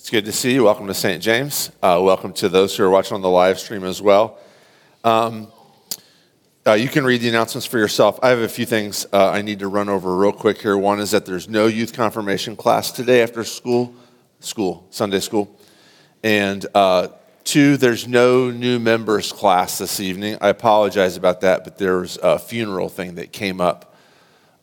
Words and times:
It's 0.00 0.08
good 0.08 0.24
to 0.24 0.32
see 0.32 0.54
you. 0.54 0.64
Welcome 0.64 0.86
to 0.86 0.94
St. 0.94 1.22
James. 1.22 1.70
Uh, 1.82 2.00
welcome 2.02 2.32
to 2.32 2.48
those 2.48 2.74
who 2.74 2.82
are 2.82 2.88
watching 2.88 3.16
on 3.16 3.20
the 3.20 3.28
live 3.28 3.60
stream 3.60 3.84
as 3.84 4.00
well. 4.00 4.38
Um, 5.04 5.52
uh, 6.66 6.72
you 6.72 6.88
can 6.88 7.04
read 7.04 7.20
the 7.20 7.28
announcements 7.28 7.66
for 7.66 7.76
yourself. 7.76 8.18
I 8.22 8.30
have 8.30 8.38
a 8.38 8.48
few 8.48 8.64
things 8.64 9.04
uh, 9.12 9.28
I 9.28 9.42
need 9.42 9.58
to 9.58 9.68
run 9.68 9.90
over 9.90 10.16
real 10.16 10.32
quick 10.32 10.62
here. 10.62 10.78
One 10.78 11.00
is 11.00 11.10
that 11.10 11.26
there's 11.26 11.50
no 11.50 11.66
youth 11.66 11.92
confirmation 11.92 12.56
class 12.56 12.90
today 12.90 13.22
after 13.22 13.44
school, 13.44 13.94
school, 14.40 14.86
Sunday 14.88 15.20
school. 15.20 15.54
And 16.22 16.64
uh, 16.74 17.08
two, 17.44 17.76
there's 17.76 18.08
no 18.08 18.50
new 18.50 18.78
members 18.78 19.32
class 19.32 19.76
this 19.76 20.00
evening. 20.00 20.38
I 20.40 20.48
apologize 20.48 21.18
about 21.18 21.42
that, 21.42 21.62
but 21.62 21.76
there's 21.76 22.16
a 22.22 22.38
funeral 22.38 22.88
thing 22.88 23.16
that 23.16 23.32
came 23.32 23.60
up 23.60 23.94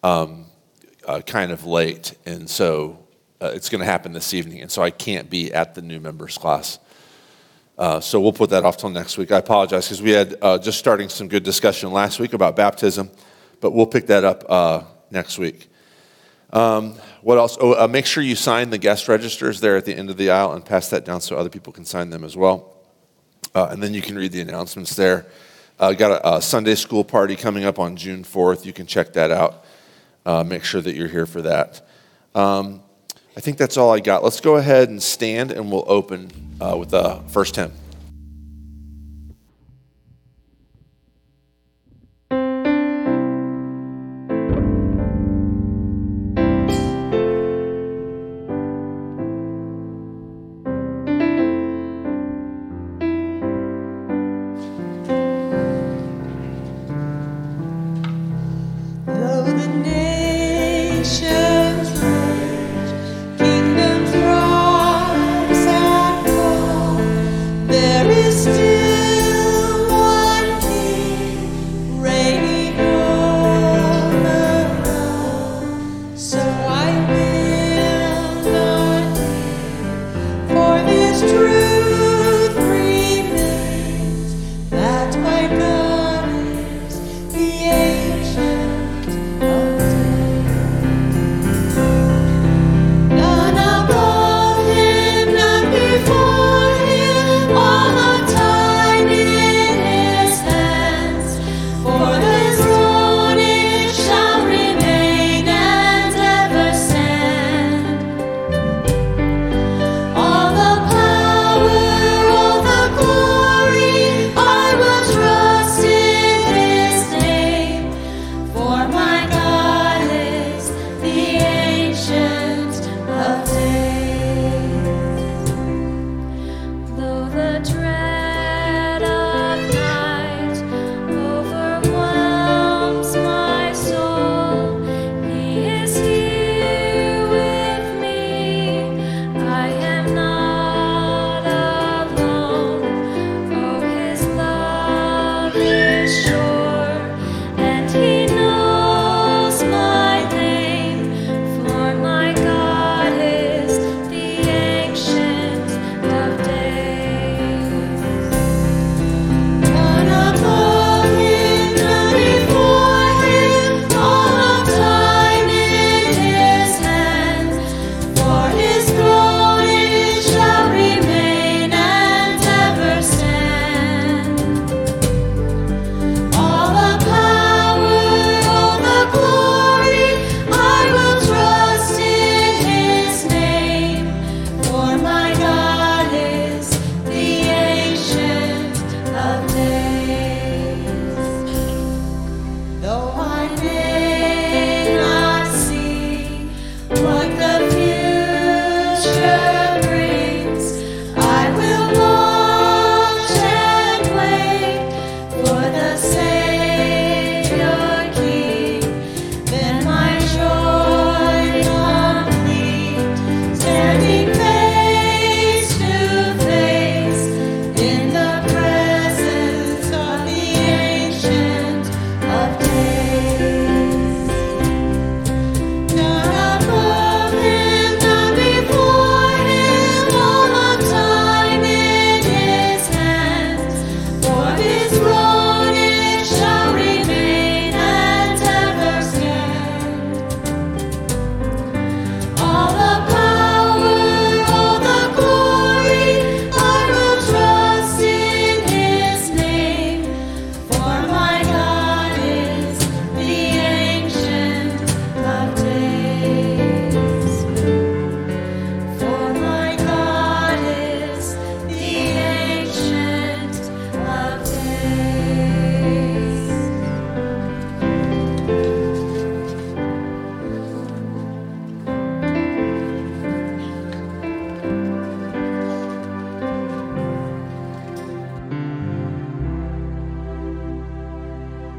um, 0.02 0.48
uh, 1.08 1.22
kind 1.22 1.52
of 1.52 1.64
late. 1.64 2.16
And 2.26 2.50
so 2.50 3.07
uh, 3.42 3.52
it's 3.54 3.70
going 3.70 3.80
to 3.80 3.86
happen 3.86 4.14
this 4.14 4.34
evening. 4.34 4.62
And 4.62 4.72
so 4.72 4.82
I 4.82 4.90
can't 4.90 5.30
be 5.30 5.54
at 5.54 5.76
the 5.76 5.82
new 5.82 6.00
members 6.00 6.38
class. 6.38 6.80
Uh, 7.78 8.00
so 8.00 8.20
we'll 8.20 8.34
put 8.34 8.50
that 8.50 8.66
off 8.66 8.78
till 8.78 8.90
next 8.90 9.18
week. 9.18 9.32
I 9.32 9.38
apologize 9.38 9.86
because 9.86 10.02
we 10.02 10.10
had 10.10 10.36
uh, 10.42 10.58
just 10.58 10.80
starting 10.80 11.10
some 11.10 11.28
good 11.28 11.44
discussion 11.44 11.92
last 11.92 12.20
week 12.20 12.34
about 12.34 12.56
baptism, 12.56 13.12
but 13.62 13.72
we'll 13.72 13.86
pick 13.86 14.08
that 14.08 14.24
up 14.24 14.44
uh, 14.50 14.82
next 15.12 15.38
week. 15.38 15.70
Um, 16.52 16.96
what 17.22 17.38
else? 17.38 17.58
Oh, 17.62 17.84
uh, 17.84 17.88
make 17.88 18.08
sure 18.08 18.24
you 18.24 18.36
sign 18.36 18.72
the 18.72 18.80
guest 18.80 19.08
registers 19.08 19.60
there 19.60 19.78
at 19.78 19.86
the 19.86 19.94
end 19.94 20.10
of 20.10 20.18
the 20.18 20.32
aisle 20.32 20.54
and 20.54 20.66
pass 20.66 20.90
that 20.90 21.06
down 21.06 21.22
so 21.22 21.38
other 21.38 21.50
people 21.50 21.72
can 21.72 21.86
sign 21.86 22.10
them 22.10 22.24
as 22.24 22.36
well. 22.36 22.74
Uh, 23.54 23.68
and 23.70 23.84
then 23.84 23.94
you 23.94 24.02
can 24.02 24.16
read 24.16 24.32
the 24.32 24.42
announcements 24.42 24.96
there. 24.96 25.28
Uh, 25.78 25.94
got 25.94 26.12
a, 26.12 26.38
a, 26.38 26.42
Sunday 26.42 26.74
school 26.74 27.04
party 27.04 27.36
coming 27.36 27.64
up 27.64 27.78
on 27.78 27.96
June 27.96 28.24
4th. 28.24 28.66
You 28.66 28.74
can 28.74 28.88
check 28.88 29.14
that 29.14 29.30
out. 29.30 29.66
make 30.48 30.64
sure 30.64 30.82
that 30.82 30.96
you're 30.96 31.08
here 31.08 31.28
for 31.28 31.44
that. 31.44 31.88
Um, 32.34 32.82
I 33.38 33.40
think 33.40 33.58
that's 33.58 33.78
all 33.78 33.94
I 33.94 34.00
got. 34.00 34.24
Let's 34.24 34.42
go 34.42 34.56
ahead 34.56 34.90
and 34.90 35.02
stand 35.02 35.52
and 35.52 35.72
we'll 35.72 35.86
open 35.86 36.32
uh, 36.60 36.76
with 36.76 36.90
the 36.90 37.22
first 37.28 37.56
hymn. 37.56 37.72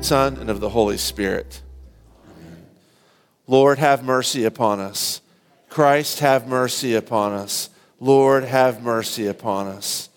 Son, 0.09 0.39
and 0.39 0.49
of 0.49 0.61
the 0.61 0.71
Holy 0.71 0.97
Spirit. 0.97 1.61
Lord, 3.47 3.79
have 3.79 4.03
mercy 4.03 4.47
upon 4.47 4.81
us. 4.81 5.21
Christ, 5.69 6.21
have 6.21 6.49
mercy 6.49 6.95
upon 6.95 7.35
us. 7.35 7.69
Lord, 8.01 8.45
have 8.45 8.83
mercy 8.83 9.27
upon 9.27 9.67
us. 9.67 10.09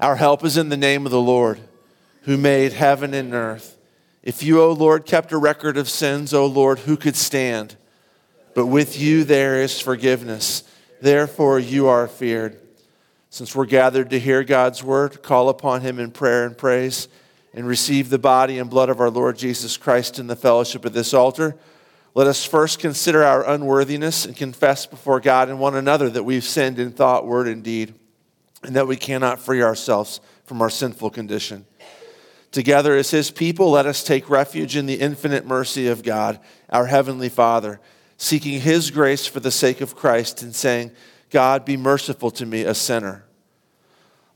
Our 0.00 0.16
help 0.16 0.44
is 0.44 0.56
in 0.56 0.70
the 0.70 0.76
name 0.76 1.06
of 1.06 1.12
the 1.12 1.20
Lord, 1.20 1.60
who 2.22 2.36
made 2.36 2.72
heaven 2.72 3.14
and 3.14 3.32
earth. 3.32 3.76
If 4.24 4.42
you, 4.42 4.60
O 4.60 4.72
Lord, 4.72 5.06
kept 5.06 5.30
a 5.30 5.38
record 5.38 5.76
of 5.76 5.88
sins, 5.88 6.34
O 6.34 6.44
Lord, 6.44 6.80
who 6.80 6.96
could 6.96 7.14
stand? 7.14 7.76
But 8.56 8.66
with 8.66 8.98
you 8.98 9.22
there 9.22 9.62
is 9.62 9.80
forgiveness. 9.80 10.64
Therefore 11.00 11.60
you 11.60 11.86
are 11.86 12.08
feared. 12.08 12.58
Since 13.30 13.54
we're 13.54 13.66
gathered 13.66 14.10
to 14.10 14.18
hear 14.18 14.42
God's 14.42 14.82
word, 14.82 15.22
call 15.22 15.48
upon 15.48 15.82
him 15.82 16.00
in 16.00 16.10
prayer 16.10 16.44
and 16.44 16.58
praise, 16.58 17.06
and 17.54 17.66
receive 17.66 18.08
the 18.08 18.18
body 18.18 18.58
and 18.58 18.70
blood 18.70 18.88
of 18.88 19.00
our 19.00 19.10
Lord 19.10 19.36
Jesus 19.36 19.76
Christ 19.76 20.18
in 20.18 20.26
the 20.26 20.36
fellowship 20.36 20.84
of 20.84 20.92
this 20.92 21.12
altar. 21.12 21.56
Let 22.14 22.26
us 22.26 22.44
first 22.44 22.78
consider 22.78 23.22
our 23.24 23.48
unworthiness 23.48 24.26
and 24.26 24.36
confess 24.36 24.86
before 24.86 25.20
God 25.20 25.48
and 25.48 25.58
one 25.58 25.74
another 25.74 26.10
that 26.10 26.24
we've 26.24 26.44
sinned 26.44 26.78
in 26.78 26.92
thought, 26.92 27.26
word, 27.26 27.48
and 27.48 27.62
deed, 27.62 27.94
and 28.62 28.76
that 28.76 28.86
we 28.86 28.96
cannot 28.96 29.40
free 29.40 29.62
ourselves 29.62 30.20
from 30.44 30.60
our 30.60 30.70
sinful 30.70 31.10
condition. 31.10 31.64
Together 32.50 32.94
as 32.94 33.10
his 33.10 33.30
people, 33.30 33.70
let 33.70 33.86
us 33.86 34.04
take 34.04 34.28
refuge 34.28 34.76
in 34.76 34.84
the 34.84 35.00
infinite 35.00 35.46
mercy 35.46 35.88
of 35.88 36.02
God, 36.02 36.38
our 36.68 36.86
heavenly 36.86 37.30
Father, 37.30 37.80
seeking 38.18 38.60
his 38.60 38.90
grace 38.90 39.26
for 39.26 39.40
the 39.40 39.50
sake 39.50 39.80
of 39.80 39.96
Christ 39.96 40.42
and 40.42 40.54
saying, 40.54 40.92
God, 41.30 41.64
be 41.64 41.78
merciful 41.78 42.30
to 42.32 42.44
me, 42.44 42.62
a 42.62 42.74
sinner. 42.74 43.24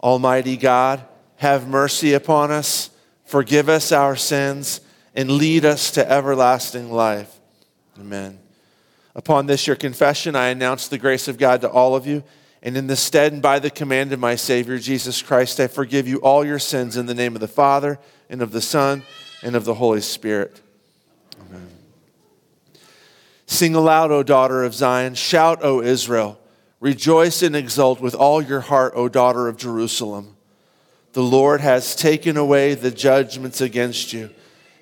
Almighty 0.02 0.56
God, 0.56 1.04
have 1.36 1.68
mercy 1.68 2.14
upon 2.14 2.50
us, 2.50 2.88
forgive 3.26 3.68
us 3.68 3.92
our 3.92 4.16
sins, 4.16 4.80
and 5.14 5.30
lead 5.32 5.64
us 5.64 5.90
to 5.92 6.10
everlasting 6.10 6.90
life. 6.90 7.38
Amen. 7.98 8.38
Upon 9.14 9.46
this, 9.46 9.66
your 9.66 9.76
confession, 9.76 10.36
I 10.36 10.48
announce 10.48 10.88
the 10.88 10.98
grace 10.98 11.26
of 11.26 11.38
God 11.38 11.62
to 11.62 11.70
all 11.70 11.96
of 11.96 12.06
you. 12.06 12.22
And 12.62 12.76
in 12.76 12.86
the 12.86 12.96
stead 12.96 13.32
and 13.32 13.40
by 13.40 13.58
the 13.58 13.70
command 13.70 14.12
of 14.12 14.20
my 14.20 14.34
Savior, 14.34 14.78
Jesus 14.78 15.22
Christ, 15.22 15.60
I 15.60 15.68
forgive 15.68 16.08
you 16.08 16.18
all 16.18 16.44
your 16.44 16.58
sins 16.58 16.96
in 16.96 17.06
the 17.06 17.14
name 17.14 17.34
of 17.34 17.40
the 17.40 17.48
Father, 17.48 17.98
and 18.28 18.42
of 18.42 18.52
the 18.52 18.60
Son, 18.60 19.04
and 19.42 19.54
of 19.54 19.64
the 19.64 19.74
Holy 19.74 20.00
Spirit. 20.00 20.60
Amen. 21.40 21.68
Sing 23.46 23.74
aloud, 23.74 24.10
O 24.10 24.22
daughter 24.22 24.64
of 24.64 24.74
Zion. 24.74 25.14
Shout, 25.14 25.60
O 25.62 25.80
Israel. 25.80 26.38
Rejoice 26.80 27.42
and 27.42 27.56
exult 27.56 28.00
with 28.00 28.14
all 28.14 28.42
your 28.42 28.60
heart, 28.60 28.92
O 28.96 29.08
daughter 29.08 29.48
of 29.48 29.56
Jerusalem. 29.56 30.35
The 31.16 31.22
Lord 31.22 31.62
has 31.62 31.96
taken 31.96 32.36
away 32.36 32.74
the 32.74 32.90
judgments 32.90 33.62
against 33.62 34.12
you, 34.12 34.28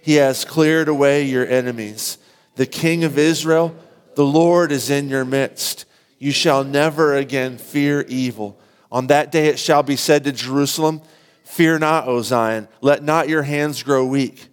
He 0.03 0.17
has 0.17 0.45
cleared 0.45 0.89
away 0.89 1.23
your 1.23 1.47
enemies. 1.47 2.19
The 2.57 2.67
King 2.67 3.05
of 3.05 3.19
Israel, 3.19 3.73
the 4.17 4.25
Lord 4.25 4.73
is 4.73 4.91
in 4.91 5.09
your 5.09 5.25
midst. 5.25 5.85
You 6.19 6.33
shall 6.33 6.65
never 6.65 7.15
again 7.15 7.57
fear 7.57 8.03
evil. 8.09 8.59
On 8.91 9.07
that 9.07 9.31
day 9.31 9.47
it 9.47 9.61
shall 9.61 9.85
be 9.85 9.95
said 9.95 10.25
to 10.25 10.33
Jerusalem, 10.33 11.03
Fear 11.45 11.79
not, 11.79 12.09
O 12.09 12.21
Zion, 12.21 12.67
let 12.81 13.05
not 13.05 13.29
your 13.29 13.45
hands 13.45 13.85
grow 13.85 14.05
weak. 14.05 14.49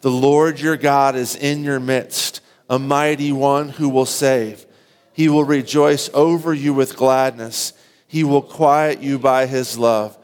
The 0.00 0.10
Lord 0.10 0.58
your 0.58 0.78
God 0.78 1.16
is 1.16 1.36
in 1.36 1.64
your 1.64 1.80
midst, 1.80 2.40
a 2.70 2.78
mighty 2.78 3.30
one 3.30 3.68
who 3.68 3.90
will 3.90 4.06
save. 4.06 4.64
He 5.12 5.28
will 5.28 5.44
rejoice 5.44 6.08
over 6.14 6.54
you 6.54 6.72
with 6.72 6.96
gladness. 6.96 7.74
He 8.08 8.24
will 8.24 8.40
quiet 8.40 9.02
you 9.02 9.18
by 9.18 9.44
his 9.44 9.76
love. 9.76 10.16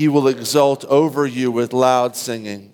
He 0.00 0.08
will 0.08 0.28
exult 0.28 0.86
over 0.86 1.26
you 1.26 1.52
with 1.52 1.74
loud 1.74 2.16
singing. 2.16 2.72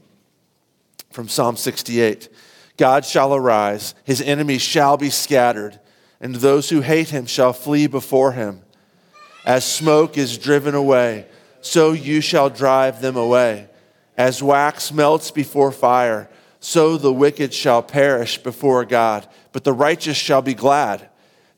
From 1.10 1.28
Psalm 1.28 1.56
68 1.56 2.28
God 2.76 3.04
shall 3.04 3.34
arise, 3.34 3.96
his 4.04 4.22
enemies 4.22 4.62
shall 4.62 4.96
be 4.96 5.10
scattered, 5.10 5.80
and 6.20 6.36
those 6.36 6.70
who 6.70 6.82
hate 6.82 7.08
him 7.08 7.26
shall 7.26 7.52
flee 7.52 7.88
before 7.88 8.30
him. 8.30 8.62
As 9.44 9.64
smoke 9.64 10.16
is 10.16 10.38
driven 10.38 10.76
away, 10.76 11.26
so 11.62 11.90
you 11.90 12.20
shall 12.20 12.48
drive 12.48 13.00
them 13.00 13.16
away. 13.16 13.70
As 14.16 14.40
wax 14.40 14.92
melts 14.92 15.32
before 15.32 15.72
fire, 15.72 16.30
so 16.60 16.96
the 16.96 17.12
wicked 17.12 17.52
shall 17.52 17.82
perish 17.82 18.38
before 18.38 18.84
God, 18.84 19.26
but 19.50 19.64
the 19.64 19.72
righteous 19.72 20.16
shall 20.16 20.42
be 20.42 20.54
glad. 20.54 21.08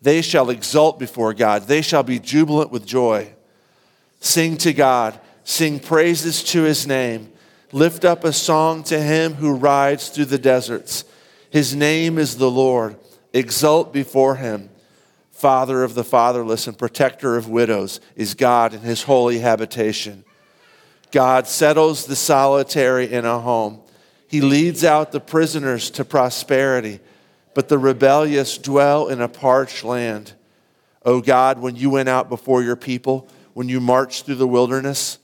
They 0.00 0.22
shall 0.22 0.48
exult 0.48 0.98
before 0.98 1.34
God. 1.34 1.64
They 1.64 1.82
shall 1.82 2.04
be 2.04 2.18
jubilant 2.18 2.70
with 2.70 2.86
joy. 2.86 3.34
Sing 4.20 4.56
to 4.56 4.72
God. 4.72 5.20
Sing 5.48 5.80
praises 5.80 6.44
to 6.44 6.64
his 6.64 6.86
name. 6.86 7.32
Lift 7.72 8.04
up 8.04 8.22
a 8.22 8.34
song 8.34 8.82
to 8.82 9.00
him 9.00 9.32
who 9.32 9.54
rides 9.54 10.10
through 10.10 10.26
the 10.26 10.36
deserts. 10.36 11.04
His 11.48 11.74
name 11.74 12.18
is 12.18 12.36
the 12.36 12.50
Lord. 12.50 12.96
Exult 13.32 13.90
before 13.90 14.36
him. 14.36 14.68
Father 15.30 15.82
of 15.84 15.94
the 15.94 16.04
fatherless 16.04 16.66
and 16.66 16.76
protector 16.76 17.38
of 17.38 17.48
widows 17.48 17.98
is 18.14 18.34
God 18.34 18.74
in 18.74 18.80
his 18.80 19.04
holy 19.04 19.38
habitation. 19.38 20.22
God 21.12 21.46
settles 21.46 22.04
the 22.04 22.14
solitary 22.14 23.10
in 23.10 23.24
a 23.24 23.38
home. 23.38 23.80
He 24.28 24.42
leads 24.42 24.84
out 24.84 25.12
the 25.12 25.18
prisoners 25.18 25.88
to 25.92 26.04
prosperity 26.04 27.00
but 27.54 27.68
the 27.68 27.78
rebellious 27.78 28.58
dwell 28.58 29.08
in 29.08 29.22
a 29.22 29.28
parched 29.28 29.82
land. 29.82 30.34
O 31.06 31.22
God, 31.22 31.58
when 31.58 31.74
you 31.74 31.88
went 31.88 32.10
out 32.10 32.28
before 32.28 32.62
your 32.62 32.76
people, 32.76 33.26
when 33.54 33.70
you 33.70 33.80
marched 33.80 34.26
through 34.26 34.34
the 34.34 34.46
wilderness, 34.46 35.18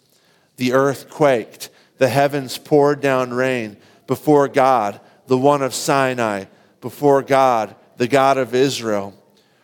the 0.57 0.73
earth 0.73 1.11
quaked, 1.11 1.71
the 1.99 2.09
heavens 2.09 2.59
poured 2.59 3.01
down 3.01 3.33
rain 3.33 3.77
before 4.07 4.49
God, 4.49 5.01
the 5.27 5.39
one 5.39 5.63
of 5.63 5.75
Sinai, 5.75 6.45
before 6.81 7.23
God, 7.23 7.75
the 7.97 8.09
God 8.09 8.37
of 8.39 8.55
Israel. 8.55 9.15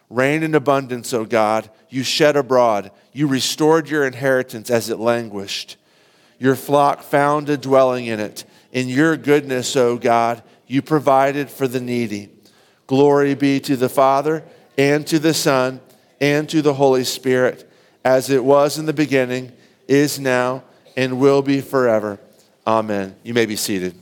Rain 0.09 0.43
in 0.43 0.55
abundance, 0.55 1.13
O 1.13 1.25
God, 1.25 1.71
you 1.89 2.03
shed 2.03 2.37
abroad, 2.37 2.91
you 3.13 3.27
restored 3.27 3.89
your 3.89 4.07
inheritance 4.07 4.71
as 4.71 4.91
it 4.91 4.99
languished. 4.99 5.77
Your 6.39 6.57
flock 6.57 7.03
found 7.03 7.49
a 7.49 7.57
dwelling 7.57 8.07
in 8.07 8.19
it. 8.19 8.45
In 8.73 8.89
your 8.89 9.17
goodness, 9.17 9.77
O 9.77 9.99
God, 9.99 10.43
you 10.67 10.81
provided 10.83 11.51
for 11.51 11.69
the 11.69 11.81
needy. 11.81 12.31
Glory 12.87 13.35
be 13.35 13.61
to 13.61 13.77
the 13.77 13.89
Father, 13.89 14.43
and 14.79 15.07
to 15.07 15.19
the 15.19 15.35
Son, 15.35 15.81
and 16.21 16.49
to 16.49 16.63
the 16.63 16.75
Holy 16.75 17.05
Spirit, 17.05 17.71
as 18.05 18.31
it 18.31 18.45
was 18.45 18.79
in 18.79 18.87
the 18.87 18.93
beginning, 18.93 19.53
is 19.87 20.19
now, 20.19 20.63
and 20.97 21.21
will 21.21 21.43
be 21.43 21.61
forever. 21.61 22.19
Amen. 22.67 23.17
You 23.23 23.35
may 23.35 23.47
be 23.47 23.57
seated. 23.57 24.00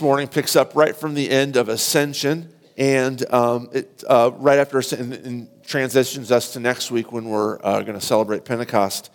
Morning 0.00 0.28
picks 0.28 0.56
up 0.56 0.74
right 0.74 0.94
from 0.94 1.14
the 1.14 1.30
end 1.30 1.56
of 1.56 1.68
Ascension, 1.68 2.52
and 2.76 3.24
um, 3.32 3.68
it, 3.72 4.04
uh, 4.08 4.30
right 4.36 4.58
after 4.58 4.78
and, 4.96 5.12
and, 5.14 5.48
transitions 5.64 6.32
us 6.32 6.54
to 6.54 6.60
next 6.60 6.90
week 6.90 7.12
when 7.12 7.28
we're 7.28 7.58
uh, 7.62 7.82
going 7.82 7.98
to 7.98 8.04
celebrate 8.04 8.44
Pentecost. 8.44 9.10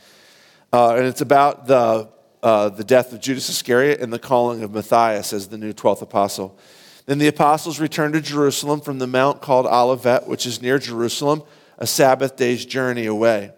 Uh, 0.71 0.95
and 0.95 1.05
it's 1.05 1.21
about 1.21 1.65
the, 1.65 2.07
uh, 2.43 2.69
the 2.69 2.83
death 2.83 3.11
of 3.11 3.19
Judas 3.19 3.49
Iscariot 3.49 4.01
and 4.01 4.13
the 4.13 4.19
calling 4.19 4.61
of 4.61 4.71
Matthias 4.71 5.33
as 5.33 5.47
the 5.47 5.57
new 5.57 5.73
12th 5.73 6.03
apostle. 6.03 6.59
Then 7.05 7.17
the 7.17 7.27
apostles 7.27 7.79
returned 7.79 8.13
to 8.13 8.21
Jerusalem 8.21 8.81
from 8.81 8.99
the 8.99 9.07
mount 9.07 9.41
called 9.41 9.65
Olivet, 9.65 10.27
which 10.27 10.45
is 10.45 10.61
near 10.61 10.77
Jerusalem, 10.77 11.41
a 11.77 11.87
Sabbath 11.87 12.35
day's 12.35 12.65
journey 12.65 13.07
away. 13.07 13.51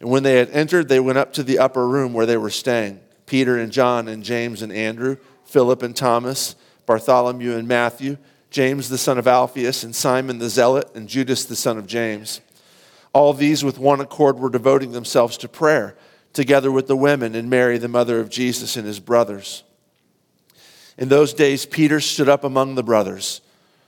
And 0.00 0.10
when 0.10 0.22
they 0.22 0.36
had 0.36 0.50
entered, 0.50 0.88
they 0.88 1.00
went 1.00 1.18
up 1.18 1.34
to 1.34 1.42
the 1.42 1.58
upper 1.58 1.86
room 1.86 2.14
where 2.14 2.26
they 2.26 2.36
were 2.36 2.50
staying 2.50 3.00
Peter 3.26 3.58
and 3.58 3.72
John 3.72 4.08
and 4.08 4.22
James 4.22 4.62
and 4.62 4.72
Andrew, 4.72 5.16
Philip 5.54 5.84
and 5.84 5.94
Thomas, 5.94 6.56
Bartholomew 6.84 7.56
and 7.56 7.68
Matthew, 7.68 8.16
James 8.50 8.88
the 8.88 8.98
son 8.98 9.18
of 9.18 9.28
Alphaeus, 9.28 9.84
and 9.84 9.94
Simon 9.94 10.38
the 10.38 10.48
Zealot, 10.48 10.90
and 10.96 11.08
Judas 11.08 11.44
the 11.44 11.54
son 11.54 11.78
of 11.78 11.86
James. 11.86 12.40
All 13.12 13.32
these 13.32 13.62
with 13.62 13.78
one 13.78 14.00
accord 14.00 14.40
were 14.40 14.50
devoting 14.50 14.90
themselves 14.90 15.36
to 15.36 15.48
prayer, 15.48 15.96
together 16.32 16.72
with 16.72 16.88
the 16.88 16.96
women 16.96 17.36
and 17.36 17.48
Mary, 17.48 17.78
the 17.78 17.86
mother 17.86 18.18
of 18.18 18.30
Jesus, 18.30 18.76
and 18.76 18.84
his 18.84 18.98
brothers. 18.98 19.62
In 20.98 21.08
those 21.08 21.32
days, 21.32 21.66
Peter 21.66 22.00
stood 22.00 22.28
up 22.28 22.42
among 22.42 22.74
the 22.74 22.82
brothers. 22.82 23.40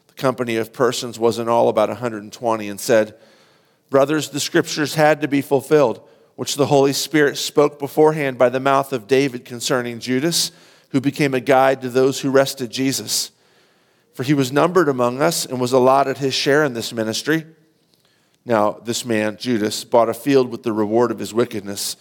The 0.06 0.14
company 0.14 0.54
of 0.58 0.72
persons 0.72 1.18
was 1.18 1.40
in 1.40 1.48
all 1.48 1.68
about 1.68 1.88
120, 1.88 2.68
and 2.68 2.78
said, 2.78 3.16
Brothers, 3.90 4.30
the 4.30 4.38
scriptures 4.38 4.94
had 4.94 5.20
to 5.20 5.26
be 5.26 5.42
fulfilled 5.42 6.00
which 6.36 6.54
the 6.54 6.66
Holy 6.66 6.92
Spirit 6.92 7.36
spoke 7.36 7.80
beforehand 7.80 8.38
by 8.38 8.50
the 8.50 8.60
mouth 8.60 8.92
of 8.92 9.08
David 9.08 9.44
concerning 9.44 9.98
Judas, 9.98 10.52
who 10.90 11.00
became 11.00 11.34
a 11.34 11.40
guide 11.40 11.82
to 11.82 11.88
those 11.88 12.20
who 12.20 12.30
arrested 12.30 12.70
Jesus. 12.70 13.30
For 14.14 14.22
he 14.22 14.34
was 14.34 14.52
numbered 14.52 14.88
among 14.88 15.20
us 15.20 15.44
and 15.44 15.60
was 15.60 15.72
allotted 15.72 16.18
his 16.18 16.34
share 16.34 16.64
in 16.64 16.72
this 16.72 16.92
ministry. 16.92 17.46
Now, 18.44 18.72
this 18.72 19.04
man, 19.04 19.36
Judas, 19.36 19.84
bought 19.84 20.08
a 20.08 20.14
field 20.14 20.50
with 20.50 20.62
the 20.62 20.72
reward 20.72 21.10
of 21.10 21.18
his 21.18 21.34
wickedness, 21.34 21.96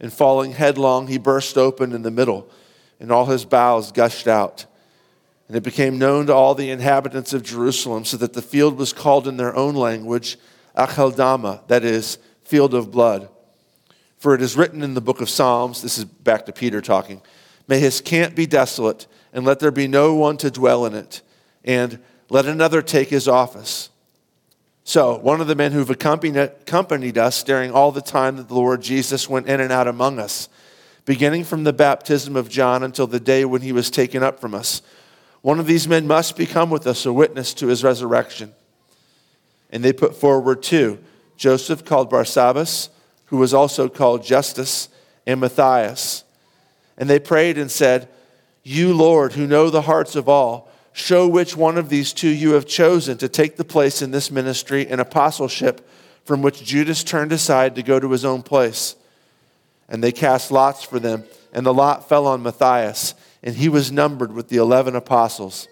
and 0.00 0.12
falling 0.12 0.52
headlong, 0.52 1.06
he 1.06 1.18
burst 1.18 1.56
open 1.56 1.92
in 1.92 2.02
the 2.02 2.10
middle, 2.10 2.50
and 2.98 3.12
all 3.12 3.26
his 3.26 3.44
bowels 3.44 3.92
gushed 3.92 4.26
out. 4.26 4.66
And 5.46 5.56
it 5.56 5.62
became 5.62 5.98
known 5.98 6.26
to 6.26 6.34
all 6.34 6.54
the 6.54 6.70
inhabitants 6.70 7.32
of 7.32 7.44
Jerusalem, 7.44 8.04
so 8.04 8.16
that 8.16 8.32
the 8.32 8.42
field 8.42 8.76
was 8.76 8.92
called 8.92 9.28
in 9.28 9.36
their 9.36 9.54
own 9.54 9.74
language 9.74 10.36
Acheldama, 10.76 11.66
that 11.68 11.84
is, 11.84 12.18
field 12.42 12.74
of 12.74 12.90
blood. 12.90 13.28
For 14.18 14.34
it 14.34 14.42
is 14.42 14.56
written 14.56 14.82
in 14.82 14.94
the 14.94 15.00
book 15.00 15.20
of 15.20 15.30
Psalms, 15.30 15.80
this 15.80 15.96
is 15.96 16.04
back 16.04 16.46
to 16.46 16.52
Peter 16.52 16.80
talking, 16.80 17.22
May 17.66 17.80
his 17.80 18.00
camp 18.00 18.34
be 18.34 18.46
desolate, 18.46 19.06
and 19.32 19.44
let 19.44 19.58
there 19.58 19.70
be 19.70 19.88
no 19.88 20.14
one 20.14 20.36
to 20.38 20.50
dwell 20.50 20.86
in 20.86 20.94
it, 20.94 21.22
and 21.64 21.98
let 22.28 22.46
another 22.46 22.82
take 22.82 23.08
his 23.08 23.26
office. 23.26 23.90
So, 24.84 25.18
one 25.18 25.40
of 25.40 25.46
the 25.46 25.54
men 25.54 25.72
who've 25.72 25.88
accompanied 25.88 27.18
us 27.18 27.42
during 27.42 27.70
all 27.70 27.90
the 27.90 28.02
time 28.02 28.36
that 28.36 28.48
the 28.48 28.54
Lord 28.54 28.82
Jesus 28.82 29.28
went 29.30 29.48
in 29.48 29.60
and 29.60 29.72
out 29.72 29.88
among 29.88 30.18
us, 30.18 30.48
beginning 31.06 31.44
from 31.44 31.64
the 31.64 31.72
baptism 31.72 32.36
of 32.36 32.50
John 32.50 32.82
until 32.82 33.06
the 33.06 33.20
day 33.20 33.46
when 33.46 33.62
he 33.62 33.72
was 33.72 33.90
taken 33.90 34.22
up 34.22 34.40
from 34.40 34.54
us, 34.54 34.82
one 35.40 35.58
of 35.58 35.66
these 35.66 35.88
men 35.88 36.06
must 36.06 36.36
become 36.36 36.70
with 36.70 36.86
us 36.86 37.06
a 37.06 37.12
witness 37.12 37.54
to 37.54 37.68
his 37.68 37.84
resurrection. 37.84 38.54
And 39.70 39.82
they 39.82 39.92
put 39.92 40.14
forward 40.14 40.62
two 40.62 40.98
Joseph, 41.36 41.84
called 41.84 42.10
Barsabbas, 42.10 42.90
who 43.26 43.38
was 43.38 43.52
also 43.52 43.88
called 43.88 44.22
Justus, 44.22 44.88
and 45.26 45.40
Matthias. 45.40 46.23
And 46.96 47.08
they 47.08 47.18
prayed 47.18 47.58
and 47.58 47.70
said, 47.70 48.08
You, 48.62 48.94
Lord, 48.94 49.32
who 49.32 49.46
know 49.46 49.70
the 49.70 49.82
hearts 49.82 50.16
of 50.16 50.28
all, 50.28 50.70
show 50.92 51.26
which 51.26 51.56
one 51.56 51.76
of 51.76 51.88
these 51.88 52.12
two 52.12 52.28
you 52.28 52.52
have 52.52 52.66
chosen 52.66 53.18
to 53.18 53.28
take 53.28 53.56
the 53.56 53.64
place 53.64 54.00
in 54.00 54.12
this 54.12 54.30
ministry 54.30 54.86
and 54.86 55.00
apostleship 55.00 55.88
from 56.24 56.40
which 56.40 56.64
Judas 56.64 57.04
turned 57.04 57.32
aside 57.32 57.74
to 57.74 57.82
go 57.82 58.00
to 58.00 58.10
his 58.10 58.24
own 58.24 58.42
place. 58.42 58.96
And 59.88 60.02
they 60.02 60.12
cast 60.12 60.50
lots 60.50 60.82
for 60.82 60.98
them, 60.98 61.24
and 61.52 61.66
the 61.66 61.74
lot 61.74 62.08
fell 62.08 62.26
on 62.26 62.42
Matthias, 62.42 63.14
and 63.42 63.54
he 63.54 63.68
was 63.68 63.92
numbered 63.92 64.32
with 64.32 64.48
the 64.48 64.56
eleven 64.56 64.96
apostles. 64.96 65.68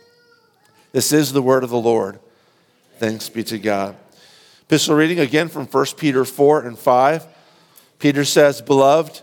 This 0.92 1.12
is 1.12 1.32
the 1.32 1.40
word 1.40 1.64
of 1.64 1.70
the 1.70 1.78
Lord. 1.78 2.18
Thanks 2.98 3.28
be 3.30 3.42
to 3.44 3.58
God. 3.58 3.96
Epistle 4.62 4.94
reading 4.94 5.20
again 5.20 5.48
from 5.48 5.66
1 5.66 5.86
Peter 5.96 6.24
4 6.24 6.66
and 6.66 6.78
5. 6.78 7.26
Peter 7.98 8.24
says, 8.24 8.60
Beloved, 8.62 9.22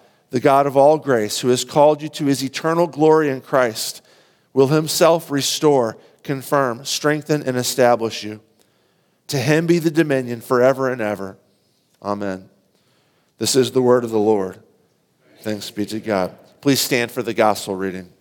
the 0.31 0.39
God 0.39 0.65
of 0.65 0.75
all 0.75 0.97
grace, 0.97 1.39
who 1.39 1.49
has 1.49 1.63
called 1.63 2.01
you 2.01 2.09
to 2.09 2.25
his 2.25 2.43
eternal 2.43 2.87
glory 2.87 3.29
in 3.29 3.41
Christ, 3.41 4.01
will 4.53 4.67
himself 4.67 5.29
restore, 5.29 5.97
confirm, 6.23 6.83
strengthen, 6.85 7.43
and 7.43 7.55
establish 7.55 8.23
you. 8.23 8.41
To 9.27 9.37
him 9.37 9.67
be 9.67 9.77
the 9.77 9.91
dominion 9.91 10.41
forever 10.41 10.89
and 10.89 11.01
ever. 11.01 11.37
Amen. 12.01 12.49
This 13.37 13.55
is 13.55 13.71
the 13.71 13.81
word 13.81 14.03
of 14.03 14.09
the 14.09 14.19
Lord. 14.19 14.61
Thanks 15.41 15.69
be 15.69 15.85
to 15.87 15.99
God. 15.99 16.35
Please 16.61 16.79
stand 16.79 17.11
for 17.11 17.21
the 17.23 17.33
gospel 17.33 17.75
reading. 17.75 18.11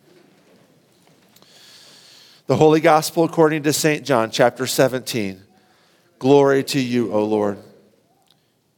The 2.46 2.56
Holy 2.56 2.80
Gospel 2.80 3.22
according 3.22 3.62
to 3.62 3.72
St. 3.72 4.04
John, 4.04 4.32
chapter 4.32 4.66
17. 4.66 5.40
Glory 6.18 6.64
to 6.64 6.80
you, 6.80 7.12
O 7.12 7.24
Lord. 7.24 7.58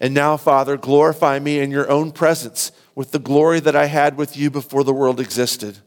And 0.00 0.14
now, 0.14 0.38
Father, 0.38 0.78
glorify 0.78 1.38
me 1.38 1.60
in 1.60 1.70
your 1.70 1.88
own 1.90 2.10
presence 2.10 2.72
with 2.94 3.12
the 3.12 3.18
glory 3.18 3.60
that 3.60 3.76
I 3.76 3.86
had 3.86 4.16
with 4.16 4.36
you 4.36 4.50
before 4.50 4.82
the 4.82 4.94
world 4.94 5.20
existed. 5.20 5.78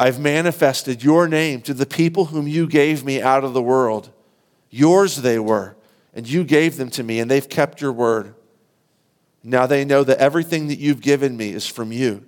I've 0.00 0.18
manifested 0.18 1.02
your 1.02 1.28
name 1.28 1.62
to 1.62 1.74
the 1.74 1.86
people 1.86 2.26
whom 2.26 2.48
you 2.48 2.66
gave 2.66 3.04
me 3.04 3.22
out 3.22 3.44
of 3.44 3.52
the 3.52 3.62
world. 3.62 4.10
Yours 4.70 5.16
they 5.16 5.38
were, 5.38 5.76
and 6.14 6.28
you 6.28 6.44
gave 6.44 6.76
them 6.76 6.90
to 6.90 7.02
me, 7.02 7.20
and 7.20 7.30
they've 7.30 7.48
kept 7.48 7.80
your 7.80 7.92
word. 7.92 8.34
Now 9.44 9.66
they 9.66 9.84
know 9.84 10.04
that 10.04 10.18
everything 10.18 10.68
that 10.68 10.78
you've 10.78 11.00
given 11.00 11.36
me 11.36 11.52
is 11.52 11.66
from 11.66 11.92
you. 11.92 12.24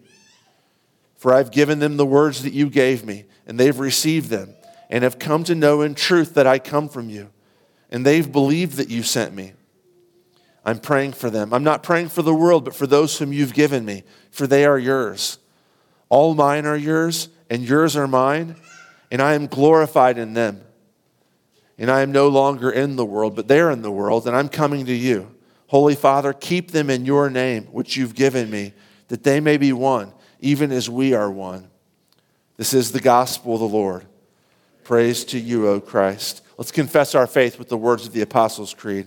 For 1.17 1.35
I've 1.35 1.51
given 1.51 1.81
them 1.81 1.97
the 1.97 2.07
words 2.07 2.43
that 2.45 2.53
you 2.53 2.71
gave 2.71 3.05
me, 3.05 3.25
and 3.47 3.59
they've 3.59 3.79
received 3.79 4.31
them, 4.31 4.55
and 4.89 5.05
have 5.05 5.19
come 5.19 5.45
to 5.45 5.55
know 5.55 5.83
in 5.83 5.95
truth 5.95 6.35
that 6.35 6.47
I 6.47 6.59
come 6.59 6.89
from 6.89 7.11
you. 7.11 7.31
And 7.91 8.07
they've 8.07 8.31
believed 8.31 8.77
that 8.77 8.89
you 8.89 9.03
sent 9.03 9.35
me. 9.35 9.53
I'm 10.65 10.79
praying 10.79 11.13
for 11.13 11.31
them. 11.31 11.55
I'm 11.55 11.65
not 11.65 11.83
praying 11.83 12.09
for 12.09 12.23
the 12.23 12.35
world, 12.35 12.65
but 12.65 12.75
for 12.75 12.87
those 12.87 13.19
whom 13.19 13.33
you've 13.33 13.55
given 13.55 13.85
me, 13.85 14.05
for 14.31 14.47
they 14.47 14.65
are 14.65 14.79
yours. 14.79 15.39
All 16.09 16.35
mine 16.35 16.67
are 16.67 16.77
yours, 16.77 17.29
and 17.49 17.63
yours 17.63 17.97
are 17.97 18.07
mine, 18.07 18.57
and 19.11 19.23
I 19.23 19.35
am 19.35 19.47
glorified 19.47 20.19
in 20.19 20.35
them. 20.35 20.63
And 21.79 21.91
I 21.91 22.03
am 22.03 22.13
no 22.13 22.29
longer 22.29 22.71
in 22.71 22.97
the 22.97 23.07
world, 23.07 23.35
but 23.35 23.49
they're 23.49 23.71
in 23.71 23.83
the 23.83 23.91
world, 23.91 24.27
and 24.27 24.37
I'm 24.37 24.49
coming 24.51 24.85
to 24.87 24.95
you. 24.95 25.35
Holy 25.69 25.95
Father, 25.95 26.33
keep 26.33 26.73
them 26.73 26.91
in 26.91 27.07
your 27.07 27.31
name, 27.31 27.65
which 27.67 27.97
you've 27.97 28.15
given 28.15 28.51
me, 28.51 28.75
that 29.09 29.23
they 29.23 29.41
may 29.41 29.57
be 29.57 29.73
one, 29.73 30.13
even 30.41 30.73
as 30.73 30.91
we 30.91 31.15
are 31.15 31.31
one. 31.31 31.71
This 32.57 32.75
is 32.75 32.93
the 32.93 33.01
gospel 33.01 33.55
of 33.55 33.61
the 33.61 33.69
Lord. 33.69 34.05
Praise 34.85 35.25
to 35.27 35.39
you, 35.39 35.69
O 35.69 35.81
Christ. 35.81 36.43
Let's 36.59 36.73
confess 36.73 37.15
our 37.15 37.27
faith 37.27 37.59
with 37.59 37.69
the 37.69 37.79
words 37.79 38.07
of 38.07 38.13
the 38.13 38.21
Apostles' 38.21 38.75
Creed. 38.75 39.07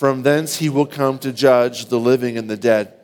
From 0.00 0.22
thence 0.22 0.56
he 0.56 0.70
will 0.70 0.86
come 0.86 1.18
to 1.18 1.30
judge 1.30 1.84
the 1.90 2.00
living 2.00 2.38
and 2.38 2.48
the 2.48 2.56
dead. 2.56 2.94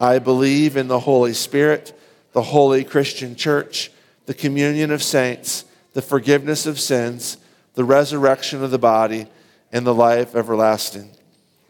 I 0.00 0.18
believe 0.18 0.76
in 0.76 0.88
the 0.88 0.98
Holy 0.98 1.34
Spirit 1.34 1.96
the 2.32 2.42
holy 2.42 2.82
Christian 2.82 3.36
church, 3.36 3.92
the 4.26 4.34
communion 4.34 4.90
of 4.90 5.04
saints, 5.04 5.64
the 5.92 6.02
forgiveness 6.02 6.66
of 6.66 6.80
sins, 6.80 7.36
the 7.74 7.84
resurrection 7.84 8.64
of 8.64 8.72
the 8.72 8.78
body, 8.78 9.28
and 9.70 9.86
the 9.86 9.94
life 9.94 10.34
everlasting. 10.34 11.10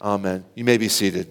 Amen. 0.00 0.42
You 0.54 0.64
may 0.64 0.78
be 0.78 0.88
seated. 0.88 1.28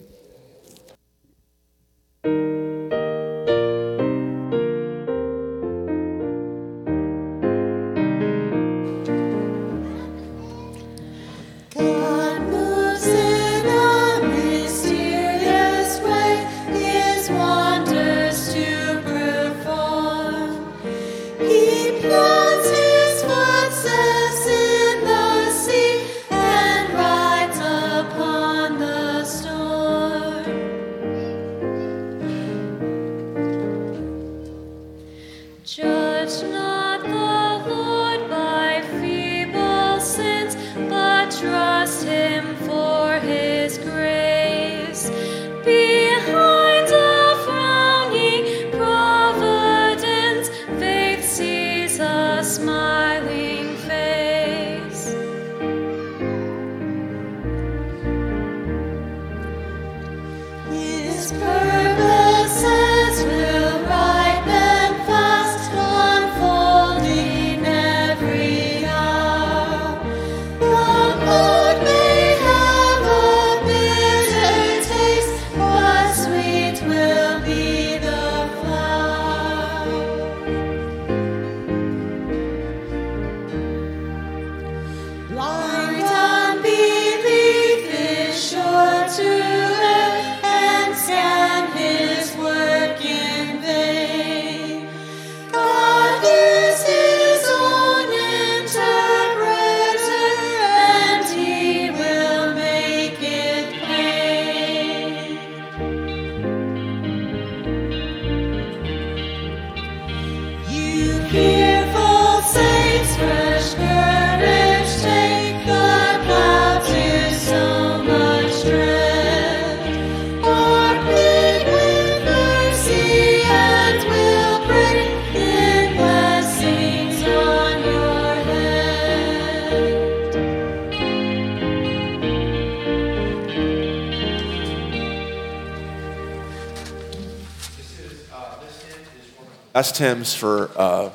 Best 139.82 139.98
hymns 139.98 140.36
for, 140.36 140.70
uh, 140.76 141.10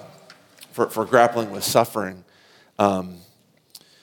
for, 0.72 0.90
for, 0.90 1.04
grappling 1.04 1.52
with 1.52 1.62
suffering. 1.62 2.24
Um, 2.80 3.18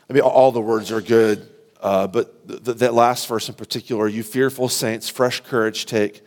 I 0.10 0.14
mean, 0.14 0.22
all 0.22 0.54
the 0.54 0.62
words 0.62 0.90
are 0.90 1.02
good, 1.02 1.50
uh, 1.82 2.08
but 2.08 2.48
th- 2.48 2.64
th- 2.64 2.78
that 2.78 2.94
last 2.94 3.28
verse 3.28 3.50
in 3.50 3.56
particular, 3.56 4.08
you 4.08 4.24
fearful 4.24 4.70
saints, 4.70 5.10
fresh 5.10 5.42
courage 5.42 5.86
take. 5.86 6.22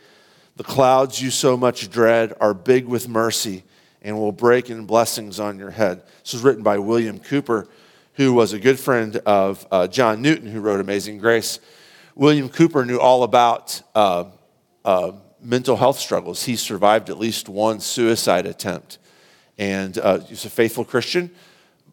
The 0.55 0.63
clouds 0.63 1.19
you 1.19 1.31
so 1.31 1.57
much 1.57 1.89
dread 1.89 2.35
are 2.39 2.53
big 2.53 2.85
with 2.85 3.09
mercy 3.09 3.63
and 4.03 4.15
will 4.15 4.31
break 4.31 4.69
in 4.69 4.85
blessings 4.85 5.39
on 5.39 5.57
your 5.57 5.71
head. 5.71 6.03
This 6.21 6.33
was 6.33 6.43
written 6.43 6.61
by 6.61 6.77
William 6.77 7.17
Cowper, 7.17 7.67
who 8.13 8.33
was 8.33 8.53
a 8.53 8.59
good 8.59 8.79
friend 8.79 9.15
of 9.25 9.65
uh, 9.71 9.87
John 9.87 10.21
Newton, 10.21 10.51
who 10.51 10.61
wrote 10.61 10.79
Amazing 10.79 11.17
Grace. 11.17 11.59
William 12.13 12.49
Cowper 12.49 12.85
knew 12.85 12.99
all 12.99 13.23
about 13.23 13.81
uh, 13.95 14.25
uh 14.85 15.13
mental 15.41 15.77
health 15.77 15.99
struggles. 15.99 16.43
He 16.43 16.55
survived 16.55 17.09
at 17.09 17.19
least 17.19 17.49
one 17.49 17.79
suicide 17.79 18.45
attempt. 18.45 18.97
And 19.57 19.97
uh, 19.97 20.19
he's 20.19 20.45
a 20.45 20.49
faithful 20.49 20.85
Christian, 20.85 21.31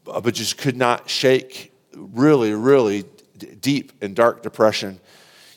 uh, 0.07 0.21
but 0.21 0.35
just 0.35 0.59
could 0.59 0.77
not 0.77 1.09
shake 1.09 1.73
really, 1.95 2.53
really 2.53 3.05
d- 3.39 3.55
deep 3.61 3.93
and 4.03 4.15
dark 4.15 4.43
depression. 4.43 5.01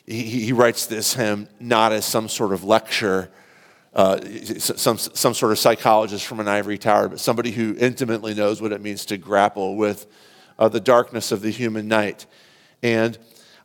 He, 0.06 0.22
he, 0.22 0.52
writes 0.52 0.86
this 0.86 1.14
hymn 1.14 1.48
not 1.60 1.92
as 1.92 2.06
some 2.06 2.28
sort 2.28 2.54
of 2.54 2.64
lecture, 2.64 3.30
uh, 3.92 4.18
some, 4.58 4.96
some 4.96 5.34
sort 5.34 5.52
of 5.52 5.58
psychologist 5.58 6.24
from 6.24 6.40
an 6.40 6.48
ivory 6.48 6.78
tower, 6.78 7.08
but 7.08 7.20
somebody 7.20 7.50
who 7.50 7.76
intimately 7.78 8.32
knows 8.32 8.62
what 8.62 8.72
it 8.72 8.80
means 8.80 9.04
to 9.06 9.18
grapple 9.18 9.76
with 9.76 10.06
uh, 10.58 10.68
the 10.68 10.80
darkness 10.80 11.30
of 11.30 11.42
the 11.42 11.50
human 11.50 11.88
night. 11.88 12.24
And 12.82 13.18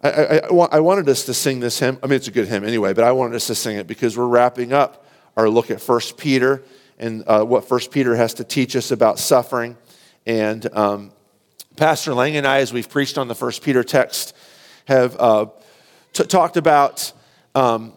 I, 0.03 0.09
I, 0.09 0.49
I, 0.49 0.79
wanted 0.81 1.07
us 1.07 1.23
to 1.25 1.33
sing 1.33 1.61
this 1.61 1.79
hymn. 1.79 1.97
I 2.03 2.07
mean, 2.07 2.17
it's 2.17 2.27
a 2.27 2.31
good 2.31 2.49
hymn 2.49 2.65
anyway, 2.65 2.91
but 2.91 3.05
I 3.05 3.13
wanted 3.13 3.35
us 3.35 3.47
to 3.47 3.55
sing 3.55 3.77
it 3.77 3.87
because 3.87 4.17
we're 4.17 4.27
wrapping 4.27 4.73
up 4.73 5.05
our 5.37 5.49
look 5.49 5.71
at 5.71 5.81
1 5.81 6.01
Peter 6.17 6.61
and 6.99 7.23
uh, 7.25 7.45
what 7.45 7.69
1 7.69 7.79
Peter 7.89 8.15
has 8.15 8.33
to 8.35 8.43
teach 8.43 8.75
us 8.75 8.91
about 8.91 9.17
suffering. 9.17 9.77
And 10.25 10.67
um, 10.75 11.11
Pastor 11.77 12.13
Lang 12.13 12.35
and 12.35 12.45
I, 12.45 12.59
as 12.59 12.73
we've 12.73 12.89
preached 12.89 13.17
on 13.17 13.29
the 13.29 13.35
First 13.35 13.63
Peter 13.63 13.81
text, 13.81 14.35
have 14.89 15.15
uh, 15.17 15.45
t- 16.11 16.25
talked 16.25 16.57
about 16.57 17.13
um, 17.55 17.93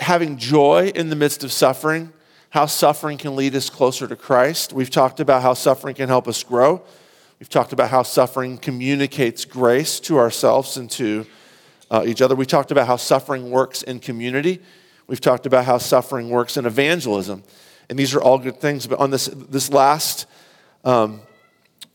having 0.00 0.38
joy 0.38 0.92
in 0.94 1.10
the 1.10 1.16
midst 1.16 1.44
of 1.44 1.52
suffering, 1.52 2.10
how 2.50 2.64
suffering 2.64 3.18
can 3.18 3.36
lead 3.36 3.54
us 3.54 3.68
closer 3.68 4.08
to 4.08 4.16
Christ. 4.16 4.72
We've 4.72 4.90
talked 4.90 5.20
about 5.20 5.42
how 5.42 5.52
suffering 5.52 5.94
can 5.94 6.08
help 6.08 6.26
us 6.26 6.42
grow. 6.42 6.82
We've 7.44 7.50
talked 7.50 7.74
about 7.74 7.90
how 7.90 8.04
suffering 8.04 8.56
communicates 8.56 9.44
grace 9.44 10.00
to 10.00 10.16
ourselves 10.16 10.78
and 10.78 10.90
to 10.92 11.26
uh, 11.90 12.02
each 12.06 12.22
other. 12.22 12.34
We 12.34 12.46
talked 12.46 12.70
about 12.70 12.86
how 12.86 12.96
suffering 12.96 13.50
works 13.50 13.82
in 13.82 14.00
community. 14.00 14.62
We've 15.08 15.20
talked 15.20 15.44
about 15.44 15.66
how 15.66 15.76
suffering 15.76 16.30
works 16.30 16.56
in 16.56 16.64
evangelism. 16.64 17.42
And 17.90 17.98
these 17.98 18.14
are 18.14 18.22
all 18.22 18.38
good 18.38 18.62
things. 18.62 18.86
But 18.86 18.98
on 18.98 19.10
this, 19.10 19.26
this 19.26 19.70
last 19.70 20.24
um, 20.84 21.20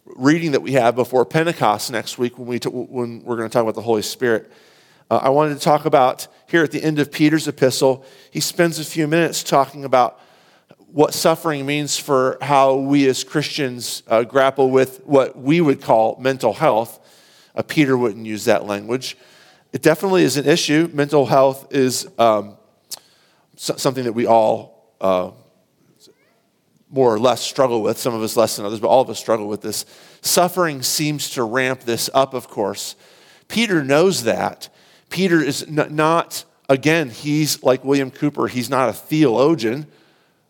reading 0.05 0.51
that 0.51 0.61
we 0.61 0.73
have 0.73 0.95
before 0.95 1.25
Pentecost 1.25 1.91
next 1.91 2.19
week, 2.19 2.37
when, 2.37 2.47
we 2.47 2.59
t- 2.59 2.69
when 2.69 3.23
we're 3.23 3.35
going 3.35 3.49
to 3.49 3.51
talk 3.51 3.63
about 3.63 3.73
the 3.73 3.81
Holy 3.81 4.03
Spirit, 4.03 4.51
uh, 5.09 5.19
I 5.23 5.29
wanted 5.29 5.55
to 5.55 5.61
talk 5.61 5.85
about 5.85 6.27
here 6.45 6.63
at 6.63 6.69
the 6.69 6.83
end 6.83 6.99
of 6.99 7.11
Peter's 7.11 7.47
epistle, 7.47 8.05
he 8.29 8.39
spends 8.39 8.77
a 8.77 8.85
few 8.85 9.07
minutes 9.07 9.41
talking 9.41 9.83
about 9.83 10.21
what 10.91 11.13
suffering 11.13 11.65
means 11.65 11.97
for 11.97 12.37
how 12.41 12.75
we 12.75 13.07
as 13.07 13.23
Christians 13.23 14.03
uh, 14.07 14.23
grapple 14.23 14.69
with 14.69 15.05
what 15.05 15.37
we 15.37 15.61
would 15.61 15.81
call 15.81 16.17
mental 16.19 16.53
health. 16.53 16.99
Uh, 17.55 17.61
Peter 17.61 17.97
wouldn't 17.97 18.25
use 18.25 18.45
that 18.45 18.65
language. 18.65 19.17
It 19.71 19.81
definitely 19.81 20.23
is 20.23 20.37
an 20.37 20.47
issue. 20.47 20.89
Mental 20.93 21.25
health 21.25 21.73
is 21.73 22.07
um, 22.17 22.57
something 23.55 24.03
that 24.03 24.13
we 24.13 24.25
all 24.25 24.95
uh, 24.99 25.31
more 26.89 27.13
or 27.13 27.19
less 27.19 27.41
struggle 27.41 27.83
with, 27.83 27.97
some 27.97 28.15
of 28.15 28.21
us 28.23 28.35
less 28.35 28.55
than 28.55 28.65
others, 28.65 28.79
but 28.79 28.87
all 28.87 29.01
of 29.01 29.09
us 29.09 29.19
struggle 29.19 29.47
with 29.47 29.61
this. 29.61 29.85
Suffering 30.21 30.81
seems 30.81 31.29
to 31.31 31.43
ramp 31.43 31.81
this 31.81 32.09
up, 32.13 32.33
of 32.33 32.47
course. 32.47 32.95
Peter 33.47 33.83
knows 33.83 34.23
that. 34.23 34.69
Peter 35.09 35.39
is 35.41 35.69
not, 35.69 36.43
again, 36.67 37.09
he's 37.09 37.61
like 37.61 37.83
William 37.83 38.09
Cowper, 38.09 38.49
he's 38.49 38.69
not 38.69 38.89
a 38.89 38.93
theologian, 38.93 39.85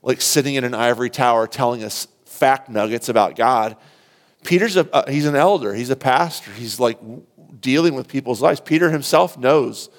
like 0.02 0.22
sitting 0.22 0.56
in 0.56 0.64
an 0.64 0.74
ivory 0.74 1.10
tower 1.10 1.48
telling 1.48 1.84
us 1.84 2.08
fact 2.26 2.70
nuggets 2.70 3.10
about 3.10 3.36
God. 3.36 3.76
Peter's 4.44 4.78
a, 4.78 4.90
uh, 4.94 5.10
he's 5.10 5.26
an 5.26 5.36
elder, 5.36 5.74
he's 5.74 5.90
a 5.90 5.96
pastor, 5.96 6.52
he's 6.52 6.80
like 6.80 6.98
dealing 7.60 7.94
with 7.96 8.08
people's 8.08 8.42
lives. 8.42 8.60
Peter 8.60 8.90
himself 8.90 9.38
knows 9.38 9.90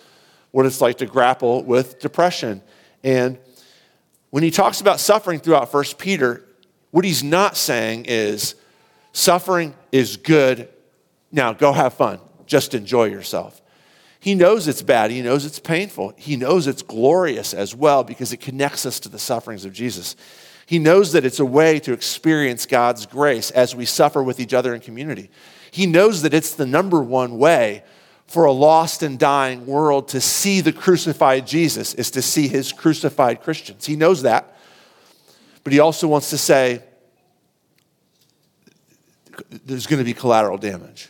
what 0.51 0.67
it's 0.67 0.81
like 0.81 0.99
to 0.99 1.07
grapple 1.07 1.63
with 1.63 2.01
depression. 2.01 2.63
And 3.05 3.39
when 4.31 4.43
he 4.43 4.51
talks 4.51 4.81
about 4.81 5.01
suffering 5.01 5.41
throughout 5.41 5.73
1 5.73 5.85
Peter, 5.99 6.45
what 6.91 7.05
he's 7.05 7.23
not 7.23 7.57
saying 7.57 8.07
is 8.07 8.55
suffering 9.13 9.75
is 9.93 10.17
good. 10.17 10.69
Now 11.31 11.53
go 11.53 11.73
have 11.73 11.95
fun. 11.95 12.21
Just 12.47 12.75
enjoy 12.75 13.05
yourself. 13.05 13.60
He 14.21 14.35
knows 14.35 14.69
it's 14.69 14.83
bad. 14.83 15.11
He 15.11 15.23
knows 15.23 15.47
it's 15.47 15.59
painful. 15.59 16.13
He 16.17 16.37
knows 16.37 16.67
it's 16.67 16.83
glorious 16.83 17.55
as 17.55 17.75
well 17.75 18.05
because 18.05 18.33
it 18.33 18.37
connects 18.41 18.85
us 18.85 19.01
to 19.01 19.09
the 19.09 19.19
sufferings 19.19 19.65
of 19.65 19.73
Jesus. 19.73 20.15
He 20.67 20.79
knows 20.79 21.13
that 21.13 21.25
it's 21.25 21.41
a 21.41 21.45
way 21.45 21.81
to 21.81 21.93
experience 21.93 22.67
God's 22.67 23.07
grace 23.07 23.51
as 23.51 23.75
we 23.75 23.87
suffer 23.87 24.23
with 24.23 24.39
each 24.39 24.55
other 24.55 24.75
in 24.75 24.81
community. 24.81 25.31
He 25.71 25.87
knows 25.87 26.23
that 26.23 26.35
it's 26.35 26.55
the 26.55 26.67
number 26.67 27.03
one 27.03 27.39
way 27.39 27.83
for 28.27 28.45
a 28.45 28.53
lost 28.53 29.03
and 29.03 29.19
dying 29.19 29.67
world 29.67 30.09
to 30.09 30.21
see 30.21 30.61
the 30.61 30.73
crucified 30.73 31.47
Jesus 31.47 31.95
is 31.95 32.13
to 32.13 32.23
see 32.23 32.47
his 32.47 32.73
crucified 32.73 33.43
Christians. 33.43 33.87
He 33.87 33.97
knows 33.97 34.23
that. 34.23 34.57
But 35.65 35.73
he 35.73 35.81
also 35.81 36.07
wants 36.07 36.31
to 36.31 36.39
say 36.39 36.83
there's 39.65 39.87
going 39.87 39.99
to 39.99 40.05
be 40.05 40.15
collateral 40.15 40.59
damage. 40.59 41.09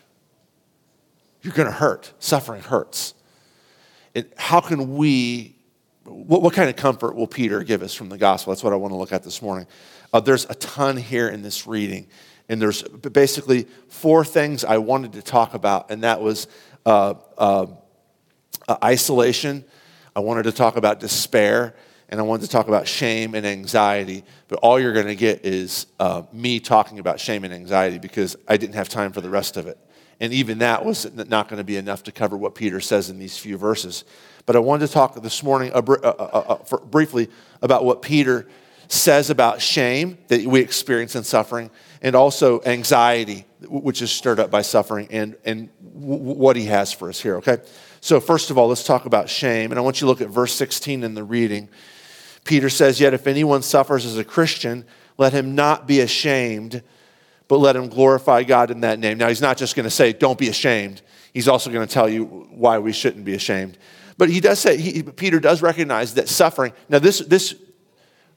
You're 1.42 1.54
going 1.54 1.68
to 1.68 1.74
hurt. 1.74 2.12
Suffering 2.18 2.62
hurts. 2.62 3.14
It, 4.14 4.32
how 4.36 4.60
can 4.60 4.96
we, 4.96 5.56
what, 6.04 6.42
what, 6.42 6.52
kind 6.54 6.68
of 6.68 6.76
comfort 6.76 7.14
will 7.14 7.26
Peter 7.26 7.62
give 7.62 7.82
us 7.82 7.94
from 7.94 8.08
the 8.08 8.18
gospel? 8.18 8.52
That's 8.52 8.64
what 8.64 8.72
I 8.72 8.76
want 8.76 8.92
to 8.92 8.96
look 8.96 9.12
at 9.12 9.22
this 9.22 9.40
morning. 9.40 9.66
Uh, 10.12 10.20
there's 10.20 10.44
a 10.50 10.54
ton 10.54 10.96
here 10.96 11.28
in 11.28 11.42
this 11.42 11.66
reading. 11.66 12.08
And 12.50 12.60
there's 12.60 12.82
basically 12.82 13.68
four 13.88 14.24
things 14.24 14.64
I 14.64 14.78
wanted 14.78 15.12
to 15.12 15.22
talk 15.22 15.54
about, 15.54 15.92
and 15.92 16.02
that 16.02 16.20
was 16.20 16.48
uh, 16.84 17.14
uh, 17.38 17.66
uh, 18.66 18.76
isolation. 18.82 19.64
I 20.16 20.20
wanted 20.20 20.42
to 20.42 20.52
talk 20.52 20.76
about 20.76 20.98
despair, 20.98 21.76
and 22.08 22.18
I 22.18 22.24
wanted 22.24 22.46
to 22.46 22.50
talk 22.50 22.66
about 22.66 22.88
shame 22.88 23.36
and 23.36 23.46
anxiety. 23.46 24.24
But 24.48 24.58
all 24.64 24.80
you're 24.80 24.92
going 24.92 25.06
to 25.06 25.14
get 25.14 25.46
is 25.46 25.86
uh, 26.00 26.22
me 26.32 26.58
talking 26.58 26.98
about 26.98 27.20
shame 27.20 27.44
and 27.44 27.54
anxiety 27.54 27.98
because 27.98 28.34
I 28.48 28.56
didn't 28.56 28.74
have 28.74 28.88
time 28.88 29.12
for 29.12 29.20
the 29.20 29.30
rest 29.30 29.56
of 29.56 29.68
it. 29.68 29.78
And 30.20 30.32
even 30.34 30.58
that 30.58 30.84
was 30.84 31.10
not 31.14 31.48
going 31.48 31.58
to 31.58 31.64
be 31.64 31.76
enough 31.76 32.02
to 32.04 32.12
cover 32.12 32.36
what 32.36 32.54
Peter 32.54 32.80
says 32.80 33.08
in 33.08 33.18
these 33.18 33.38
few 33.38 33.56
verses. 33.56 34.04
But 34.44 34.54
I 34.54 34.58
wanted 34.58 34.86
to 34.86 34.92
talk 34.92 35.20
this 35.22 35.42
morning 35.42 35.72
uh, 35.72 35.78
uh, 35.78 36.78
briefly 36.86 37.28
about 37.62 37.84
what 37.84 38.02
Peter 38.02 38.46
says 38.88 39.30
about 39.30 39.62
shame 39.62 40.18
that 40.28 40.44
we 40.44 40.60
experience 40.60 41.14
in 41.14 41.22
suffering 41.22 41.70
and 42.02 42.14
also 42.14 42.60
anxiety, 42.62 43.46
which 43.62 44.02
is 44.02 44.10
stirred 44.10 44.40
up 44.40 44.50
by 44.50 44.62
suffering, 44.62 45.06
and, 45.10 45.36
and 45.44 45.68
what 45.80 46.56
he 46.56 46.64
has 46.64 46.92
for 46.92 47.08
us 47.08 47.20
here, 47.20 47.36
okay? 47.36 47.58
So, 48.00 48.20
first 48.20 48.50
of 48.50 48.58
all, 48.58 48.68
let's 48.68 48.84
talk 48.84 49.04
about 49.04 49.28
shame. 49.28 49.70
And 49.70 49.78
I 49.78 49.82
want 49.82 50.00
you 50.00 50.06
to 50.06 50.08
look 50.08 50.22
at 50.22 50.28
verse 50.28 50.54
16 50.54 51.04
in 51.04 51.14
the 51.14 51.22
reading. 51.22 51.68
Peter 52.44 52.70
says, 52.70 52.98
Yet 52.98 53.14
if 53.14 53.26
anyone 53.26 53.62
suffers 53.62 54.06
as 54.06 54.16
a 54.16 54.24
Christian, 54.24 54.84
let 55.18 55.34
him 55.34 55.54
not 55.54 55.86
be 55.86 56.00
ashamed, 56.00 56.82
but 57.50 57.58
let 57.58 57.74
him 57.74 57.88
glorify 57.88 58.44
God 58.44 58.70
in 58.70 58.82
that 58.82 59.00
name. 59.00 59.18
Now, 59.18 59.26
he's 59.26 59.40
not 59.40 59.56
just 59.56 59.74
going 59.74 59.82
to 59.82 59.90
say, 59.90 60.12
Don't 60.12 60.38
be 60.38 60.46
ashamed. 60.46 61.02
He's 61.34 61.48
also 61.48 61.68
going 61.68 61.84
to 61.84 61.92
tell 61.92 62.08
you 62.08 62.24
why 62.24 62.78
we 62.78 62.92
shouldn't 62.92 63.24
be 63.24 63.34
ashamed. 63.34 63.76
But 64.16 64.30
he 64.30 64.38
does 64.38 64.60
say, 64.60 64.76
he, 64.76 65.02
Peter 65.02 65.40
does 65.40 65.60
recognize 65.60 66.14
that 66.14 66.28
suffering, 66.28 66.72
now, 66.88 67.00
this, 67.00 67.18
this 67.18 67.56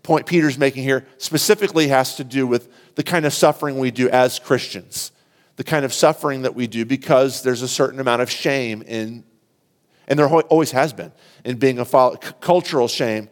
point 0.01 0.25
Peter's 0.25 0.57
making 0.57 0.81
here 0.81 1.05
specifically 1.19 1.89
has 1.89 2.15
to 2.15 2.23
do 2.23 2.47
with 2.47 2.73
the 2.95 3.03
kind 3.03 3.27
of 3.27 3.33
suffering 3.33 3.77
we 3.77 3.91
do 3.91 4.09
as 4.09 4.39
Christians, 4.39 5.11
the 5.57 5.63
kind 5.63 5.85
of 5.85 5.93
suffering 5.93 6.41
that 6.41 6.55
we 6.55 6.65
do 6.65 6.83
because 6.83 7.43
there's 7.43 7.61
a 7.61 7.67
certain 7.67 7.99
amount 7.99 8.23
of 8.23 8.31
shame 8.31 8.81
in, 8.81 9.23
and 10.07 10.17
there 10.17 10.27
always 10.27 10.71
has 10.71 10.91
been, 10.91 11.11
in 11.45 11.57
being 11.57 11.77
a 11.77 11.85
cultural 12.41 12.87
shame 12.87 13.29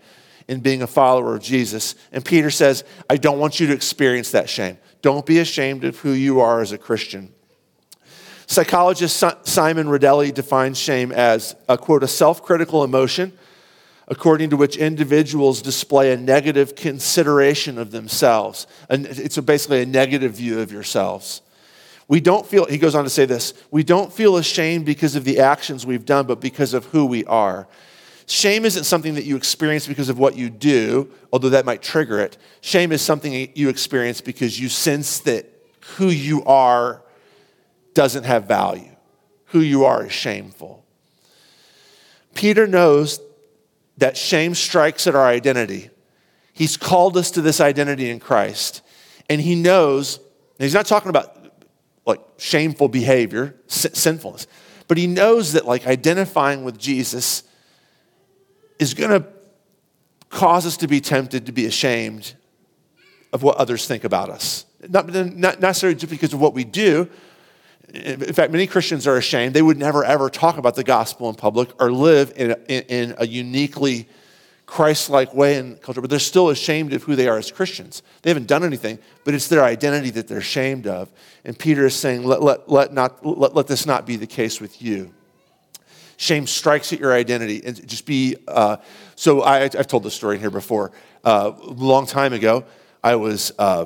in 0.52 0.60
being 0.60 0.82
a 0.82 0.88
follower 0.88 1.36
of 1.36 1.42
Jesus. 1.42 1.96
And 2.12 2.26
Peter 2.26 2.50
says, 2.50 2.84
I 3.10 3.16
don't 3.16 3.40
want 3.40 3.62
you 3.62 3.68
to 3.68 3.74
experience 3.74 4.32
that 4.32 4.50
shame. 4.50 4.78
Don't 5.02 5.26
be 5.26 5.40
ashamed 5.40 5.84
of 5.84 6.00
who 6.00 6.12
you 6.12 6.40
are 6.40 6.62
as 6.62 6.72
a 6.72 6.78
Christian. 6.78 7.34
Psychologist 8.48 9.24
Simon 9.48 9.88
Rodelli 9.88 10.34
defines 10.34 10.78
shame 10.78 11.12
as 11.12 11.56
a 11.70 11.78
quote, 11.78 12.04
a 12.04 12.08
self 12.08 12.44
critical 12.44 12.84
emotion 12.84 13.34
according 14.12 14.50
to 14.50 14.58
which 14.58 14.76
individuals 14.76 15.62
display 15.62 16.12
a 16.12 16.18
negative 16.18 16.76
consideration 16.76 17.78
of 17.78 17.92
themselves. 17.92 18.68
And 18.90 19.06
it's 19.06 19.38
basically 19.38 19.84
a 19.84 19.86
negative 19.86 20.34
view 20.34 20.60
of 20.60 20.70
yourselves. 20.70 21.42
We 22.10 22.20
don't 22.20 22.46
feel, 22.46 22.66
he 22.66 22.78
goes 22.78 22.94
on 22.94 23.06
to 23.06 23.10
say 23.10 23.24
this, 23.24 23.54
we 23.72 23.84
don't 23.84 24.12
feel 24.12 24.36
ashamed 24.36 24.86
because 24.86 25.16
of 25.16 25.24
the 25.24 25.40
actions 25.40 25.86
we've 25.86 26.06
done, 26.06 26.28
but 26.28 26.42
because 26.42 26.74
of 26.74 26.84
who 26.88 27.06
we 27.06 27.24
are. 27.24 27.70
Shame 28.32 28.64
isn't 28.64 28.86
something 28.86 29.16
that 29.16 29.26
you 29.26 29.36
experience 29.36 29.88
because 29.88 30.08
of 30.08 30.18
what 30.18 30.38
you 30.38 30.50
do, 30.50 31.12
although 31.34 31.50
that 31.50 31.66
might 31.66 31.82
trigger 31.82 32.18
it. 32.22 32.38
Shame 32.62 32.94
is 32.94 33.02
something 33.02 33.52
you 33.56 33.68
experience 33.68 34.22
because 34.22 34.58
you 34.58 34.70
sense 34.70 35.20
that 35.20 35.52
who 35.98 36.08
you 36.08 36.42
are 36.46 37.04
doesn't 37.94 38.24
have 38.24 38.46
value. 38.46 38.96
Who 39.48 39.60
you 39.60 39.84
are 39.84 40.06
is 40.06 40.14
shameful. 40.14 40.86
Peter 42.34 42.68
knows 42.68 43.20
that 43.98 44.16
shame 44.16 44.56
strikes 44.56 45.08
at 45.08 45.14
our 45.14 45.28
identity. 45.28 45.90
He's 46.54 46.78
called 46.78 47.18
us 47.18 47.32
to 47.32 47.42
this 47.42 47.60
identity 47.60 48.10
in 48.10 48.22
Christ. 48.22 48.82
And 49.30 49.42
he 49.42 49.56
knows, 49.56 50.22
he's 50.58 50.74
not 50.74 50.86
talking 50.86 51.10
about 51.10 51.36
like 52.06 52.22
shameful 52.38 52.88
behavior, 52.88 53.58
sinfulness, 53.68 54.48
but 54.88 54.98
he 54.98 55.06
knows 55.06 55.52
that 55.52 55.66
like 55.66 55.86
identifying 55.86 56.64
with 56.64 56.80
Jesus 56.80 57.44
is 58.82 58.96
going 58.96 59.12
to 59.12 59.28
cause 60.30 60.66
us 60.66 60.78
to 60.78 60.88
be 60.88 61.00
tempted 61.00 61.46
to 61.46 61.52
be 61.52 61.68
ashamed 61.68 62.34
of 63.32 63.44
what 63.44 63.58
others 63.58 63.88
think 63.88 64.04
about 64.04 64.30
us. 64.30 64.66
Not, 64.90 65.08
not 65.08 65.62
necessarily 65.62 65.98
just 65.98 66.10
because 66.10 66.34
of 66.34 66.42
what 66.42 66.54
we 66.54 66.64
do, 66.64 67.08
in 67.94 68.34
fact, 68.34 68.52
many 68.52 68.66
Christians 68.68 69.06
are 69.06 69.18
ashamed. 69.18 69.54
They 69.54 69.62
would 69.62 69.78
never, 69.78 70.04
ever 70.04 70.30
talk 70.30 70.58
about 70.58 70.76
the 70.76 70.84
gospel 70.84 71.30
in 71.30 71.36
public 71.36 71.70
or 71.80 71.92
live 71.92 72.34
in 72.36 72.52
a, 72.52 72.92
in 72.92 73.16
a 73.18 73.28
uniquely 73.28 74.08
Christ 74.66 75.10
like 75.10 75.34
way 75.34 75.58
in 75.58 75.76
culture, 75.76 76.02
but 76.02 76.10
they're 76.10 76.18
still 76.20 76.50
ashamed 76.50 76.94
of 76.94 77.04
who 77.04 77.16
they 77.16 77.28
are 77.28 77.38
as 77.38 77.52
Christians. 77.52 78.02
They 78.22 78.30
haven't 78.30 78.48
done 78.48 78.64
anything, 78.64 78.98
but 79.26 79.34
it's 79.34 79.50
their 79.50 79.64
identity 79.64 80.10
that 80.12 80.28
they're 80.28 80.38
ashamed 80.38 80.88
of. 80.88 81.12
And 81.44 81.60
Peter 81.60 81.86
is 81.86 81.96
saying, 81.96 82.24
let, 82.24 82.42
let, 82.42 82.70
let, 82.70 82.94
not, 82.94 83.24
let, 83.26 83.54
let 83.54 83.68
this 83.68 83.86
not 83.86 84.08
be 84.08 84.16
the 84.16 84.28
case 84.28 84.62
with 84.62 84.82
you. 84.82 85.14
Shame 86.22 86.46
strikes 86.46 86.94
at 86.94 87.00
your 87.00 87.14
identity 87.14 87.62
and 87.66 87.88
just 87.88 88.06
be. 88.06 88.36
Uh, 88.48 88.78
so 89.16 89.42
I, 89.42 89.62
have 89.62 89.88
told 89.88 90.04
this 90.04 90.14
story 90.14 90.36
in 90.36 90.42
here 90.42 90.52
before. 90.52 90.92
Uh, 91.24 91.54
a 91.60 91.72
long 91.72 92.06
time 92.06 92.34
ago, 92.34 92.66
I 93.04 93.16
was. 93.16 93.52
Uh, 93.58 93.86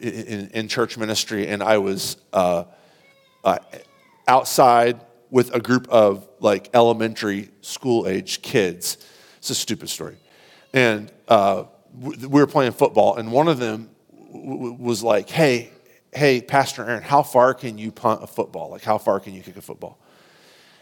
in, 0.00 0.50
in 0.52 0.68
church 0.68 0.96
ministry, 0.96 1.48
and 1.48 1.62
I 1.62 1.78
was 1.78 2.16
uh, 2.32 2.64
uh, 3.44 3.58
outside 4.26 5.00
with 5.30 5.54
a 5.54 5.60
group 5.60 5.88
of 5.88 6.28
like 6.40 6.70
elementary 6.74 7.50
school 7.60 8.06
age 8.06 8.42
kids. 8.42 8.98
It's 9.38 9.50
a 9.50 9.54
stupid 9.54 9.88
story. 9.88 10.16
And 10.72 11.12
uh, 11.28 11.64
we 12.00 12.26
were 12.26 12.46
playing 12.46 12.72
football, 12.72 13.16
and 13.16 13.32
one 13.32 13.48
of 13.48 13.58
them 13.58 13.90
was 14.10 15.02
like, 15.02 15.30
hey, 15.30 15.70
hey, 16.12 16.40
Pastor 16.40 16.84
Aaron, 16.84 17.02
how 17.02 17.22
far 17.22 17.54
can 17.54 17.78
you 17.78 17.90
punt 17.90 18.22
a 18.22 18.26
football? 18.26 18.70
Like, 18.70 18.82
how 18.82 18.98
far 18.98 19.20
can 19.20 19.34
you 19.34 19.42
kick 19.42 19.56
a 19.56 19.62
football? 19.62 19.98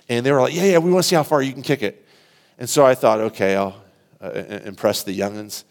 And 0.08 0.24
they 0.24 0.32
were 0.32 0.40
like, 0.40 0.54
yeah, 0.54 0.64
yeah, 0.64 0.78
we 0.78 0.90
want 0.90 1.02
to 1.04 1.08
see 1.08 1.16
how 1.16 1.22
far 1.22 1.42
you 1.42 1.52
can 1.52 1.62
kick 1.62 1.82
it. 1.82 2.06
And 2.58 2.68
so 2.68 2.84
I 2.84 2.94
thought, 2.94 3.20
okay, 3.20 3.56
I'll 3.56 3.82
uh, 4.20 4.30
impress 4.64 5.02
the 5.02 5.18
youngins. 5.18 5.64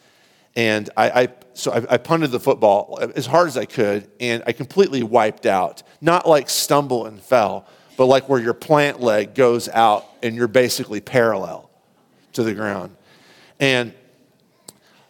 And 0.56 0.90
I, 0.98 1.24
I 1.24 1.28
so 1.54 1.72
I, 1.72 1.94
I, 1.94 1.98
punted 1.98 2.32
the 2.32 2.40
football 2.40 3.00
as 3.16 3.26
hard 3.26 3.48
as 3.48 3.58
I 3.58 3.66
could, 3.66 4.10
and 4.20 4.44
I 4.46 4.52
completely 4.52 5.04
wiped 5.04 5.46
out. 5.46 5.84
Not 6.02 6.28
like 6.28 6.50
stumble 6.50 7.06
and 7.06 7.22
fell, 7.22 7.66
but 7.98 8.06
like 8.06 8.28
where 8.28 8.40
your 8.40 8.54
plant 8.54 9.00
leg 9.00 9.34
goes 9.34 9.70
out 9.70 10.06
and 10.22 10.36
you're 10.36 10.48
basically 10.48 11.00
parallel 11.00 11.70
to 12.34 12.44
the 12.44 12.54
ground. 12.54 12.96
And 13.60 13.94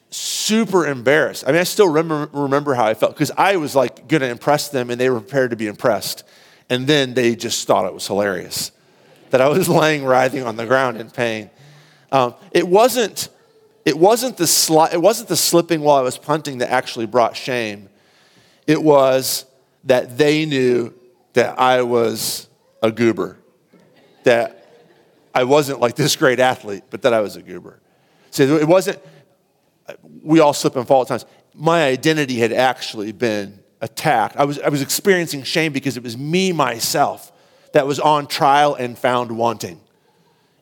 super 0.09 0.85
embarrassed. 0.85 1.43
I 1.47 1.51
mean, 1.51 1.61
I 1.61 1.63
still 1.63 1.87
remember, 1.87 2.29
remember 2.33 2.73
how 2.75 2.85
I 2.85 2.93
felt 2.93 3.13
because 3.13 3.31
I 3.37 3.55
was 3.57 3.75
like 3.75 4.07
going 4.07 4.21
to 4.21 4.29
impress 4.29 4.69
them 4.69 4.89
and 4.89 4.99
they 4.99 5.09
were 5.09 5.19
prepared 5.19 5.49
to 5.51 5.55
be 5.55 5.67
impressed. 5.67 6.23
And 6.69 6.87
then 6.87 7.13
they 7.13 7.35
just 7.35 7.65
thought 7.67 7.85
it 7.85 7.93
was 7.93 8.05
hilarious 8.05 8.71
that 9.33 9.41
I 9.41 9.49
was 9.49 9.67
laying 9.81 10.05
writhing 10.05 10.43
on 10.43 10.57
the 10.57 10.65
ground 10.67 10.97
in 10.97 11.09
pain. 11.09 11.49
Um, 12.11 12.35
it 12.51 12.67
wasn't. 12.67 13.29
It 13.83 13.97
wasn't, 13.97 14.37
the 14.37 14.45
sli- 14.45 14.93
it 14.93 15.01
wasn't 15.01 15.27
the 15.27 15.35
slipping 15.35 15.81
while 15.81 15.97
I 15.97 16.01
was 16.03 16.17
punting 16.17 16.59
that 16.59 16.71
actually 16.71 17.05
brought 17.05 17.35
shame. 17.35 17.89
It 18.65 18.81
was 18.81 19.45
that 19.83 20.17
they 20.17 20.45
knew 20.45 20.93
that 21.33 21.59
I 21.59 21.81
was 21.81 22.47
a 22.81 22.93
goober, 22.93 23.37
that 24.23 24.69
I 25.35 25.43
wasn't 25.43 25.81
like 25.81 25.95
this 25.95 26.15
great 26.15 26.39
athlete, 26.39 26.83
but 26.89 27.01
that 27.01 27.13
I 27.13 27.19
was 27.19 27.35
a 27.35 27.41
goober. 27.41 27.81
So 28.31 28.55
it 28.55 28.67
wasn't, 28.69 28.99
we 30.21 30.39
all 30.39 30.53
slip 30.53 30.77
and 30.77 30.87
fall 30.87 31.01
at 31.01 31.09
times. 31.09 31.25
My 31.53 31.83
identity 31.83 32.35
had 32.35 32.53
actually 32.53 33.11
been 33.11 33.59
attacked. 33.81 34.37
I 34.37 34.45
was, 34.45 34.59
I 34.59 34.69
was 34.69 34.81
experiencing 34.81 35.43
shame 35.43 35.73
because 35.73 35.97
it 35.97 36.03
was 36.03 36.17
me, 36.17 36.53
myself, 36.53 37.32
that 37.73 37.85
was 37.85 37.99
on 37.99 38.27
trial 38.27 38.73
and 38.75 38.97
found 38.97 39.31
wanting 39.37 39.79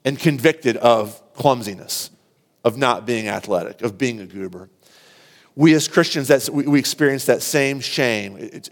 and 0.04 0.20
convicted 0.20 0.76
of 0.78 1.22
clumsiness, 1.34 2.10
of 2.64 2.78
not 2.78 3.06
being 3.06 3.28
athletic, 3.28 3.82
of 3.82 3.98
being 3.98 4.20
a 4.20 4.26
goober. 4.26 4.70
We 5.56 5.74
as 5.74 5.88
Christians, 5.88 6.28
that's, 6.28 6.50
we, 6.50 6.66
we 6.66 6.80
experience 6.80 7.26
that 7.26 7.42
same 7.42 7.80
shame. 7.80 8.38
It's, 8.38 8.70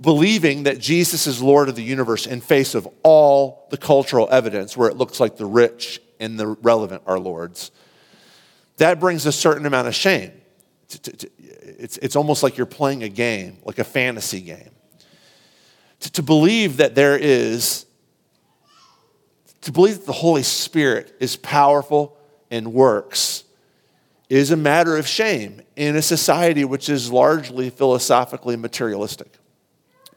believing 0.00 0.64
that 0.64 0.78
Jesus 0.78 1.26
is 1.26 1.40
Lord 1.40 1.68
of 1.68 1.76
the 1.76 1.82
universe 1.82 2.26
in 2.26 2.40
face 2.40 2.74
of 2.74 2.88
all 3.02 3.66
the 3.70 3.76
cultural 3.76 4.26
evidence 4.30 4.76
where 4.76 4.88
it 4.88 4.96
looks 4.96 5.20
like 5.20 5.36
the 5.36 5.46
rich 5.46 6.00
and 6.18 6.40
the 6.40 6.46
relevant 6.46 7.02
are 7.06 7.18
lords 7.18 7.70
that 8.78 9.00
brings 9.00 9.26
a 9.26 9.32
certain 9.32 9.66
amount 9.66 9.88
of 9.88 9.94
shame. 9.94 10.32
It's, 10.88 11.98
it's 11.98 12.16
almost 12.16 12.42
like 12.42 12.56
you're 12.56 12.66
playing 12.66 13.02
a 13.02 13.08
game, 13.08 13.58
like 13.64 13.78
a 13.78 13.84
fantasy 13.84 14.40
game. 14.40 14.70
To, 16.00 16.12
to 16.12 16.22
believe 16.22 16.78
that 16.78 16.94
there 16.94 17.16
is, 17.16 17.86
to 19.62 19.72
believe 19.72 19.98
that 19.98 20.06
the 20.06 20.12
Holy 20.12 20.42
Spirit 20.42 21.14
is 21.20 21.36
powerful 21.36 22.16
and 22.50 22.72
works 22.72 23.44
is 24.28 24.50
a 24.50 24.56
matter 24.56 24.96
of 24.96 25.06
shame 25.06 25.62
in 25.76 25.96
a 25.96 26.02
society 26.02 26.64
which 26.64 26.88
is 26.88 27.12
largely 27.12 27.70
philosophically 27.70 28.56
materialistic, 28.56 29.32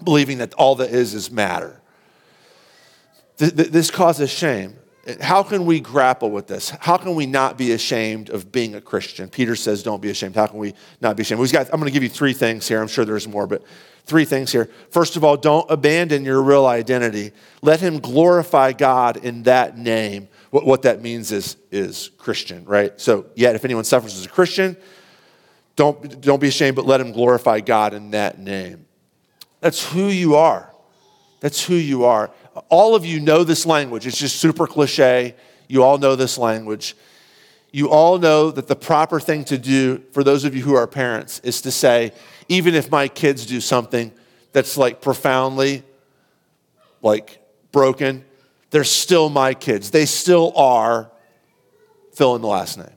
believing 0.03 0.39
that 0.39 0.53
all 0.55 0.75
that 0.75 0.89
is 0.89 1.13
is 1.13 1.29
matter. 1.29 1.79
This 3.37 3.89
causes 3.89 4.29
shame 4.29 4.75
how 5.21 5.43
can 5.43 5.65
we 5.65 5.79
grapple 5.79 6.29
with 6.29 6.47
this? 6.47 6.69
How 6.69 6.97
can 6.97 7.15
we 7.15 7.25
not 7.25 7.57
be 7.57 7.71
ashamed 7.71 8.29
of 8.29 8.51
being 8.51 8.75
a 8.75 8.81
Christian? 8.81 9.29
Peter 9.29 9.55
says, 9.55 9.81
don't 9.81 10.01
be 10.01 10.09
ashamed. 10.09 10.35
How 10.35 10.47
can 10.47 10.59
we 10.59 10.73
not 11.01 11.15
be 11.15 11.21
ashamed? 11.21 11.51
Got, 11.51 11.67
I'm 11.73 11.79
going 11.79 11.91
to 11.91 11.93
give 11.93 12.03
you 12.03 12.09
three 12.09 12.33
things 12.33 12.67
here. 12.67 12.81
I'm 12.81 12.87
sure 12.87 13.05
there's 13.05 13.27
more, 13.27 13.47
but 13.47 13.63
three 14.09 14.25
things 14.25 14.51
here. 14.51 14.69
First 14.91 15.15
of 15.15 15.23
all, 15.23 15.37
don't 15.37 15.69
abandon 15.69 16.25
your 16.25 16.41
real 16.41 16.65
identity. 16.65 17.31
Let 17.61 17.79
him 17.79 17.99
glorify 17.99 18.73
God 18.73 19.17
in 19.17 19.43
that 19.43 19.77
name. 19.77 20.27
What, 20.49 20.65
what 20.65 20.81
that 20.81 21.01
means 21.01 21.31
is, 21.31 21.55
is 21.71 22.09
Christian, 22.17 22.65
right? 22.65 22.99
So, 22.99 23.27
yet, 23.35 23.55
if 23.55 23.63
anyone 23.63 23.83
suffers 23.83 24.17
as 24.17 24.25
a 24.25 24.29
Christian, 24.29 24.75
don't, 25.75 26.19
don't 26.19 26.41
be 26.41 26.47
ashamed, 26.47 26.75
but 26.75 26.85
let 26.85 26.99
him 26.99 27.11
glorify 27.13 27.61
God 27.61 27.93
in 27.93 28.11
that 28.11 28.39
name. 28.39 28.85
That's 29.61 29.89
who 29.89 30.07
you 30.07 30.35
are. 30.35 30.73
That's 31.39 31.63
who 31.63 31.75
you 31.75 32.03
are 32.03 32.31
all 32.67 32.95
of 32.95 33.05
you 33.05 33.19
know 33.19 33.43
this 33.43 33.65
language. 33.65 34.05
It's 34.05 34.17
just 34.17 34.37
super 34.37 34.67
cliche. 34.67 35.35
You 35.67 35.83
all 35.83 35.97
know 35.97 36.15
this 36.15 36.37
language. 36.37 36.95
You 37.71 37.89
all 37.89 38.17
know 38.17 38.51
that 38.51 38.67
the 38.67 38.75
proper 38.75 39.19
thing 39.19 39.43
to 39.45 39.58
do 39.58 40.03
for 40.12 40.23
those 40.23 40.43
of 40.43 40.55
you 40.55 40.63
who 40.63 40.75
are 40.75 40.88
parents 40.88 41.39
is 41.43 41.62
to 41.62 41.71
say, 41.71 42.13
even 42.47 42.73
if 42.73 42.89
my 42.89 43.08
kids 43.08 43.45
do 43.45 43.62
something 43.62 44.12
that's 44.51 44.77
like 44.77 45.01
profoundly 45.01 45.84
like 47.01 47.39
broken, 47.71 48.25
they're 48.71 48.84
still 48.84 49.29
my 49.29 49.53
kids. 49.53 49.91
They 49.91 50.05
still 50.05 50.51
are 50.55 51.12
fill 52.13 52.36
in 52.36 52.41
the 52.41 52.47
last 52.47 52.77
name. 52.77 52.88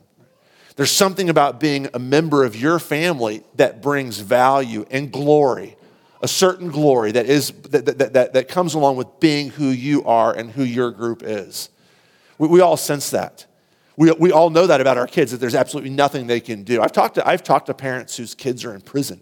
There's 0.74 0.90
something 0.90 1.28
about 1.28 1.60
being 1.60 1.88
a 1.92 1.98
member 1.98 2.44
of 2.44 2.56
your 2.56 2.78
family 2.78 3.44
that 3.56 3.82
brings 3.82 4.18
value 4.18 4.86
and 4.90 5.12
glory 5.12 5.76
a 6.22 6.28
certain 6.28 6.70
glory 6.70 7.12
that, 7.12 7.26
is, 7.26 7.50
that, 7.70 7.84
that, 7.84 8.12
that, 8.12 8.32
that 8.32 8.48
comes 8.48 8.74
along 8.74 8.96
with 8.96 9.18
being 9.18 9.50
who 9.50 9.66
you 9.66 10.04
are 10.04 10.32
and 10.32 10.52
who 10.52 10.62
your 10.62 10.92
group 10.92 11.22
is. 11.24 11.68
We, 12.38 12.46
we 12.48 12.60
all 12.60 12.76
sense 12.76 13.10
that. 13.10 13.44
We, 13.96 14.10
we 14.12 14.32
all 14.32 14.50
know 14.50 14.66
that 14.66 14.80
about 14.80 14.96
our 14.96 15.06
kids, 15.06 15.32
that 15.32 15.38
there's 15.38 15.54
absolutely 15.54 15.90
nothing 15.90 16.26
they 16.26 16.40
can 16.40 16.62
do. 16.62 16.80
I've 16.80 16.92
talked, 16.92 17.16
to, 17.16 17.28
I've 17.28 17.42
talked 17.42 17.66
to 17.66 17.74
parents 17.74 18.16
whose 18.16 18.34
kids 18.34 18.64
are 18.64 18.74
in 18.74 18.80
prison, 18.80 19.20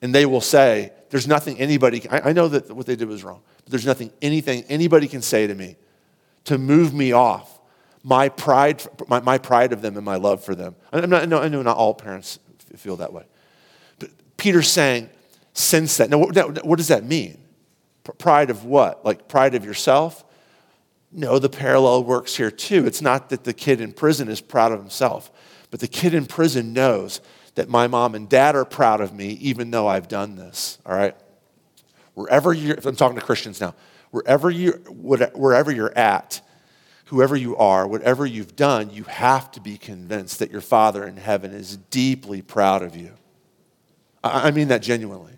and 0.00 0.14
they 0.14 0.26
will 0.26 0.40
say, 0.40 0.92
There's 1.10 1.26
nothing 1.26 1.58
anybody, 1.58 2.08
I, 2.08 2.30
I 2.30 2.32
know 2.32 2.48
that 2.48 2.70
what 2.74 2.86
they 2.86 2.96
did 2.96 3.08
was 3.08 3.24
wrong, 3.24 3.42
but 3.64 3.70
there's 3.70 3.86
nothing, 3.86 4.12
anything 4.22 4.64
anybody 4.68 5.08
can 5.08 5.22
say 5.22 5.46
to 5.46 5.54
me 5.54 5.76
to 6.44 6.58
move 6.58 6.92
me 6.94 7.12
off 7.12 7.60
my 8.02 8.28
pride, 8.28 8.82
my, 9.08 9.20
my 9.20 9.38
pride 9.38 9.72
of 9.72 9.82
them 9.82 9.96
and 9.96 10.04
my 10.04 10.16
love 10.16 10.44
for 10.44 10.54
them. 10.54 10.74
I'm 10.92 11.08
not, 11.08 11.28
no, 11.28 11.40
I 11.40 11.48
know 11.48 11.62
not 11.62 11.76
all 11.76 11.94
parents 11.94 12.38
feel 12.76 12.96
that 12.96 13.12
way. 13.12 13.24
But 13.98 14.10
Peter's 14.36 14.68
saying, 14.68 15.08
sense 15.54 15.96
that. 15.98 16.10
Now, 16.10 16.18
what, 16.18 16.64
what 16.64 16.76
does 16.76 16.88
that 16.88 17.04
mean? 17.04 17.38
Pride 18.18 18.50
of 18.50 18.64
what? 18.64 19.04
Like 19.04 19.28
pride 19.28 19.54
of 19.54 19.64
yourself? 19.64 20.24
No, 21.12 21.38
the 21.38 21.50
parallel 21.50 22.04
works 22.04 22.36
here 22.36 22.50
too. 22.50 22.86
It's 22.86 23.02
not 23.02 23.28
that 23.28 23.44
the 23.44 23.52
kid 23.52 23.80
in 23.80 23.92
prison 23.92 24.28
is 24.28 24.40
proud 24.40 24.72
of 24.72 24.80
himself, 24.80 25.30
but 25.70 25.80
the 25.80 25.88
kid 25.88 26.14
in 26.14 26.26
prison 26.26 26.72
knows 26.72 27.20
that 27.54 27.68
my 27.68 27.86
mom 27.86 28.14
and 28.14 28.28
dad 28.28 28.56
are 28.56 28.64
proud 28.64 29.02
of 29.02 29.12
me 29.12 29.28
even 29.32 29.70
though 29.70 29.86
I've 29.86 30.08
done 30.08 30.36
this, 30.36 30.78
all 30.86 30.96
right? 30.96 31.14
Wherever 32.14 32.54
you're, 32.54 32.78
I'm 32.82 32.96
talking 32.96 33.18
to 33.18 33.24
Christians 33.24 33.60
now, 33.60 33.74
wherever, 34.10 34.50
you, 34.50 34.72
wherever 34.90 35.70
you're 35.70 35.96
at, 35.96 36.40
whoever 37.06 37.36
you 37.36 37.58
are, 37.58 37.86
whatever 37.86 38.24
you've 38.24 38.56
done, 38.56 38.88
you 38.90 39.04
have 39.04 39.50
to 39.52 39.60
be 39.60 39.76
convinced 39.76 40.38
that 40.38 40.50
your 40.50 40.62
Father 40.62 41.06
in 41.06 41.18
heaven 41.18 41.52
is 41.52 41.76
deeply 41.76 42.40
proud 42.40 42.82
of 42.82 42.96
you. 42.96 43.12
I 44.24 44.50
mean 44.50 44.68
that 44.68 44.80
genuinely. 44.82 45.32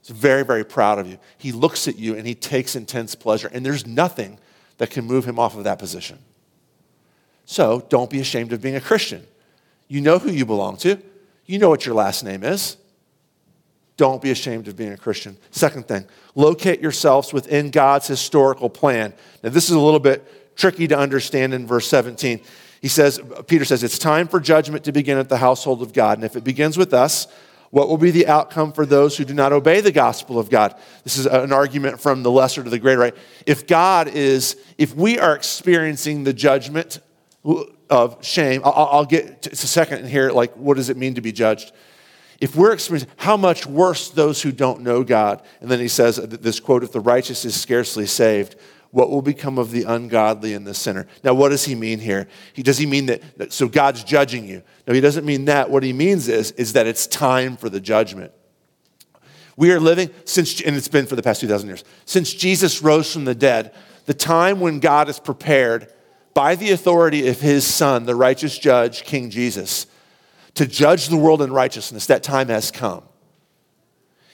He's 0.00 0.16
very, 0.16 0.44
very 0.44 0.64
proud 0.64 0.98
of 0.98 1.06
you. 1.06 1.18
He 1.36 1.52
looks 1.52 1.86
at 1.88 1.98
you 1.98 2.14
and 2.14 2.26
he 2.26 2.34
takes 2.34 2.76
intense 2.76 3.14
pleasure, 3.14 3.50
and 3.52 3.66
there's 3.66 3.86
nothing 3.86 4.38
that 4.78 4.90
can 4.90 5.04
move 5.04 5.24
him 5.24 5.38
off 5.38 5.56
of 5.56 5.64
that 5.64 5.78
position. 5.78 6.18
So 7.44 7.86
don't 7.88 8.10
be 8.10 8.20
ashamed 8.20 8.52
of 8.52 8.60
being 8.60 8.76
a 8.76 8.80
Christian. 8.80 9.26
You 9.88 10.00
know 10.00 10.18
who 10.18 10.30
you 10.30 10.44
belong 10.44 10.76
to, 10.78 11.00
you 11.46 11.58
know 11.58 11.68
what 11.68 11.86
your 11.86 11.94
last 11.94 12.24
name 12.24 12.42
is. 12.42 12.76
Don't 13.96 14.20
be 14.20 14.30
ashamed 14.30 14.68
of 14.68 14.76
being 14.76 14.92
a 14.92 14.96
Christian. 14.96 15.38
Second 15.50 15.88
thing, 15.88 16.04
locate 16.34 16.80
yourselves 16.80 17.32
within 17.32 17.70
God's 17.70 18.06
historical 18.06 18.68
plan. 18.68 19.14
Now, 19.42 19.50
this 19.50 19.70
is 19.70 19.76
a 19.76 19.80
little 19.80 20.00
bit 20.00 20.54
tricky 20.56 20.86
to 20.88 20.98
understand 20.98 21.54
in 21.54 21.66
verse 21.66 21.88
17. 21.88 22.40
He 22.82 22.88
says, 22.88 23.20
Peter 23.46 23.64
says, 23.64 23.82
it's 23.82 23.98
time 23.98 24.28
for 24.28 24.38
judgment 24.38 24.84
to 24.84 24.92
begin 24.92 25.16
at 25.16 25.30
the 25.30 25.38
household 25.38 25.80
of 25.80 25.94
God. 25.94 26.18
And 26.18 26.24
if 26.24 26.36
it 26.36 26.44
begins 26.44 26.76
with 26.76 26.92
us, 26.92 27.26
what 27.70 27.88
will 27.88 27.98
be 27.98 28.10
the 28.10 28.26
outcome 28.26 28.72
for 28.72 28.86
those 28.86 29.16
who 29.16 29.24
do 29.24 29.34
not 29.34 29.52
obey 29.52 29.80
the 29.80 29.92
gospel 29.92 30.38
of 30.38 30.50
God? 30.50 30.74
This 31.04 31.18
is 31.18 31.26
an 31.26 31.52
argument 31.52 32.00
from 32.00 32.22
the 32.22 32.30
lesser 32.30 32.62
to 32.62 32.70
the 32.70 32.78
greater, 32.78 33.00
right? 33.00 33.16
If 33.46 33.66
God 33.66 34.08
is, 34.08 34.56
if 34.78 34.94
we 34.94 35.18
are 35.18 35.34
experiencing 35.34 36.24
the 36.24 36.32
judgment 36.32 37.00
of 37.90 38.24
shame, 38.24 38.62
I'll, 38.64 38.88
I'll 38.92 39.04
get 39.04 39.42
to 39.42 39.50
a 39.50 39.56
second 39.56 40.00
in 40.00 40.06
here, 40.06 40.30
like, 40.30 40.54
what 40.56 40.76
does 40.76 40.90
it 40.90 40.96
mean 40.96 41.14
to 41.14 41.20
be 41.20 41.32
judged? 41.32 41.72
If 42.40 42.54
we're 42.54 42.72
experiencing, 42.72 43.10
how 43.16 43.36
much 43.36 43.66
worse 43.66 44.10
those 44.10 44.42
who 44.42 44.52
don't 44.52 44.82
know 44.82 45.02
God? 45.02 45.42
And 45.60 45.70
then 45.70 45.80
he 45.80 45.88
says 45.88 46.16
this 46.16 46.60
quote, 46.60 46.84
if 46.84 46.92
the 46.92 47.00
righteous 47.00 47.44
is 47.44 47.58
scarcely 47.58 48.06
saved, 48.06 48.56
what 48.96 49.10
will 49.10 49.20
become 49.20 49.58
of 49.58 49.72
the 49.72 49.82
ungodly 49.82 50.54
and 50.54 50.66
the 50.66 50.72
sinner? 50.72 51.06
Now, 51.22 51.34
what 51.34 51.50
does 51.50 51.66
he 51.66 51.74
mean 51.74 51.98
here? 51.98 52.28
He, 52.54 52.62
does 52.62 52.78
he 52.78 52.86
mean 52.86 53.04
that, 53.06 53.20
that, 53.36 53.52
so 53.52 53.68
God's 53.68 54.02
judging 54.02 54.48
you? 54.48 54.62
No, 54.86 54.94
he 54.94 55.02
doesn't 55.02 55.26
mean 55.26 55.44
that. 55.44 55.68
What 55.68 55.82
he 55.82 55.92
means 55.92 56.28
is, 56.28 56.52
is 56.52 56.72
that 56.72 56.86
it's 56.86 57.06
time 57.06 57.58
for 57.58 57.68
the 57.68 57.78
judgment. 57.78 58.32
We 59.54 59.70
are 59.72 59.80
living 59.80 60.08
since, 60.24 60.62
and 60.62 60.74
it's 60.74 60.88
been 60.88 61.04
for 61.04 61.14
the 61.14 61.22
past 61.22 61.42
2,000 61.42 61.68
years, 61.68 61.84
since 62.06 62.32
Jesus 62.32 62.80
rose 62.80 63.12
from 63.12 63.26
the 63.26 63.34
dead, 63.34 63.74
the 64.06 64.14
time 64.14 64.60
when 64.60 64.80
God 64.80 65.10
is 65.10 65.20
prepared 65.20 65.92
by 66.32 66.54
the 66.54 66.70
authority 66.70 67.28
of 67.28 67.38
his 67.38 67.66
son, 67.66 68.06
the 68.06 68.14
righteous 68.14 68.56
judge, 68.56 69.04
King 69.04 69.28
Jesus, 69.28 69.86
to 70.54 70.66
judge 70.66 71.08
the 71.08 71.18
world 71.18 71.42
in 71.42 71.52
righteousness, 71.52 72.06
that 72.06 72.22
time 72.22 72.48
has 72.48 72.70
come. 72.70 73.02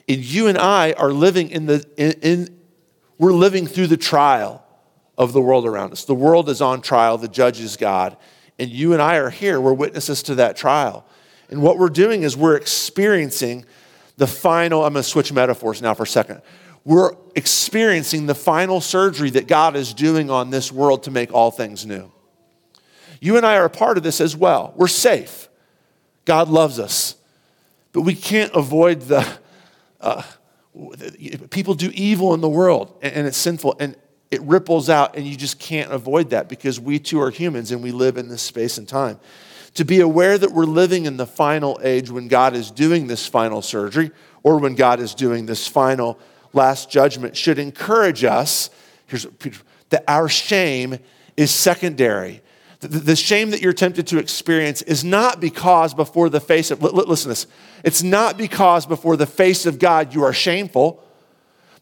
And 0.08 0.18
you 0.18 0.46
and 0.46 0.56
I 0.56 0.92
are 0.92 1.10
living 1.10 1.50
in 1.50 1.66
the, 1.66 1.84
in, 1.96 2.12
in, 2.22 2.61
we're 3.22 3.32
living 3.32 3.68
through 3.68 3.86
the 3.86 3.96
trial 3.96 4.66
of 5.16 5.32
the 5.32 5.40
world 5.40 5.64
around 5.64 5.92
us. 5.92 6.04
The 6.04 6.12
world 6.12 6.48
is 6.48 6.60
on 6.60 6.82
trial, 6.82 7.18
the 7.18 7.28
judge 7.28 7.60
is 7.60 7.76
God. 7.76 8.16
And 8.58 8.68
you 8.68 8.94
and 8.94 9.00
I 9.00 9.18
are 9.18 9.30
here, 9.30 9.60
we're 9.60 9.74
witnesses 9.74 10.24
to 10.24 10.34
that 10.34 10.56
trial. 10.56 11.06
And 11.48 11.62
what 11.62 11.78
we're 11.78 11.88
doing 11.88 12.24
is 12.24 12.36
we're 12.36 12.56
experiencing 12.56 13.64
the 14.16 14.26
final, 14.26 14.84
I'm 14.84 14.94
going 14.94 15.04
to 15.04 15.08
switch 15.08 15.32
metaphors 15.32 15.80
now 15.80 15.94
for 15.94 16.02
a 16.02 16.06
second. 16.06 16.42
We're 16.84 17.12
experiencing 17.36 18.26
the 18.26 18.34
final 18.34 18.80
surgery 18.80 19.30
that 19.30 19.46
God 19.46 19.76
is 19.76 19.94
doing 19.94 20.28
on 20.28 20.50
this 20.50 20.72
world 20.72 21.04
to 21.04 21.12
make 21.12 21.32
all 21.32 21.52
things 21.52 21.86
new. 21.86 22.10
You 23.20 23.36
and 23.36 23.46
I 23.46 23.56
are 23.58 23.66
a 23.66 23.70
part 23.70 23.98
of 23.98 24.02
this 24.02 24.20
as 24.20 24.36
well. 24.36 24.74
We're 24.74 24.88
safe. 24.88 25.48
God 26.24 26.48
loves 26.48 26.80
us. 26.80 27.14
But 27.92 28.00
we 28.00 28.16
can't 28.16 28.52
avoid 28.52 29.02
the, 29.02 29.24
uh, 30.00 30.24
people 31.50 31.74
do 31.74 31.90
evil 31.94 32.34
in 32.34 32.40
the 32.40 32.48
world 32.48 32.96
and 33.02 33.26
it's 33.26 33.36
sinful 33.36 33.76
and 33.78 33.96
it 34.30 34.40
ripples 34.42 34.88
out 34.88 35.16
and 35.16 35.26
you 35.26 35.36
just 35.36 35.58
can't 35.58 35.92
avoid 35.92 36.30
that 36.30 36.48
because 36.48 36.80
we 36.80 36.98
too 36.98 37.20
are 37.20 37.30
humans 37.30 37.70
and 37.70 37.82
we 37.82 37.92
live 37.92 38.16
in 38.16 38.28
this 38.28 38.40
space 38.40 38.78
and 38.78 38.88
time 38.88 39.20
to 39.74 39.84
be 39.84 40.00
aware 40.00 40.38
that 40.38 40.52
we're 40.52 40.64
living 40.64 41.06
in 41.06 41.16
the 41.16 41.26
final 41.26 41.78
age 41.82 42.10
when 42.10 42.28
God 42.28 42.54
is 42.54 42.70
doing 42.70 43.06
this 43.06 43.26
final 43.26 43.60
surgery 43.60 44.10
or 44.42 44.58
when 44.58 44.74
God 44.74 45.00
is 45.00 45.14
doing 45.14 45.46
this 45.46 45.68
final 45.68 46.18
last 46.54 46.90
judgment 46.90 47.36
should 47.36 47.58
encourage 47.58 48.24
us 48.24 48.70
here's 49.06 49.26
that 49.90 50.04
our 50.08 50.28
shame 50.28 50.98
is 51.36 51.50
secondary. 51.50 52.40
The 52.82 53.14
shame 53.14 53.50
that 53.52 53.62
you're 53.62 53.72
tempted 53.72 54.08
to 54.08 54.18
experience 54.18 54.82
is 54.82 55.04
not 55.04 55.40
because 55.40 55.94
before 55.94 56.28
the 56.28 56.40
face 56.40 56.72
of, 56.72 56.82
listen 56.82 57.28
this, 57.28 57.46
it's 57.84 58.02
not 58.02 58.36
because 58.36 58.86
before 58.86 59.16
the 59.16 59.26
face 59.26 59.66
of 59.66 59.78
God 59.78 60.12
you 60.12 60.24
are 60.24 60.32
shameful, 60.32 61.00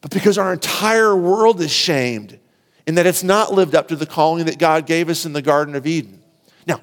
but 0.01 0.11
because 0.11 0.37
our 0.37 0.53
entire 0.53 1.15
world 1.15 1.59
is 1.59 1.71
shamed 1.71 2.37
in 2.85 2.95
that 2.95 3.07
it's 3.07 3.23
not 3.23 3.51
lived 3.51 3.73
up 3.73 3.87
to 3.87 3.95
the 3.95 4.05
calling 4.05 4.45
that 4.45 4.59
God 4.59 4.85
gave 4.85 5.09
us 5.09 5.25
in 5.25 5.33
the 5.33 5.41
Garden 5.41 5.73
of 5.73 5.87
Eden. 5.87 6.21
Now, 6.67 6.81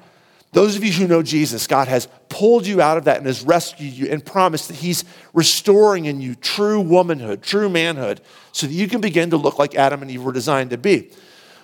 those 0.51 0.75
of 0.75 0.83
you 0.83 0.91
who 0.91 1.07
know 1.07 1.23
Jesus, 1.23 1.65
God 1.65 1.87
has 1.87 2.09
pulled 2.27 2.67
you 2.67 2.81
out 2.81 2.97
of 2.97 3.05
that 3.05 3.17
and 3.17 3.25
has 3.25 3.41
rescued 3.43 3.93
you 3.93 4.09
and 4.11 4.25
promised 4.25 4.67
that 4.67 4.77
He's 4.77 5.05
restoring 5.33 6.05
in 6.05 6.19
you 6.19 6.35
true 6.35 6.81
womanhood, 6.81 7.41
true 7.41 7.69
manhood, 7.69 8.19
so 8.51 8.67
that 8.67 8.73
you 8.73 8.89
can 8.89 8.99
begin 8.99 9.29
to 9.29 9.37
look 9.37 9.59
like 9.59 9.75
Adam 9.75 10.01
and 10.01 10.11
Eve 10.11 10.23
were 10.23 10.33
designed 10.33 10.71
to 10.71 10.77
be. 10.77 11.09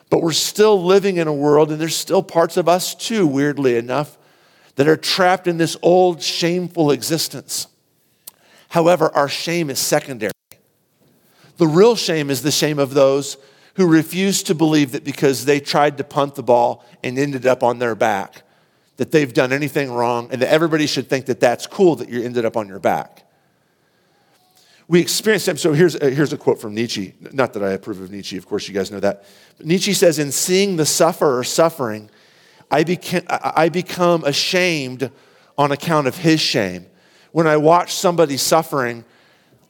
But 0.10 0.22
we're 0.22 0.32
still 0.34 0.82
living 0.82 1.18
in 1.18 1.28
a 1.28 1.34
world, 1.34 1.72
and 1.72 1.82
there's 1.82 1.96
still 1.96 2.24
parts 2.24 2.58
of 2.58 2.70
us 2.70 2.94
too, 2.94 3.26
weirdly 3.26 3.76
enough, 3.78 4.18
that 4.76 4.88
are 4.88 4.98
trapped 4.98 5.48
in 5.48 5.58
this 5.58 5.76
old, 5.82 6.22
shameful 6.22 6.91
existence. 6.91 7.68
However, 8.70 9.10
our 9.15 9.30
shame 9.30 9.70
is 9.70 9.80
secondary. 9.80 10.32
The 11.58 11.68
real 11.68 11.96
shame 11.96 12.30
is 12.30 12.41
the 12.41 12.52
shame 12.52 12.80
of 12.80 12.94
those 12.94 13.38
who 13.76 13.88
refuse 13.88 14.44
to 14.44 14.56
believe 14.56 14.91
that 14.91 15.04
because 15.04 15.46
they 15.46 15.60
tried 15.60 15.98
to 15.98 16.04
punt 16.04 16.36
the 16.36 16.44
ball 16.44 16.86
and 17.04 17.18
ended 17.18 17.46
up 17.46 17.63
on 17.63 17.80
their 17.80 17.96
back 17.96 18.44
that 18.98 19.12
they've 19.12 19.34
done 19.34 19.52
anything 19.52 19.91
wrong 19.91 20.30
and 20.32 20.41
that 20.41 20.50
everybody 20.50 20.88
should 20.88 21.10
think 21.10 21.26
that 21.26 21.39
that's 21.39 21.68
cool 21.68 21.96
that 21.98 22.10
you 22.10 22.22
ended 22.24 22.46
up 22.46 22.56
on 22.56 22.68
your 22.68 22.80
back. 22.80 23.24
We 24.88 25.02
experience 25.02 25.45
them. 25.45 25.58
So 25.58 25.74
here's, 25.74 25.95
uh, 25.95 26.08
here's 26.08 26.32
a 26.32 26.38
quote 26.38 26.62
from 26.62 26.76
Nietzsche. 26.76 27.15
Not 27.32 27.54
that 27.54 27.63
I 27.63 27.71
approve 27.71 28.02
of 28.02 28.12
Nietzsche, 28.12 28.38
of 28.38 28.45
course, 28.45 28.67
you 28.67 28.74
guys 28.74 28.91
know 28.91 29.00
that. 29.00 29.26
But 29.58 29.65
Nietzsche 29.65 29.93
says, 29.93 30.19
In 30.19 30.32
seeing 30.32 30.76
the 30.76 30.86
sufferer 30.86 31.43
suffering, 31.43 32.10
I, 32.69 32.84
beca- 32.84 33.26
I 33.30 33.69
become 33.69 34.24
ashamed 34.24 35.10
on 35.58 35.71
account 35.71 36.08
of 36.08 36.17
his 36.17 36.39
shame. 36.39 36.86
When 37.32 37.48
I 37.48 37.58
watch 37.58 37.93
somebody 37.93 38.38
suffering, 38.38 39.06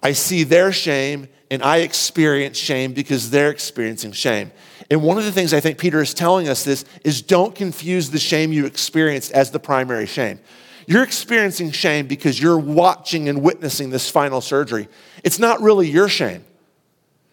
I 0.04 0.12
see 0.12 0.44
their 0.44 0.72
shame 0.72 1.28
and 1.50 1.64
I 1.64 1.78
experience 1.78 2.58
shame 2.58 2.94
because 2.94 3.30
they're 3.30 3.52
experiencing 3.52 4.12
shame. 4.12 4.52
And 4.90 5.02
one 5.02 5.18
of 5.18 5.24
the 5.24 5.32
things 5.32 5.54
I 5.54 5.60
think 5.60 5.78
Peter 5.78 6.02
is 6.02 6.14
telling 6.14 6.48
us 6.48 6.64
this 6.64 6.86
is 7.04 7.22
don't 7.22 7.56
confuse 7.56 8.10
the 8.10 8.20
shame 8.20 8.52
you 8.52 8.66
experienced 8.66 9.32
as 9.32 9.52
the 9.52 9.60
primary 9.60 10.06
shame. 10.06 10.40
You're 10.88 11.04
experiencing 11.04 11.72
shame 11.72 12.08
because 12.08 12.40
you're 12.40 12.58
watching 12.58 13.28
and 13.30 13.42
witnessing 13.42 13.90
this 13.90 14.10
final 14.10 14.42
surgery. 14.42 14.88
It's 15.24 15.40
not 15.40 15.62
really 15.62 15.90
your 15.90 16.08
shame. 16.08 16.44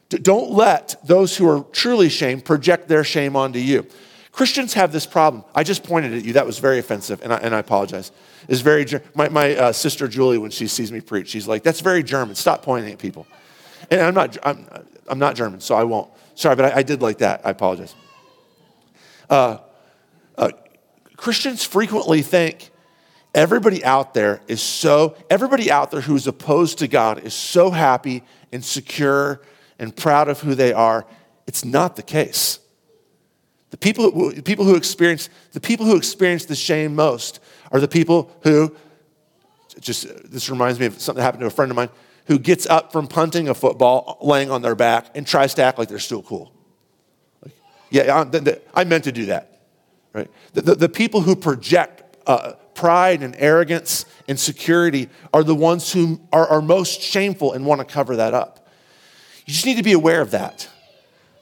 Don't 0.08 0.50
let 0.52 0.96
those 1.04 1.36
who 1.36 1.48
are 1.48 1.64
truly 1.72 2.08
shamed 2.08 2.44
project 2.44 2.88
their 2.88 3.04
shame 3.04 3.36
onto 3.36 3.58
you. 3.58 3.86
Christians 4.30 4.74
have 4.74 4.92
this 4.92 5.06
problem. 5.06 5.44
I 5.54 5.62
just 5.62 5.84
pointed 5.84 6.14
at 6.14 6.24
you. 6.24 6.34
That 6.34 6.46
was 6.46 6.58
very 6.58 6.78
offensive, 6.78 7.20
and 7.22 7.32
I, 7.32 7.36
and 7.36 7.54
I 7.54 7.58
apologize. 7.58 8.12
It's 8.48 8.60
very 8.60 8.86
my, 9.14 9.28
my 9.28 9.54
uh, 9.54 9.72
sister 9.72 10.08
Julie, 10.08 10.38
when 10.38 10.50
she 10.50 10.66
sees 10.66 10.90
me 10.90 11.00
preach, 11.00 11.28
she's 11.28 11.46
like, 11.46 11.62
"That's 11.62 11.80
very 11.80 12.02
German. 12.02 12.34
Stop 12.34 12.62
pointing 12.62 12.92
at 12.92 12.98
people." 12.98 13.26
And 13.90 14.00
I'm 14.00 14.14
not, 14.14 14.38
I'm, 14.42 14.66
I'm 15.06 15.18
not 15.18 15.36
German, 15.36 15.60
so 15.60 15.74
I 15.74 15.84
won't. 15.84 16.10
Sorry, 16.34 16.56
but 16.56 16.72
I, 16.72 16.78
I 16.78 16.82
did 16.82 17.02
like 17.02 17.18
that. 17.18 17.42
I 17.44 17.50
apologize. 17.50 17.94
Uh, 19.28 19.58
uh, 20.38 20.50
Christians 21.16 21.64
frequently 21.64 22.22
think 22.22 22.71
everybody 23.34 23.84
out 23.84 24.14
there 24.14 24.40
is 24.48 24.62
so, 24.62 25.16
everybody 25.30 25.70
out 25.70 25.90
there 25.90 26.00
who's 26.00 26.26
opposed 26.26 26.78
to 26.78 26.88
God 26.88 27.20
is 27.20 27.34
so 27.34 27.70
happy 27.70 28.22
and 28.52 28.64
secure 28.64 29.40
and 29.78 29.96
proud 29.96 30.28
of 30.28 30.40
who 30.40 30.54
they 30.54 30.72
are. 30.72 31.06
It's 31.46 31.64
not 31.64 31.96
the 31.96 32.02
case. 32.02 32.58
The 33.70 33.78
people, 33.78 34.10
who, 34.10 34.42
people 34.42 34.66
who 34.66 34.76
experience 34.76 35.30
the 35.52 35.60
people 35.60 35.86
who 35.86 35.96
experience 35.96 36.44
the 36.44 36.54
shame 36.54 36.94
most 36.94 37.40
are 37.70 37.80
the 37.80 37.88
people 37.88 38.30
who 38.42 38.76
just 39.80 40.06
this 40.30 40.50
reminds 40.50 40.78
me 40.78 40.86
of 40.86 41.00
something 41.00 41.20
that 41.20 41.24
happened 41.24 41.40
to 41.40 41.46
a 41.46 41.50
friend 41.50 41.70
of 41.70 41.76
mine 41.76 41.88
who 42.26 42.38
gets 42.38 42.66
up 42.66 42.92
from 42.92 43.06
punting 43.06 43.48
a 43.48 43.54
football 43.54 44.18
laying 44.20 44.50
on 44.50 44.62
their 44.62 44.74
back 44.74 45.06
and 45.14 45.26
tries 45.26 45.54
to 45.54 45.62
act 45.62 45.78
like 45.78 45.88
they're 45.88 45.98
still 45.98 46.22
cool. 46.22 46.52
Like, 47.42 47.54
yeah, 47.90 48.24
I, 48.74 48.84
meant 48.84 49.04
to 49.04 49.12
do 49.12 49.26
that. 49.26 49.60
Right? 50.12 50.30
The, 50.52 50.62
the, 50.62 50.74
the 50.74 50.88
people 50.88 51.22
who 51.22 51.34
project 51.34 52.02
uh, 52.26 52.52
pride 52.74 53.22
and 53.22 53.34
arrogance 53.38 54.04
and 54.28 54.38
security 54.38 55.08
are 55.32 55.44
the 55.44 55.54
ones 55.54 55.92
who 55.92 56.20
are, 56.32 56.46
are 56.46 56.62
most 56.62 57.00
shameful 57.00 57.52
and 57.52 57.66
want 57.66 57.80
to 57.80 57.84
cover 57.84 58.16
that 58.16 58.34
up. 58.34 58.68
You 59.46 59.52
just 59.52 59.66
need 59.66 59.76
to 59.76 59.82
be 59.82 59.92
aware 59.92 60.20
of 60.20 60.30
that. 60.32 60.68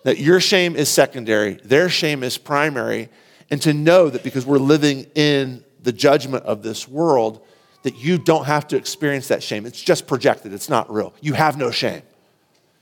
That 0.05 0.19
your 0.19 0.41
shame 0.41 0.77
is 0.77 0.89
secondary, 0.89 1.55
their 1.55 1.91
shame 1.91 2.23
is 2.23 2.39
primary, 2.39 3.11
and 3.51 3.61
to 3.63 3.75
know 3.75 4.09
that 4.09 4.23
because 4.23 4.47
we're 4.47 4.59
living 4.59 5.07
in 5.15 5.63
the 5.83 5.93
judgment 5.93 6.45
of 6.45 6.63
this 6.63 6.89
world, 6.89 7.45
that 7.83 7.97
you 7.97 8.19
don't 8.19 8.47
have 8.47 8.69
to 8.69 8.77
experience 8.77 9.29
that 9.29 9.43
shame. 9.43 9.67
It's 9.67 9.81
just 9.81 10.07
projected, 10.07 10.53
it's 10.53 10.69
not 10.69 10.91
real. 10.93 11.13
You 11.21 11.35
have 11.35 11.59
no 11.59 11.71
shame. 11.71 12.03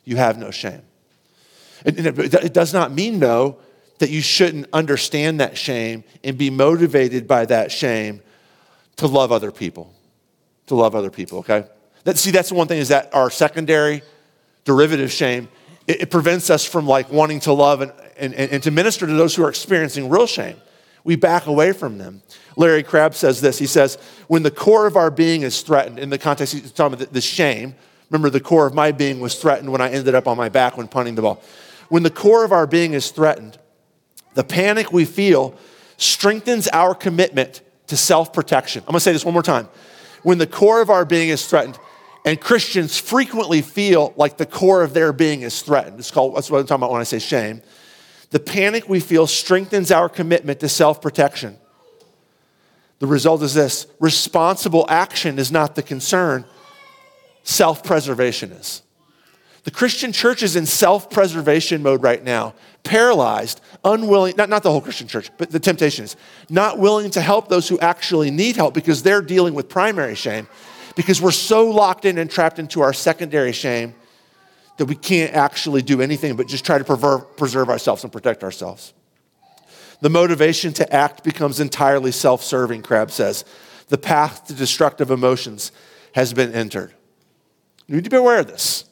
You 0.05 0.17
have 0.17 0.39
no 0.39 0.51
shame. 0.51 0.83
And 1.85 1.99
it 1.99 2.53
does 2.53 2.73
not 2.73 2.93
mean, 2.93 3.21
though, 3.21 3.59
that 3.99 4.11
you 4.11 4.21
shouldn't 4.21 4.69
understand 4.73 5.41
that 5.41 5.57
shame 5.57 6.05
and 6.25 6.39
be 6.39 6.51
motivated 6.51 7.27
by 7.27 7.47
that 7.47 7.71
shame 7.73 8.21
to 8.99 9.07
love 9.07 9.33
other 9.33 9.51
people. 9.51 9.93
To 10.67 10.75
love 10.75 10.95
other 10.95 11.11
people, 11.11 11.39
okay? 11.39 11.65
That, 12.05 12.19
see, 12.19 12.31
that's 12.31 12.51
the 12.51 12.55
one 12.55 12.69
thing 12.69 12.79
is 12.79 12.89
that 12.89 13.15
our 13.15 13.31
secondary 13.31 14.03
derivative 14.65 15.11
shame, 15.11 15.49
it, 15.87 16.03
it 16.03 16.11
prevents 16.11 16.51
us 16.51 16.65
from 16.65 16.87
like 16.87 17.11
wanting 17.11 17.41
to 17.41 17.53
love 17.53 17.81
and, 17.81 17.93
and, 18.19 18.35
and 18.35 18.63
to 18.63 18.71
minister 18.71 19.07
to 19.07 19.13
those 19.15 19.35
who 19.35 19.43
are 19.45 19.49
experiencing 19.49 20.09
real 20.09 20.27
shame. 20.27 20.57
We 21.05 21.17
back 21.17 21.47
away 21.47 21.73
from 21.73 21.97
them. 21.97 22.23
Larry 22.57 22.83
Crabb 22.83 23.15
says 23.15 23.41
this. 23.41 23.59
He 23.59 23.67
says, 23.67 23.97
when 24.27 24.43
the 24.43 24.51
core 24.51 24.87
of 24.87 24.97
our 24.97 25.11
being 25.11 25.43
is 25.43 25.63
threatened, 25.63 25.99
in 25.99 26.11
the 26.11 26.19
context, 26.19 26.53
he's 26.53 26.71
talking 26.73 26.95
about 26.95 27.07
the, 27.07 27.15
the 27.15 27.21
shame. 27.21 27.75
Remember, 28.11 28.31
the 28.31 28.41
core 28.41 28.67
of 28.67 28.75
my 28.75 28.93
being 28.93 29.21
was 29.21 29.37
threatened 29.37 29.71
when 29.71 29.81
I 29.81 29.91
ended 29.91 30.15
up 30.15 30.27
on 30.27 30.37
my 30.37 30.49
back 30.49 30.77
when 30.77 30.89
punting 30.89 31.15
the 31.15 31.23
ball. 31.23 31.43
When 31.89 32.03
the 32.03 32.11
core 32.11 32.45
of 32.45 32.53
our 32.53 32.67
being 32.67 32.95
is 32.95 33.11
threatened, 33.11 33.59
the 34.35 34.45
panic 34.45 34.93
we 34.93 35.05
feel 35.05 35.55
strengthens 35.97 36.69
our 36.69 36.95
commitment 36.95 37.63
to 37.89 37.97
self 37.97 38.33
protection. 38.33 38.83
I'm 38.87 38.93
gonna 38.93 39.01
say 39.01 39.13
this 39.13 39.25
one 39.25 39.35
more 39.35 39.43
time. 39.43 39.69
When 40.23 40.39
the 40.39 40.47
core 40.47 40.81
of 40.81 40.91
our 40.91 41.05
being 41.05 41.29
is 41.29 41.47
threatened, 41.47 41.79
and 42.25 42.41
Christians 42.41 42.99
frequently 42.99 43.63
feel 43.63 44.13
like 44.17 44.37
the 44.37 44.47
core 44.47 44.83
of 44.83 44.95
their 44.95 45.13
being 45.13 45.43
is 45.43 45.63
threatened. 45.63 45.99
It's 45.99 46.11
called, 46.11 46.37
that's 46.37 46.51
what 46.51 46.61
I'm 46.61 46.67
talking 46.67 46.81
about 46.83 46.93
when 46.93 47.01
I 47.01 47.05
say 47.05 47.19
shame. 47.19 47.63
The 48.31 48.41
panic 48.41 48.89
we 48.89 49.01
feel 49.01 49.27
strengthens 49.27 49.91
our 49.91 50.09
commitment 50.09 50.61
to 50.61 50.69
self 50.69 51.01
protection. 51.01 51.57
The 52.99 53.07
result 53.07 53.43
is 53.43 53.55
this 53.55 53.87
responsible 54.01 54.85
action 54.89 55.39
is 55.39 55.53
not 55.53 55.75
the 55.75 55.83
concern, 55.83 56.45
self 57.45 57.83
preservation 57.83 58.53
is. 58.53 58.83
The 59.69 59.75
Christian 59.75 60.13
church 60.13 60.43
is 60.43 60.57
in 60.57 60.65
self 60.65 61.11
preservation 61.11 61.83
mode 61.83 62.03
right 62.03 62.25
now, 62.25 62.55
paralyzed, 62.85 63.61
unwilling, 63.85 64.33
not, 64.35 64.49
not 64.49 64.63
the 64.63 64.71
whole 64.71 64.81
Christian 64.81 65.09
church, 65.09 65.31
but 65.37 65.51
the 65.51 65.61
temptation 65.61 66.07
is 66.07 66.17
not 66.49 66.79
willing 66.79 67.11
to 67.11 67.21
help 67.21 67.49
those 67.49 67.69
who 67.69 67.79
actually 67.81 68.31
need 68.31 68.57
help 68.57 68.73
because 68.73 69.03
they're 69.03 69.21
dealing 69.21 69.53
with 69.53 69.69
primary 69.69 70.15
shame, 70.15 70.49
because 70.97 71.21
we're 71.21 71.33
so 71.33 71.69
locked 71.69 72.07
in 72.07 72.17
and 72.17 72.31
trapped 72.31 72.59
into 72.59 72.81
our 72.81 72.95
secondary 72.95 73.53
shame 73.53 73.95
that 74.79 74.87
we 74.87 74.95
can't 74.95 75.35
actually 75.35 75.83
do 75.83 76.01
anything 76.01 76.35
but 76.35 76.49
just 76.49 76.65
try 76.65 76.79
to 76.79 76.85
preserve, 76.85 77.37
preserve 77.37 77.69
ourselves 77.69 78.05
and 78.05 78.11
protect 78.11 78.43
ourselves. 78.43 78.95
The 80.01 80.09
motivation 80.09 80.73
to 80.73 80.91
act 80.91 81.25
becomes 81.25 81.61
entirely 81.61 82.13
self 82.13 82.43
serving, 82.43 82.85
Crabb 82.85 83.11
says. 83.11 83.45
The 83.89 83.99
path 83.99 84.47
to 84.47 84.55
destructive 84.55 85.11
emotions 85.11 85.73
has 86.15 86.33
been 86.33 86.55
entered. 86.55 86.95
You 87.87 87.97
need 87.97 88.05
to 88.05 88.11
be 88.11 88.17
aware 88.17 88.39
of 88.39 88.47
this. 88.47 88.88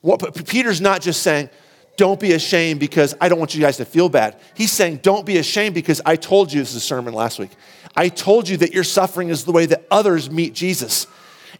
What, 0.00 0.46
Peter's 0.46 0.80
not 0.80 1.00
just 1.00 1.22
saying, 1.22 1.50
don't 1.96 2.18
be 2.18 2.32
ashamed 2.32 2.80
because 2.80 3.14
I 3.20 3.28
don't 3.28 3.38
want 3.38 3.54
you 3.54 3.60
guys 3.60 3.76
to 3.76 3.84
feel 3.84 4.08
bad. 4.08 4.40
He's 4.54 4.72
saying, 4.72 5.00
don't 5.02 5.26
be 5.26 5.36
ashamed 5.36 5.74
because 5.74 6.00
I 6.06 6.16
told 6.16 6.52
you, 6.52 6.60
this 6.60 6.70
is 6.70 6.76
a 6.76 6.80
sermon 6.80 7.12
last 7.12 7.38
week. 7.38 7.50
I 7.94 8.08
told 8.08 8.48
you 8.48 8.56
that 8.58 8.72
your 8.72 8.84
suffering 8.84 9.28
is 9.28 9.44
the 9.44 9.52
way 9.52 9.66
that 9.66 9.84
others 9.90 10.30
meet 10.30 10.54
Jesus. 10.54 11.06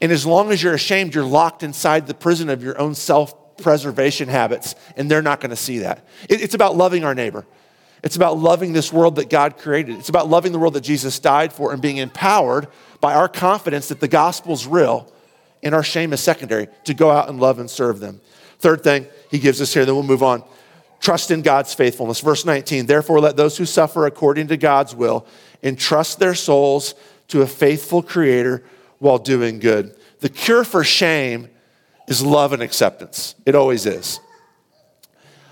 And 0.01 0.11
as 0.13 0.25
long 0.25 0.51
as 0.51 0.63
you're 0.63 0.75
ashamed, 0.75 1.15
you're 1.15 1.25
locked 1.25 1.63
inside 1.63 2.07
the 2.07 2.15
prison 2.15 2.49
of 2.49 2.63
your 2.63 2.79
own 2.81 2.95
self 2.95 3.35
preservation 3.59 4.29
habits, 4.29 4.75
and 4.97 5.11
they're 5.11 5.21
not 5.21 5.41
going 5.41 5.51
to 5.51 5.57
see 5.57 5.81
that. 5.81 6.07
It's 6.29 6.55
about 6.55 6.77
loving 6.77 7.05
our 7.05 7.15
neighbor. 7.15 7.45
It's 8.03 8.17
about 8.17 8.39
loving 8.39 8.73
this 8.73 8.91
world 8.91 9.17
that 9.17 9.29
God 9.29 9.59
created. 9.59 9.97
It's 9.97 10.09
about 10.09 10.29
loving 10.29 10.53
the 10.53 10.59
world 10.59 10.73
that 10.75 10.81
Jesus 10.81 11.19
died 11.19 11.53
for 11.53 11.73
and 11.73 11.83
being 11.83 11.99
empowered 11.99 12.69
by 13.01 13.15
our 13.15 13.29
confidence 13.29 13.89
that 13.89 14.01
the 14.01 14.09
gospel's 14.09 14.67
real 14.67 15.13
and 15.63 15.75
our 15.75 15.83
shame 15.83 16.15
is 16.15 16.21
secondary 16.21 16.69
to 16.85 16.95
go 16.95 17.11
out 17.11 17.29
and 17.29 17.39
love 17.39 17.59
and 17.59 17.71
serve 17.71 18.01
them. 18.01 18.23
Third 18.61 18.83
thing 18.83 19.07
he 19.31 19.39
gives 19.39 19.61
us 19.61 19.75
here, 19.75 19.85
then 19.85 19.95
we'll 19.95 20.05
move 20.05 20.23
on. 20.23 20.45
Trust 21.01 21.31
in 21.31 21.43
God's 21.43 21.73
faithfulness. 21.73 22.21
Verse 22.21 22.45
19, 22.45 22.87
therefore 22.87 23.21
let 23.21 23.37
those 23.37 23.57
who 23.57 23.65
suffer 23.65 24.07
according 24.07 24.49
to 24.49 24.57
God's 24.57 24.95
will 24.95 25.27
entrust 25.63 26.19
their 26.19 26.35
souls 26.35 26.95
to 27.29 27.43
a 27.43 27.47
faithful 27.47 28.03
creator 28.03 28.63
while 28.99 29.19
doing 29.19 29.59
good. 29.59 29.97
The 30.21 30.29
cure 30.29 30.65
for 30.65 30.85
shame 30.85 31.49
is 32.07 32.23
love 32.23 32.53
and 32.53 32.63
acceptance. 32.63 33.35
It 33.47 33.55
always 33.55 33.87
is. 33.87 34.21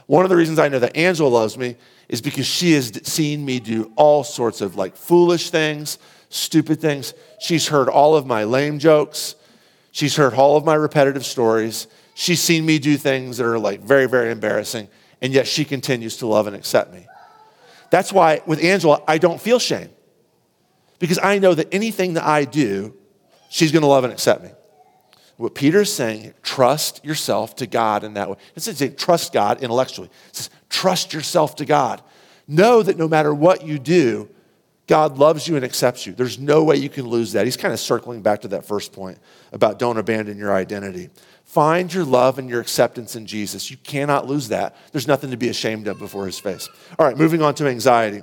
One 0.06 0.24
of 0.24 0.28
the 0.28 0.36
reasons 0.36 0.58
I 0.58 0.68
know 0.68 0.78
that 0.78 0.96
Angela 0.96 1.28
loves 1.28 1.56
me 1.56 1.76
is 2.08 2.20
because 2.20 2.46
she 2.46 2.72
has 2.72 3.00
seen 3.06 3.44
me 3.44 3.60
do 3.60 3.92
all 3.96 4.24
sorts 4.24 4.60
of 4.60 4.76
like 4.76 4.96
foolish 4.96 5.50
things, 5.50 5.98
stupid 6.30 6.80
things. 6.80 7.14
She's 7.40 7.68
heard 7.68 7.88
all 7.88 8.16
of 8.16 8.26
my 8.26 8.44
lame 8.44 8.78
jokes. 8.78 9.34
She's 9.92 10.16
heard 10.16 10.34
all 10.34 10.56
of 10.56 10.64
my 10.64 10.74
repetitive 10.74 11.24
stories. 11.24 11.86
She's 12.20 12.40
seen 12.40 12.66
me 12.66 12.80
do 12.80 12.96
things 12.96 13.36
that 13.36 13.46
are 13.46 13.60
like 13.60 13.80
very, 13.80 14.08
very 14.08 14.32
embarrassing, 14.32 14.88
and 15.22 15.32
yet 15.32 15.46
she 15.46 15.64
continues 15.64 16.16
to 16.16 16.26
love 16.26 16.48
and 16.48 16.56
accept 16.56 16.92
me. 16.92 17.06
That's 17.90 18.12
why 18.12 18.42
with 18.44 18.60
Angela, 18.60 19.00
I 19.06 19.18
don't 19.18 19.40
feel 19.40 19.60
shame 19.60 19.90
because 20.98 21.20
I 21.22 21.38
know 21.38 21.54
that 21.54 21.72
anything 21.72 22.14
that 22.14 22.24
I 22.24 22.44
do, 22.44 22.96
she's 23.50 23.70
going 23.70 23.82
to 23.82 23.86
love 23.88 24.02
and 24.02 24.12
accept 24.12 24.42
me. 24.42 24.50
What 25.36 25.54
Peter's 25.54 25.92
saying, 25.92 26.34
trust 26.42 27.04
yourself 27.04 27.54
to 27.54 27.68
God 27.68 28.02
in 28.02 28.14
that 28.14 28.28
way. 28.28 28.36
It 28.56 28.64
says 28.64 28.82
trust 28.96 29.32
God 29.32 29.62
intellectually. 29.62 30.10
It 30.30 30.36
says 30.36 30.50
trust 30.68 31.14
yourself 31.14 31.54
to 31.54 31.64
God. 31.64 32.02
Know 32.48 32.82
that 32.82 32.98
no 32.98 33.06
matter 33.06 33.32
what 33.32 33.64
you 33.64 33.78
do, 33.78 34.28
God 34.88 35.18
loves 35.18 35.46
you 35.46 35.54
and 35.54 35.64
accepts 35.64 36.04
you. 36.06 36.14
There's 36.14 36.38
no 36.38 36.64
way 36.64 36.76
you 36.76 36.88
can 36.88 37.06
lose 37.06 37.32
that. 37.34 37.44
He's 37.44 37.58
kind 37.58 37.72
of 37.72 37.78
circling 37.78 38.22
back 38.22 38.40
to 38.40 38.48
that 38.48 38.64
first 38.64 38.92
point 38.92 39.18
about 39.52 39.78
don't 39.78 39.98
abandon 39.98 40.36
your 40.36 40.52
identity. 40.52 41.10
Find 41.48 41.92
your 41.92 42.04
love 42.04 42.38
and 42.38 42.50
your 42.50 42.60
acceptance 42.60 43.16
in 43.16 43.24
Jesus. 43.24 43.70
You 43.70 43.78
cannot 43.78 44.26
lose 44.26 44.48
that. 44.48 44.76
There's 44.92 45.08
nothing 45.08 45.30
to 45.30 45.38
be 45.38 45.48
ashamed 45.48 45.88
of 45.88 45.98
before 45.98 46.26
his 46.26 46.38
face. 46.38 46.68
All 46.98 47.06
right, 47.06 47.16
moving 47.16 47.40
on 47.40 47.54
to 47.54 47.66
anxiety. 47.66 48.22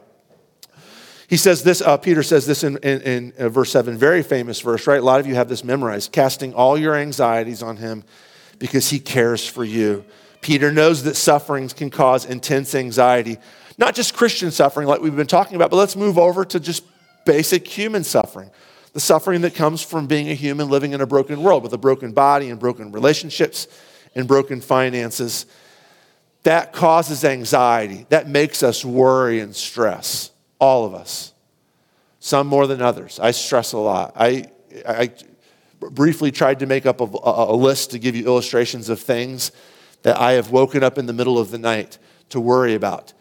He 1.27 1.37
says 1.37 1.63
this, 1.63 1.81
uh, 1.81 1.97
Peter 1.97 2.21
says 2.21 2.45
this 2.45 2.63
in, 2.63 2.77
in, 2.77 3.01
in 3.01 3.33
uh, 3.39 3.49
verse 3.49 3.71
7, 3.71 3.97
very 3.97 4.21
famous 4.21 4.61
verse, 4.61 4.85
right? 4.85 4.99
A 4.99 5.03
lot 5.03 5.19
of 5.19 5.25
you 5.25 5.33
have 5.33 5.49
this 5.49 5.63
memorized. 5.63 6.11
Casting 6.11 6.53
all 6.53 6.77
your 6.77 6.93
anxieties 6.93 7.63
on 7.63 7.77
him 7.77 8.03
because 8.59 8.91
he 8.91 8.99
cares 8.99 9.43
for 9.47 9.63
you. 9.63 10.05
Peter 10.41 10.71
knows 10.71 11.01
that 11.05 11.15
sufferings 11.15 11.73
can 11.73 11.89
cause 11.89 12.25
intense 12.25 12.75
anxiety, 12.75 13.39
not 13.79 13.95
just 13.95 14.15
Christian 14.15 14.51
suffering 14.51 14.87
like 14.87 15.01
we've 15.01 15.15
been 15.15 15.25
talking 15.25 15.55
about, 15.55 15.71
but 15.71 15.77
let's 15.77 15.95
move 15.95 16.19
over 16.19 16.45
to 16.45 16.59
just 16.59 16.83
basic 17.25 17.67
human 17.67 18.03
suffering. 18.03 18.51
The 18.95 19.01
suffering 19.01 19.41
that 19.41 19.55
comes 19.55 19.81
from 19.81 20.07
being 20.07 20.29
a 20.29 20.33
human 20.33 20.69
living 20.69 20.93
in 20.93 21.01
a 21.01 21.05
broken 21.05 21.43
world 21.43 21.63
with 21.63 21.73
a 21.73 21.77
broken 21.77 22.13
body 22.13 22.49
and 22.49 22.57
broken 22.57 22.93
relationships 22.93 23.67
and 24.15 24.25
broken 24.25 24.61
finances. 24.61 25.47
That 26.43 26.71
causes 26.71 27.25
anxiety. 27.25 28.05
That 28.07 28.29
makes 28.29 28.63
us 28.63 28.85
worry 28.85 29.41
and 29.41 29.53
stress. 29.53 30.31
All 30.59 30.85
of 30.85 30.93
us. 30.93 31.33
Some 32.21 32.47
more 32.47 32.67
than 32.67 32.81
others. 32.81 33.19
I 33.19 33.31
stress 33.31 33.73
a 33.73 33.79
lot. 33.79 34.13
I, 34.15 34.45
I 34.87 35.11
briefly 35.81 36.31
tried 36.31 36.59
to 36.59 36.65
make 36.65 36.85
up 36.85 37.01
a, 37.01 37.03
a, 37.21 37.53
list 37.53 37.91
to 37.91 37.99
give 37.99 38.15
you 38.15 38.25
illustrations 38.25 38.87
of 38.87 39.01
things 39.01 39.51
that 40.03 40.17
I 40.17 40.31
have 40.31 40.51
woken 40.51 40.83
up 40.85 40.97
in 40.97 41.05
the 41.05 41.11
middle 41.11 41.37
of 41.37 41.51
the 41.51 41.57
night 41.59 41.97
to 42.29 42.39
worry 42.39 42.75
about. 42.75 43.11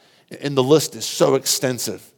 And 0.40 0.56
the 0.56 0.62
list 0.62 0.94
is 0.94 1.04
so 1.04 1.34
extensive 1.34 2.12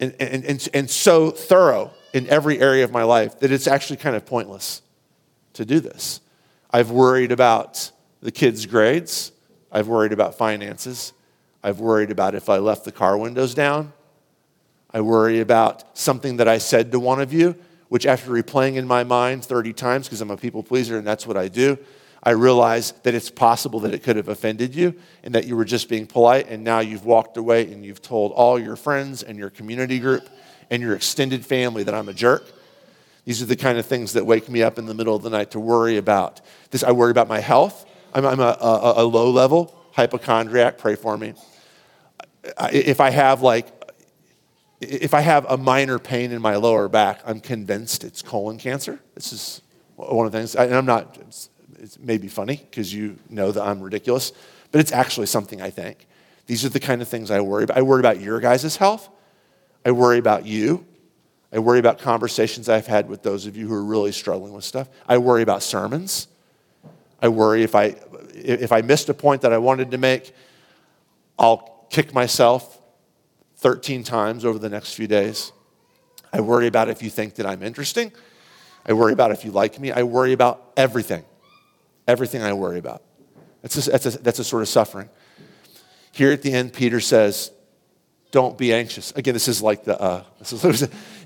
and, 0.00 0.16
and, 0.18 0.44
and, 0.44 0.68
and 0.74 0.90
so 0.90 1.30
thorough 1.30 1.92
in 2.12 2.26
every 2.28 2.60
area 2.60 2.84
of 2.84 2.90
my 2.90 3.02
life 3.02 3.40
that 3.40 3.52
it's 3.52 3.66
actually 3.66 3.96
kind 3.96 4.16
of 4.16 4.24
pointless 4.26 4.82
to 5.54 5.64
do 5.64 5.80
this. 5.80 6.20
I've 6.70 6.90
worried 6.90 7.32
about 7.32 7.90
the 8.20 8.30
kids' 8.30 8.66
grades. 8.66 9.32
I've 9.70 9.88
worried 9.88 10.12
about 10.12 10.36
finances. 10.36 11.12
I've 11.62 11.80
worried 11.80 12.10
about 12.10 12.34
if 12.34 12.48
I 12.48 12.58
left 12.58 12.84
the 12.84 12.92
car 12.92 13.16
windows 13.18 13.54
down. 13.54 13.92
I 14.92 15.00
worry 15.02 15.40
about 15.40 15.98
something 15.98 16.38
that 16.38 16.48
I 16.48 16.58
said 16.58 16.92
to 16.92 17.00
one 17.00 17.20
of 17.20 17.32
you, 17.32 17.56
which 17.88 18.06
after 18.06 18.30
replaying 18.30 18.76
in 18.76 18.86
my 18.86 19.04
mind 19.04 19.44
30 19.44 19.72
times, 19.74 20.06
because 20.06 20.20
I'm 20.20 20.30
a 20.30 20.36
people 20.36 20.62
pleaser 20.62 20.96
and 20.96 21.06
that's 21.06 21.26
what 21.26 21.36
I 21.36 21.48
do, 21.48 21.78
I 22.22 22.30
realize 22.30 22.92
that 23.02 23.14
it's 23.14 23.30
possible 23.30 23.80
that 23.80 23.94
it 23.94 24.02
could 24.02 24.16
have 24.16 24.28
offended 24.28 24.74
you 24.74 24.94
and 25.22 25.34
that 25.34 25.46
you 25.46 25.56
were 25.56 25.64
just 25.64 25.88
being 25.88 26.06
polite, 26.06 26.48
and 26.48 26.64
now 26.64 26.80
you've 26.80 27.04
walked 27.04 27.36
away 27.36 27.70
and 27.70 27.84
you've 27.84 28.02
told 28.02 28.32
all 28.32 28.58
your 28.58 28.76
friends 28.76 29.22
and 29.22 29.38
your 29.38 29.50
community 29.50 29.98
group 29.98 30.28
and 30.70 30.82
your 30.82 30.94
extended 30.94 31.44
family 31.44 31.82
that 31.84 31.94
I'm 31.94 32.08
a 32.08 32.14
jerk. 32.14 32.44
These 33.24 33.42
are 33.42 33.46
the 33.46 33.56
kind 33.56 33.78
of 33.78 33.86
things 33.86 34.14
that 34.14 34.24
wake 34.24 34.48
me 34.48 34.62
up 34.62 34.78
in 34.78 34.86
the 34.86 34.94
middle 34.94 35.14
of 35.14 35.22
the 35.22 35.30
night 35.30 35.50
to 35.50 35.60
worry 35.60 35.96
about. 35.96 36.40
This, 36.70 36.82
I 36.82 36.92
worry 36.92 37.10
about 37.10 37.28
my 37.28 37.40
health. 37.40 37.86
I'm, 38.14 38.24
I'm 38.24 38.40
a, 38.40 38.56
a, 38.60 38.94
a 39.02 39.04
low 39.04 39.30
level 39.30 39.74
hypochondriac. 39.92 40.78
Pray 40.78 40.94
for 40.94 41.16
me. 41.18 41.34
If 42.72 43.00
I 43.00 43.10
have 43.10 43.42
like 43.42 43.66
if 44.80 45.14
I 45.14 45.20
have 45.20 45.44
a 45.48 45.56
minor 45.56 45.98
pain 45.98 46.30
in 46.30 46.40
my 46.40 46.56
lower 46.56 46.88
back, 46.88 47.20
I'm 47.26 47.40
convinced 47.40 48.04
it's 48.04 48.22
colon 48.22 48.58
cancer. 48.58 49.00
This 49.14 49.32
is 49.32 49.62
one 49.96 50.26
of 50.26 50.32
the 50.32 50.38
things, 50.38 50.54
and 50.54 50.72
I'm 50.72 50.86
not, 50.86 51.18
it's, 51.20 51.50
it's 51.80 51.98
maybe 51.98 52.28
funny 52.28 52.56
because 52.56 52.94
you 52.94 53.18
know 53.28 53.50
that 53.50 53.62
I'm 53.62 53.80
ridiculous, 53.80 54.32
but 54.70 54.80
it's 54.80 54.92
actually 54.92 55.26
something 55.26 55.60
I 55.60 55.70
think. 55.70 56.06
These 56.46 56.64
are 56.64 56.68
the 56.68 56.80
kind 56.80 57.02
of 57.02 57.08
things 57.08 57.30
I 57.30 57.40
worry 57.40 57.64
about. 57.64 57.76
I 57.76 57.82
worry 57.82 58.00
about 58.00 58.20
your 58.20 58.40
guys' 58.40 58.76
health. 58.76 59.08
I 59.84 59.90
worry 59.90 60.18
about 60.18 60.46
you. 60.46 60.86
I 61.52 61.58
worry 61.60 61.78
about 61.78 61.98
conversations 61.98 62.68
I've 62.68 62.86
had 62.86 63.08
with 63.08 63.22
those 63.22 63.46
of 63.46 63.56
you 63.56 63.68
who 63.68 63.74
are 63.74 63.84
really 63.84 64.12
struggling 64.12 64.52
with 64.52 64.64
stuff. 64.64 64.88
I 65.08 65.18
worry 65.18 65.42
about 65.42 65.62
sermons. 65.62 66.28
I 67.22 67.28
worry 67.28 67.62
if 67.62 67.74
I, 67.74 67.96
if 68.34 68.70
I 68.70 68.82
missed 68.82 69.08
a 69.08 69.14
point 69.14 69.42
that 69.42 69.52
I 69.52 69.58
wanted 69.58 69.90
to 69.92 69.98
make, 69.98 70.34
I'll 71.38 71.86
kick 71.90 72.12
myself 72.12 72.80
13 73.56 74.04
times 74.04 74.44
over 74.44 74.58
the 74.58 74.68
next 74.68 74.94
few 74.94 75.06
days. 75.06 75.52
I 76.32 76.40
worry 76.40 76.66
about 76.66 76.88
if 76.88 77.02
you 77.02 77.10
think 77.10 77.34
that 77.36 77.46
I'm 77.46 77.62
interesting. 77.62 78.12
I 78.84 78.92
worry 78.92 79.12
about 79.12 79.30
if 79.30 79.44
you 79.44 79.50
like 79.50 79.80
me. 79.80 79.90
I 79.90 80.02
worry 80.02 80.32
about 80.32 80.72
everything. 80.76 81.24
Everything 82.06 82.42
I 82.42 82.52
worry 82.52 82.78
about. 82.78 83.02
That's 83.62 83.86
a, 83.86 83.90
that's 83.90 84.06
a, 84.06 84.10
that's 84.18 84.38
a 84.38 84.44
sort 84.44 84.62
of 84.62 84.68
suffering. 84.68 85.08
Here 86.12 86.30
at 86.30 86.42
the 86.42 86.52
end, 86.52 86.72
Peter 86.72 87.00
says, 87.00 87.50
Don't 88.30 88.58
be 88.58 88.74
anxious. 88.74 89.10
Again, 89.12 89.32
this 89.32 89.48
is 89.48 89.62
like 89.62 89.84
the, 89.84 89.98
uh, 90.00 90.22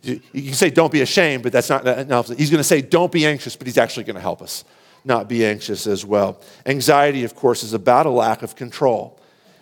you 0.05 0.21
can 0.43 0.55
say, 0.55 0.71
Don't 0.71 0.93
be 0.93 1.01
ashamed, 1.01 1.43
but 1.43 1.53
that's 1.53 1.69
not, 1.69 1.85
no, 1.85 2.23
he's 2.23 2.51
going 2.51 2.59
to 2.59 2.65
say, 2.65 2.81
Don't 2.81 3.11
be 3.11 3.27
anxious, 3.27 3.57
but 3.57 3.67
he's 3.67 3.79
actually 3.79 4.05
going 4.05 4.17
to 4.17 4.23
help 4.23 4.41
us 4.41 4.65
not 5.05 5.29
be 5.29 5.45
anxious 5.45 5.87
as 5.87 6.05
well. 6.05 6.41
Anxiety, 6.67 7.25
of 7.25 7.35
course, 7.35 7.63
is 7.63 7.73
about 7.73 8.07
a 8.07 8.11
lack 8.11 8.43
of 8.43 8.55
control. 8.55 9.21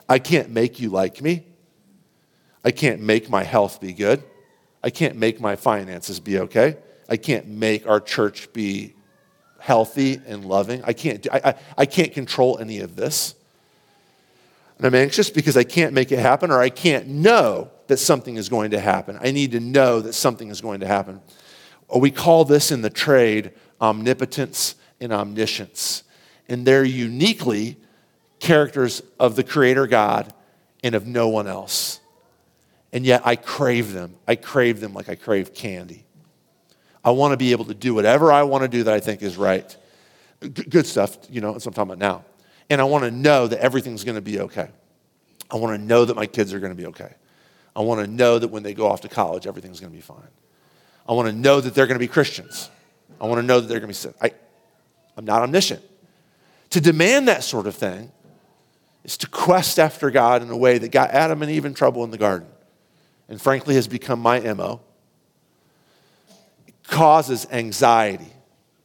I 0.08 0.18
can't 0.18 0.50
make 0.50 0.80
you 0.80 0.90
like 0.90 1.22
me. 1.22 1.46
I 2.64 2.70
can't 2.70 3.00
make 3.00 3.30
my 3.30 3.42
health 3.42 3.80
be 3.80 3.92
good. 3.92 4.22
I 4.82 4.90
can't 4.90 5.16
make 5.16 5.40
my 5.40 5.56
finances 5.56 6.20
be 6.20 6.40
okay. 6.40 6.76
I 7.08 7.16
can't 7.16 7.46
make 7.46 7.86
our 7.86 8.00
church 8.00 8.52
be 8.52 8.94
healthy 9.58 10.20
and 10.26 10.44
loving. 10.44 10.82
I 10.84 10.92
can't, 10.92 11.22
do, 11.22 11.30
I, 11.32 11.40
I, 11.44 11.54
I 11.78 11.86
can't 11.86 12.12
control 12.12 12.58
any 12.58 12.80
of 12.80 12.96
this. 12.96 13.34
And 14.80 14.86
I'm 14.86 14.94
anxious 14.94 15.28
because 15.28 15.58
I 15.58 15.64
can't 15.64 15.92
make 15.92 16.10
it 16.10 16.18
happen 16.18 16.50
or 16.50 16.58
I 16.58 16.70
can't 16.70 17.06
know 17.06 17.70
that 17.88 17.98
something 17.98 18.36
is 18.36 18.48
going 18.48 18.70
to 18.70 18.80
happen. 18.80 19.18
I 19.20 19.30
need 19.30 19.52
to 19.52 19.60
know 19.60 20.00
that 20.00 20.14
something 20.14 20.48
is 20.48 20.62
going 20.62 20.80
to 20.80 20.86
happen. 20.86 21.20
Oh, 21.90 21.98
we 21.98 22.10
call 22.10 22.46
this 22.46 22.70
in 22.70 22.80
the 22.80 22.88
trade 22.88 23.52
omnipotence 23.78 24.76
and 24.98 25.12
omniscience. 25.12 26.02
And 26.48 26.66
they're 26.66 26.82
uniquely 26.82 27.76
characters 28.38 29.02
of 29.18 29.36
the 29.36 29.44
Creator 29.44 29.86
God 29.86 30.32
and 30.82 30.94
of 30.94 31.06
no 31.06 31.28
one 31.28 31.46
else. 31.46 32.00
And 32.90 33.04
yet 33.04 33.20
I 33.26 33.36
crave 33.36 33.92
them. 33.92 34.16
I 34.26 34.34
crave 34.34 34.80
them 34.80 34.94
like 34.94 35.10
I 35.10 35.14
crave 35.14 35.52
candy. 35.52 36.06
I 37.04 37.10
want 37.10 37.32
to 37.32 37.36
be 37.36 37.52
able 37.52 37.66
to 37.66 37.74
do 37.74 37.92
whatever 37.92 38.32
I 38.32 38.44
want 38.44 38.62
to 38.62 38.68
do 38.68 38.84
that 38.84 38.94
I 38.94 39.00
think 39.00 39.20
is 39.20 39.36
right. 39.36 39.76
Good 40.40 40.86
stuff, 40.86 41.18
you 41.28 41.42
know, 41.42 41.52
that's 41.52 41.66
what 41.66 41.72
I'm 41.78 41.86
talking 41.86 41.92
about 42.02 42.22
now. 42.24 42.29
And 42.70 42.80
I 42.80 42.84
want 42.84 43.04
to 43.04 43.10
know 43.10 43.48
that 43.48 43.58
everything's 43.58 44.04
going 44.04 44.14
to 44.14 44.22
be 44.22 44.40
okay. 44.40 44.70
I 45.50 45.56
want 45.56 45.76
to 45.78 45.84
know 45.84 46.04
that 46.04 46.14
my 46.14 46.26
kids 46.26 46.54
are 46.54 46.60
going 46.60 46.72
to 46.72 46.80
be 46.80 46.86
okay. 46.86 47.12
I 47.74 47.80
want 47.80 48.00
to 48.00 48.06
know 48.06 48.38
that 48.38 48.48
when 48.48 48.62
they 48.62 48.72
go 48.72 48.86
off 48.86 49.00
to 49.02 49.08
college, 49.08 49.46
everything's 49.46 49.80
going 49.80 49.92
to 49.92 49.96
be 49.96 50.02
fine. 50.02 50.28
I 51.08 51.12
want 51.12 51.28
to 51.28 51.34
know 51.34 51.60
that 51.60 51.74
they're 51.74 51.86
going 51.86 51.96
to 51.96 52.04
be 52.04 52.08
Christians. 52.08 52.70
I 53.20 53.26
want 53.26 53.40
to 53.40 53.46
know 53.46 53.60
that 53.60 53.66
they're 53.66 53.80
going 53.80 53.92
to 53.92 54.08
be 54.08 54.14
I, 54.22 54.30
I'm 55.16 55.24
not 55.24 55.42
omniscient. 55.42 55.82
To 56.70 56.80
demand 56.80 57.26
that 57.26 57.42
sort 57.42 57.66
of 57.66 57.74
thing 57.74 58.12
is 59.04 59.16
to 59.18 59.28
quest 59.28 59.78
after 59.78 60.10
God 60.10 60.42
in 60.42 60.50
a 60.50 60.56
way 60.56 60.78
that 60.78 60.92
got 60.92 61.10
Adam 61.10 61.42
and 61.42 61.50
Eve 61.50 61.64
in 61.64 61.74
trouble 61.74 62.04
in 62.04 62.10
the 62.10 62.18
garden. 62.18 62.48
And 63.28 63.40
frankly, 63.40 63.74
has 63.74 63.88
become 63.88 64.20
my 64.20 64.40
MO. 64.40 64.80
It 66.66 66.74
causes 66.86 67.46
anxiety, 67.50 68.32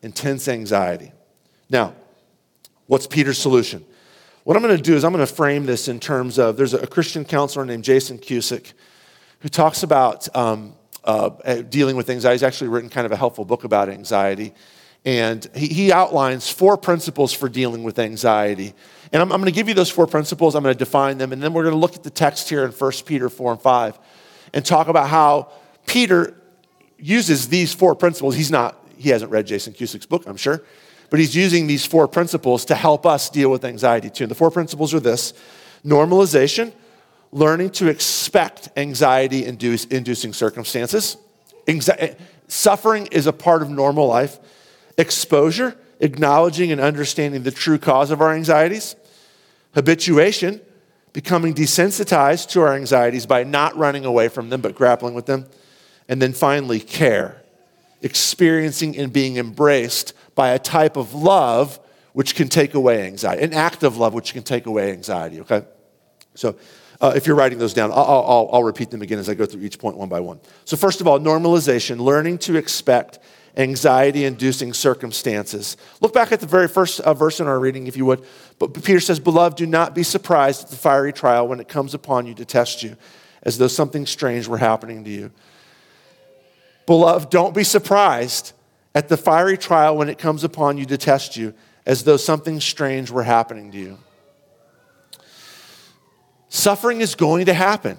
intense 0.01 0.47
anxiety. 0.47 1.11
Now, 1.69 1.93
what's 2.87 3.07
Peter's 3.07 3.37
solution? 3.37 3.85
What 4.43 4.55
I'm 4.55 4.63
going 4.63 4.77
to 4.77 4.81
do 4.81 4.95
is 4.95 5.03
I'm 5.03 5.11
going 5.11 5.25
to 5.25 5.33
frame 5.33 5.65
this 5.65 5.87
in 5.87 5.99
terms 5.99 6.37
of 6.37 6.55
there's 6.57 6.73
a 6.73 6.85
Christian 6.85 7.25
counselor 7.25 7.65
named 7.65 7.83
Jason 7.83 8.17
Cusick 8.19 8.73
who 9.39 9.49
talks 9.49 9.83
about 9.83 10.33
um, 10.35 10.73
uh, 11.03 11.29
dealing 11.69 11.95
with 11.95 12.09
anxiety. 12.09 12.35
He's 12.35 12.43
actually 12.43 12.69
written 12.69 12.89
kind 12.89 13.05
of 13.05 13.11
a 13.11 13.15
helpful 13.15 13.45
book 13.45 13.63
about 13.63 13.89
anxiety. 13.89 14.53
And 15.03 15.47
he, 15.55 15.67
he 15.67 15.91
outlines 15.91 16.49
four 16.49 16.77
principles 16.77 17.31
for 17.31 17.47
dealing 17.47 17.83
with 17.83 17.99
anxiety. 17.99 18.73
And 19.13 19.21
I'm, 19.21 19.31
I'm 19.31 19.39
going 19.39 19.51
to 19.51 19.55
give 19.55 19.67
you 19.67 19.75
those 19.75 19.91
four 19.91 20.07
principles. 20.07 20.55
I'm 20.55 20.63
going 20.63 20.73
to 20.73 20.79
define 20.79 21.17
them. 21.19 21.31
And 21.31 21.41
then 21.41 21.53
we're 21.53 21.63
going 21.63 21.75
to 21.75 21.79
look 21.79 21.95
at 21.95 22.03
the 22.03 22.09
text 22.09 22.49
here 22.49 22.65
in 22.65 22.71
1 22.71 22.91
Peter 23.05 23.29
4 23.29 23.51
and 23.53 23.61
5 23.61 23.99
and 24.53 24.65
talk 24.65 24.87
about 24.87 25.09
how 25.09 25.51
Peter 25.85 26.35
uses 26.97 27.49
these 27.49 27.73
four 27.73 27.93
principles. 27.93 28.35
He's 28.35 28.51
not, 28.51 28.83
he 28.97 29.09
hasn't 29.09 29.31
read 29.31 29.45
Jason 29.45 29.73
Cusick's 29.73 30.05
book, 30.05 30.23
I'm 30.25 30.37
sure, 30.37 30.63
but 31.09 31.19
he's 31.19 31.35
using 31.35 31.67
these 31.67 31.85
four 31.85 32.07
principles 32.07 32.65
to 32.65 32.75
help 32.75 33.05
us 33.05 33.29
deal 33.29 33.49
with 33.51 33.63
anxiety 33.63 34.09
too. 34.09 34.25
And 34.25 34.31
the 34.31 34.35
four 34.35 34.51
principles 34.51 34.93
are 34.93 34.99
this 34.99 35.33
normalization, 35.85 36.73
learning 37.31 37.69
to 37.69 37.87
expect 37.87 38.69
anxiety 38.75 39.45
inducing 39.45 40.33
circumstances. 40.33 41.17
Anxi- 41.67 41.95
eh, 41.97 42.13
suffering 42.47 43.07
is 43.07 43.27
a 43.27 43.33
part 43.33 43.61
of 43.61 43.69
normal 43.69 44.07
life. 44.07 44.39
Exposure, 44.97 45.77
acknowledging 45.99 46.71
and 46.71 46.81
understanding 46.81 47.43
the 47.43 47.51
true 47.51 47.77
cause 47.77 48.11
of 48.11 48.21
our 48.21 48.33
anxieties. 48.33 48.95
Habituation, 49.73 50.61
becoming 51.13 51.53
desensitized 51.53 52.49
to 52.49 52.61
our 52.61 52.73
anxieties 52.73 53.25
by 53.25 53.43
not 53.43 53.75
running 53.77 54.05
away 54.05 54.27
from 54.27 54.49
them, 54.49 54.61
but 54.61 54.75
grappling 54.75 55.13
with 55.13 55.25
them. 55.25 55.45
And 56.07 56.21
then 56.21 56.33
finally, 56.33 56.79
care, 56.79 57.41
experiencing 58.01 58.97
and 58.97 59.11
being 59.11 59.37
embraced 59.37 60.13
by 60.35 60.49
a 60.49 60.59
type 60.59 60.97
of 60.97 61.13
love 61.13 61.79
which 62.13 62.35
can 62.35 62.47
take 62.47 62.75
away 62.75 63.05
anxiety, 63.05 63.43
an 63.43 63.53
act 63.53 63.83
of 63.83 63.97
love 63.97 64.13
which 64.13 64.33
can 64.33 64.43
take 64.43 64.67
away 64.67 64.91
anxiety, 64.91 65.41
okay? 65.41 65.63
So, 66.35 66.55
uh, 67.01 67.11
if 67.13 67.27
you're 67.27 67.35
writing 67.35 67.59
those 67.59 67.73
down, 67.73 67.91
I'll, 67.91 67.97
I'll, 67.97 68.49
I'll 68.53 68.63
repeat 68.63 68.89
them 68.89 69.01
again 69.01 69.19
as 69.19 69.27
I 69.27 69.33
go 69.33 69.45
through 69.45 69.61
each 69.63 69.79
point 69.79 69.97
one 69.97 70.07
by 70.07 70.21
one. 70.21 70.39
So, 70.63 70.77
first 70.77 71.01
of 71.01 71.07
all, 71.07 71.19
normalization, 71.19 71.99
learning 71.99 72.37
to 72.39 72.55
expect 72.55 73.19
anxiety 73.57 74.25
inducing 74.25 74.73
circumstances. 74.73 75.77
Look 76.01 76.13
back 76.13 76.31
at 76.31 76.39
the 76.39 76.47
very 76.47 76.67
first 76.67 76.99
uh, 77.01 77.13
verse 77.13 77.39
in 77.39 77.47
our 77.47 77.59
reading, 77.59 77.87
if 77.87 77.97
you 77.97 78.05
would. 78.05 78.25
But 78.59 78.73
Peter 78.73 78.99
says, 78.99 79.19
Beloved, 79.19 79.57
do 79.57 79.65
not 79.65 79.95
be 79.95 80.03
surprised 80.03 80.65
at 80.65 80.69
the 80.69 80.75
fiery 80.75 81.13
trial 81.13 81.47
when 81.47 81.59
it 81.59 81.67
comes 81.67 81.93
upon 81.93 82.27
you 82.27 82.33
to 82.35 82.45
test 82.45 82.83
you, 82.83 82.97
as 83.43 83.57
though 83.57 83.67
something 83.67 84.05
strange 84.05 84.47
were 84.47 84.57
happening 84.57 85.03
to 85.03 85.09
you. 85.09 85.31
Beloved, 86.85 87.29
don't 87.29 87.55
be 87.55 87.63
surprised 87.63 88.53
at 88.95 89.09
the 89.09 89.17
fiery 89.17 89.57
trial 89.57 89.97
when 89.97 90.09
it 90.09 90.17
comes 90.17 90.43
upon 90.45 90.77
you 90.77 90.85
to 90.85 90.97
test 90.97 91.35
you, 91.35 91.53
as 91.85 92.05
though 92.05 92.17
something 92.17 92.59
strange 92.59 93.11
were 93.11 93.23
happening 93.23 93.71
to 93.73 93.77
you. 93.77 93.99
Suffering 96.47 97.01
is 97.01 97.13
going 97.13 97.45
to 97.45 97.53
happen. 97.53 97.97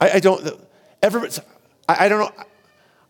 I, 0.00 0.12
I 0.12 0.20
don't, 0.20 0.58
everybody, 1.02 1.32
I, 1.86 2.06
I 2.06 2.08
don't 2.08 2.20
know. 2.20 2.44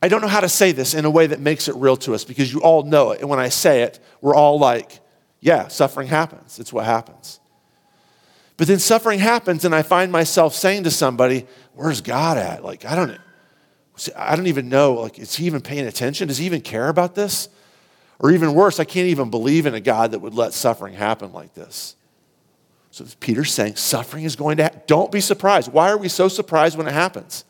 I 0.03 0.09
don't 0.09 0.23
know 0.23 0.29
how 0.29 0.41
to 0.41 0.49
say 0.49 0.73
this 0.73 0.95
in 0.95 1.05
a 1.05 1.11
way 1.11 1.27
that 1.27 1.41
makes 1.41 1.69
it 1.69 1.75
real 1.77 1.97
to 1.99 2.15
us 2.15 2.25
because 2.25 2.51
you 2.51 2.61
all 2.63 2.85
know 2.85 3.11
it. 3.11 3.21
And 3.21 3.29
when 3.29 3.39
I 3.39 3.51
say 3.51 3.83
it, 3.83 4.01
we're 4.23 4.35
all 4.35 4.59
like, 4.59 4.99
yeah, 5.41 5.69
suffering 5.69 6.09
happens. 6.09 6.59
It's 6.59 6.73
what 6.73 6.87
happens. 6.87 7.39
But 8.57 8.67
then 8.67 8.79
suffering 8.79 9.19
happens, 9.19 9.65
and 9.65 9.75
I 9.75 9.83
find 9.83 10.11
myself 10.11 10.55
saying 10.55 10.85
to 10.85 10.91
somebody, 10.91 11.47
Where's 11.75 12.01
God 12.01 12.37
at? 12.37 12.65
Like, 12.65 12.85
I 12.85 12.95
don't, 12.95 13.19
I 14.17 14.37
don't 14.37 14.47
even 14.47 14.69
know. 14.69 14.95
Like, 14.95 15.19
is 15.19 15.35
he 15.37 15.47
even 15.47 15.61
paying 15.61 15.87
attention? 15.87 16.29
Does 16.29 16.39
he 16.39 16.47
even 16.47 16.61
care 16.61 16.89
about 16.89 17.15
this? 17.15 17.49
Or 18.19 18.31
even 18.31 18.55
worse, 18.55 18.79
I 18.79 18.85
can't 18.85 19.09
even 19.09 19.31
believe 19.31 19.67
in 19.67 19.75
a 19.75 19.81
God 19.81 20.13
that 20.13 20.19
would 20.19 20.35
let 20.35 20.53
suffering 20.53 20.95
happen 20.95 21.33
like 21.33 21.55
this. 21.55 21.97
So 22.91 23.05
Peter's 23.21 23.53
saying 23.53 23.77
suffering 23.77 24.25
is 24.25 24.37
going 24.37 24.59
to 24.59 24.65
happen. 24.65 24.83
Don't 24.87 25.11
be 25.11 25.21
surprised. 25.21 25.73
Why 25.73 25.91
are 25.91 25.97
we 25.97 26.09
so 26.09 26.29
surprised 26.29 26.77
when 26.77 26.87
it 26.87 26.93
happens? 26.93 27.45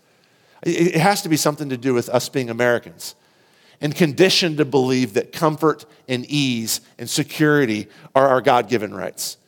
It 0.62 0.96
has 0.96 1.22
to 1.22 1.28
be 1.28 1.36
something 1.36 1.70
to 1.70 1.76
do 1.76 1.94
with 1.94 2.08
us 2.08 2.28
being 2.28 2.50
Americans 2.50 3.14
and 3.80 3.94
conditioned 3.94 4.58
to 4.58 4.64
believe 4.64 5.14
that 5.14 5.32
comfort 5.32 5.86
and 6.06 6.26
ease 6.26 6.82
and 6.98 7.08
security 7.08 7.88
are 8.14 8.28
our 8.28 8.42
God 8.42 8.68
given 8.68 8.94
rights. 8.94 9.38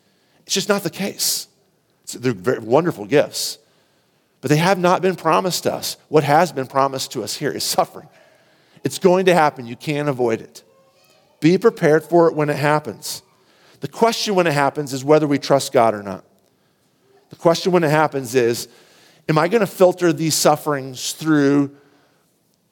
It's 0.47 0.55
just 0.55 0.71
not 0.71 0.83
the 0.83 0.91
case. 0.91 1.49
They're 2.15 2.61
wonderful 2.61 3.05
gifts, 3.05 3.59
but 4.43 4.49
they 4.49 4.57
have 4.59 4.79
not 4.79 5.01
been 5.01 5.17
promised 5.17 5.67
us. 5.67 5.97
What 6.09 6.25
has 6.25 6.53
been 6.53 6.67
promised 6.67 7.13
to 7.13 7.23
us 7.23 7.35
here 7.35 7.51
is 7.51 7.65
suffering. 7.65 8.09
It's 8.85 8.99
going 8.99 9.27
to 9.27 9.35
happen. 9.35 9.67
You 9.67 9.77
can't 9.77 10.09
avoid 10.09 10.43
it. 10.43 10.65
Be 11.41 11.57
prepared 11.57 12.03
for 12.05 12.29
it 12.29 12.35
when 12.35 12.51
it 12.51 12.57
happens. 12.57 13.23
The 13.81 13.89
question 13.89 14.35
when 14.35 14.47
it 14.47 14.53
happens 14.53 14.93
is 14.93 15.05
whether 15.05 15.27
we 15.27 15.39
trust 15.39 15.73
God 15.73 15.95
or 15.95 16.03
not. 16.03 16.25
The 17.31 17.37
question 17.37 17.73
when 17.73 17.85
it 17.85 17.91
happens 17.91 18.35
is 18.35 18.69
Am 19.29 19.39
I 19.39 19.47
going 19.47 19.61
to 19.61 19.69
filter 19.69 20.13
these 20.13 20.35
sufferings 20.35 21.13
through 21.13 21.77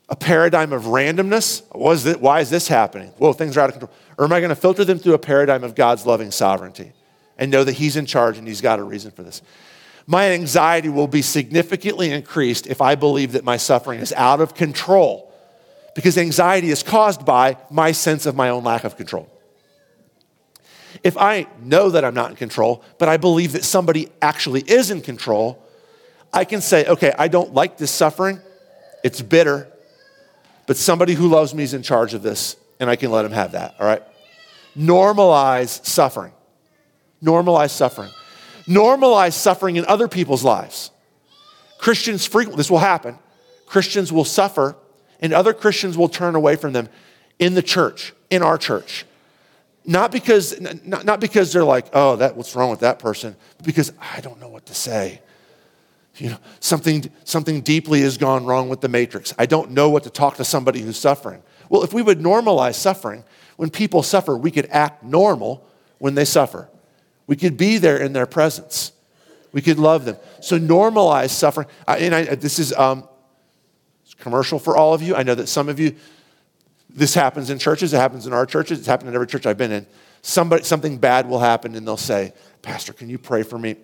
a 0.08 0.16
paradigm 0.16 0.72
of 0.72 0.82
randomness? 0.82 1.62
Was 1.72 2.04
it, 2.06 2.20
why 2.20 2.40
is 2.40 2.50
this 2.50 2.66
happening? 2.66 3.12
Well, 3.20 3.32
things 3.32 3.56
are 3.56 3.60
out 3.60 3.68
of 3.68 3.78
control. 3.78 3.92
Or 4.18 4.24
am 4.24 4.32
I 4.32 4.40
going 4.40 4.50
to 4.50 4.56
filter 4.56 4.84
them 4.84 4.98
through 4.98 5.14
a 5.14 5.18
paradigm 5.18 5.62
of 5.62 5.76
God's 5.76 6.04
loving 6.04 6.32
sovereignty 6.32 6.92
and 7.38 7.52
know 7.52 7.62
that 7.62 7.74
He's 7.74 7.96
in 7.96 8.04
charge 8.04 8.36
and 8.36 8.48
He's 8.48 8.60
got 8.60 8.80
a 8.80 8.82
reason 8.82 9.12
for 9.12 9.22
this? 9.22 9.42
My 10.10 10.32
anxiety 10.32 10.88
will 10.88 11.06
be 11.06 11.22
significantly 11.22 12.10
increased 12.10 12.66
if 12.66 12.80
I 12.80 12.96
believe 12.96 13.30
that 13.30 13.44
my 13.44 13.56
suffering 13.56 14.00
is 14.00 14.12
out 14.14 14.40
of 14.40 14.56
control 14.56 15.32
because 15.94 16.18
anxiety 16.18 16.70
is 16.70 16.82
caused 16.82 17.24
by 17.24 17.58
my 17.70 17.92
sense 17.92 18.26
of 18.26 18.34
my 18.34 18.48
own 18.48 18.64
lack 18.64 18.82
of 18.82 18.96
control. 18.96 19.30
If 21.04 21.16
I 21.16 21.46
know 21.62 21.90
that 21.90 22.04
I'm 22.04 22.14
not 22.14 22.30
in 22.30 22.36
control, 22.36 22.82
but 22.98 23.08
I 23.08 23.18
believe 23.18 23.52
that 23.52 23.62
somebody 23.62 24.08
actually 24.20 24.62
is 24.62 24.90
in 24.90 25.00
control, 25.00 25.64
I 26.32 26.44
can 26.44 26.60
say, 26.60 26.86
okay, 26.86 27.12
I 27.16 27.28
don't 27.28 27.54
like 27.54 27.76
this 27.76 27.92
suffering. 27.92 28.40
It's 29.04 29.22
bitter, 29.22 29.70
but 30.66 30.76
somebody 30.76 31.14
who 31.14 31.28
loves 31.28 31.54
me 31.54 31.62
is 31.62 31.72
in 31.72 31.84
charge 31.84 32.14
of 32.14 32.22
this, 32.22 32.56
and 32.80 32.90
I 32.90 32.96
can 32.96 33.12
let 33.12 33.24
him 33.24 33.30
have 33.30 33.52
that, 33.52 33.76
all 33.78 33.86
right? 33.86 34.02
Normalize 34.76 35.86
suffering. 35.86 36.32
Normalize 37.22 37.70
suffering. 37.70 38.10
Normalize 38.66 39.32
suffering 39.32 39.76
in 39.76 39.84
other 39.86 40.08
people's 40.08 40.44
lives. 40.44 40.90
Christians 41.78 42.26
frequently, 42.26 42.58
this 42.58 42.70
will 42.70 42.78
happen. 42.78 43.18
Christians 43.66 44.12
will 44.12 44.24
suffer, 44.24 44.76
and 45.20 45.32
other 45.32 45.52
Christians 45.52 45.96
will 45.96 46.08
turn 46.08 46.34
away 46.34 46.56
from 46.56 46.72
them 46.72 46.88
in 47.38 47.54
the 47.54 47.62
church, 47.62 48.12
in 48.28 48.42
our 48.42 48.58
church. 48.58 49.06
Not 49.86 50.12
because, 50.12 50.60
not, 50.60 51.04
not 51.04 51.20
because 51.20 51.52
they're 51.52 51.64
like, 51.64 51.86
oh, 51.92 52.16
that, 52.16 52.36
what's 52.36 52.54
wrong 52.54 52.70
with 52.70 52.80
that 52.80 52.98
person, 52.98 53.34
but 53.56 53.66
because 53.66 53.92
I 53.98 54.20
don't 54.20 54.40
know 54.40 54.48
what 54.48 54.66
to 54.66 54.74
say 54.74 55.20
you 56.20 56.30
know, 56.30 56.38
something, 56.60 57.10
something 57.24 57.62
deeply 57.62 58.02
has 58.02 58.18
gone 58.18 58.44
wrong 58.44 58.68
with 58.68 58.80
the 58.80 58.88
matrix. 58.88 59.32
I 59.38 59.46
don't 59.46 59.70
know 59.70 59.88
what 59.88 60.04
to 60.04 60.10
talk 60.10 60.36
to 60.36 60.44
somebody 60.44 60.80
who's 60.80 60.98
suffering. 60.98 61.42
Well, 61.68 61.82
if 61.82 61.92
we 61.92 62.02
would 62.02 62.18
normalize 62.18 62.74
suffering, 62.74 63.24
when 63.56 63.70
people 63.70 64.02
suffer, 64.02 64.36
we 64.36 64.50
could 64.50 64.66
act 64.70 65.02
normal 65.02 65.66
when 65.98 66.14
they 66.14 66.24
suffer. 66.24 66.68
We 67.30 67.36
could 67.36 67.56
be 67.56 67.78
there 67.78 67.96
in 67.96 68.12
their 68.12 68.26
presence. 68.26 68.90
We 69.52 69.62
could 69.62 69.78
love 69.78 70.04
them. 70.04 70.16
So 70.40 70.58
normalize 70.58 71.30
suffering. 71.30 71.68
And 71.86 72.12
I, 72.12 72.34
this 72.34 72.58
is 72.58 72.72
um, 72.72 73.08
commercial 74.18 74.58
for 74.58 74.76
all 74.76 74.94
of 74.94 75.00
you. 75.00 75.14
I 75.14 75.22
know 75.22 75.36
that 75.36 75.46
some 75.46 75.68
of 75.68 75.78
you, 75.78 75.94
this 76.88 77.14
happens 77.14 77.48
in 77.48 77.60
churches. 77.60 77.94
It 77.94 77.98
happens 77.98 78.26
in 78.26 78.32
our 78.32 78.46
churches. 78.46 78.80
It's 78.80 78.88
happened 78.88 79.10
in 79.10 79.14
every 79.14 79.28
church 79.28 79.46
I've 79.46 79.56
been 79.56 79.70
in. 79.70 79.86
Somebody, 80.22 80.64
something 80.64 80.98
bad 80.98 81.28
will 81.28 81.38
happen, 81.38 81.76
and 81.76 81.86
they'll 81.86 81.96
say, 81.96 82.34
"Pastor, 82.62 82.92
can 82.92 83.08
you 83.08 83.16
pray 83.16 83.44
for 83.44 83.56
me?" 83.56 83.76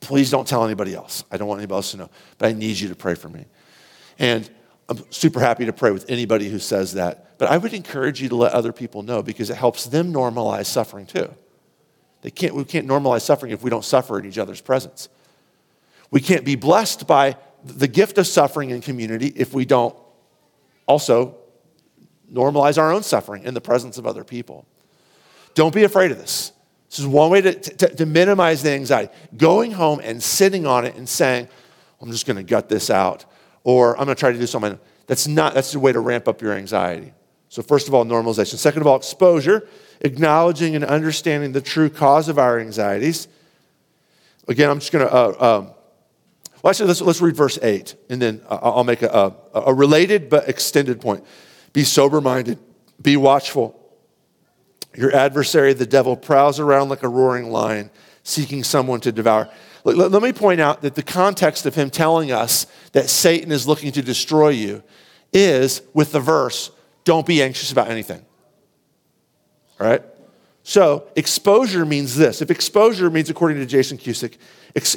Please 0.00 0.30
don't 0.30 0.46
tell 0.46 0.62
anybody 0.62 0.94
else. 0.94 1.24
I 1.30 1.38
don't 1.38 1.48
want 1.48 1.60
anybody 1.60 1.76
else 1.76 1.92
to 1.92 1.96
know, 1.96 2.10
but 2.36 2.50
I 2.50 2.52
need 2.52 2.78
you 2.78 2.88
to 2.88 2.94
pray 2.94 3.14
for 3.14 3.30
me. 3.30 3.46
And 4.18 4.50
I'm 4.90 5.02
super 5.10 5.40
happy 5.40 5.64
to 5.64 5.72
pray 5.72 5.92
with 5.92 6.04
anybody 6.10 6.50
who 6.50 6.58
says 6.58 6.92
that. 6.92 7.38
But 7.38 7.48
I 7.48 7.56
would 7.56 7.72
encourage 7.72 8.20
you 8.20 8.28
to 8.28 8.36
let 8.36 8.52
other 8.52 8.74
people 8.74 9.02
know 9.02 9.22
because 9.22 9.48
it 9.48 9.56
helps 9.56 9.86
them 9.86 10.12
normalize 10.12 10.66
suffering 10.66 11.06
too. 11.06 11.34
They 12.26 12.32
can't, 12.32 12.56
we 12.56 12.64
can't 12.64 12.88
normalize 12.88 13.20
suffering 13.20 13.52
if 13.52 13.62
we 13.62 13.70
don't 13.70 13.84
suffer 13.84 14.18
in 14.18 14.26
each 14.26 14.36
other's 14.36 14.60
presence. 14.60 15.08
We 16.10 16.20
can't 16.20 16.44
be 16.44 16.56
blessed 16.56 17.06
by 17.06 17.36
the 17.62 17.86
gift 17.86 18.18
of 18.18 18.26
suffering 18.26 18.70
in 18.70 18.80
community 18.80 19.32
if 19.36 19.54
we 19.54 19.64
don't 19.64 19.96
also 20.86 21.36
normalize 22.32 22.78
our 22.78 22.92
own 22.92 23.04
suffering 23.04 23.44
in 23.44 23.54
the 23.54 23.60
presence 23.60 23.96
of 23.96 24.08
other 24.08 24.24
people. 24.24 24.66
Don't 25.54 25.72
be 25.72 25.84
afraid 25.84 26.10
of 26.10 26.18
this. 26.18 26.50
This 26.90 26.98
is 26.98 27.06
one 27.06 27.30
way 27.30 27.42
to, 27.42 27.54
to, 27.54 27.94
to 27.94 28.06
minimize 28.06 28.60
the 28.60 28.72
anxiety. 28.72 29.12
Going 29.36 29.70
home 29.70 30.00
and 30.02 30.20
sitting 30.20 30.66
on 30.66 30.84
it 30.84 30.96
and 30.96 31.08
saying, 31.08 31.46
I'm 32.00 32.10
just 32.10 32.26
going 32.26 32.38
to 32.38 32.42
gut 32.42 32.68
this 32.68 32.90
out, 32.90 33.24
or 33.62 33.96
I'm 33.96 34.06
going 34.06 34.16
to 34.16 34.18
try 34.18 34.32
to 34.32 34.38
do 34.38 34.48
something. 34.48 34.80
That's 35.06 35.28
not, 35.28 35.54
that's 35.54 35.70
the 35.70 35.78
way 35.78 35.92
to 35.92 36.00
ramp 36.00 36.26
up 36.26 36.42
your 36.42 36.54
anxiety. 36.54 37.12
So, 37.50 37.62
first 37.62 37.86
of 37.86 37.94
all, 37.94 38.04
normalization. 38.04 38.56
Second 38.56 38.80
of 38.80 38.88
all, 38.88 38.96
exposure, 38.96 39.68
acknowledging 40.00 40.74
and 40.74 40.84
understanding 40.84 41.52
the 41.52 41.60
true 41.60 41.90
cause 41.90 42.28
of 42.28 42.38
our 42.38 42.58
anxieties. 42.58 43.28
Again, 44.48 44.70
I'm 44.70 44.78
just 44.78 44.92
going 44.92 45.06
to, 45.06 45.12
uh, 45.12 45.58
um, 45.58 45.70
well, 46.62 46.70
actually, 46.70 46.88
let's, 46.88 47.00
let's 47.00 47.20
read 47.20 47.36
verse 47.36 47.58
8, 47.62 47.94
and 48.10 48.20
then 48.20 48.42
I'll 48.48 48.84
make 48.84 49.02
a, 49.02 49.34
a, 49.54 49.60
a 49.60 49.74
related 49.74 50.28
but 50.28 50.48
extended 50.48 51.00
point. 51.00 51.24
Be 51.72 51.84
sober 51.84 52.20
minded, 52.20 52.58
be 53.00 53.16
watchful. 53.16 53.80
Your 54.96 55.14
adversary, 55.14 55.74
the 55.74 55.86
devil, 55.86 56.16
prowls 56.16 56.58
around 56.58 56.88
like 56.88 57.02
a 57.02 57.08
roaring 57.08 57.50
lion, 57.50 57.90
seeking 58.22 58.64
someone 58.64 59.00
to 59.00 59.12
devour. 59.12 59.48
Let, 59.84 60.10
let 60.10 60.22
me 60.22 60.32
point 60.32 60.60
out 60.60 60.82
that 60.82 60.96
the 60.96 61.02
context 61.04 61.66
of 61.66 61.76
him 61.76 61.90
telling 61.90 62.32
us 62.32 62.66
that 62.92 63.08
Satan 63.08 63.52
is 63.52 63.68
looking 63.68 63.92
to 63.92 64.02
destroy 64.02 64.48
you 64.48 64.82
is 65.32 65.82
with 65.94 66.10
the 66.10 66.18
verse, 66.18 66.72
don't 67.04 67.24
be 67.24 67.40
anxious 67.40 67.70
about 67.70 67.88
anything. 67.88 68.25
All 69.80 69.86
right? 69.86 70.02
So, 70.62 71.08
exposure 71.14 71.84
means 71.84 72.16
this. 72.16 72.42
If 72.42 72.50
exposure 72.50 73.08
means, 73.08 73.30
according 73.30 73.58
to 73.58 73.66
Jason 73.66 73.98
Cusick, 73.98 74.36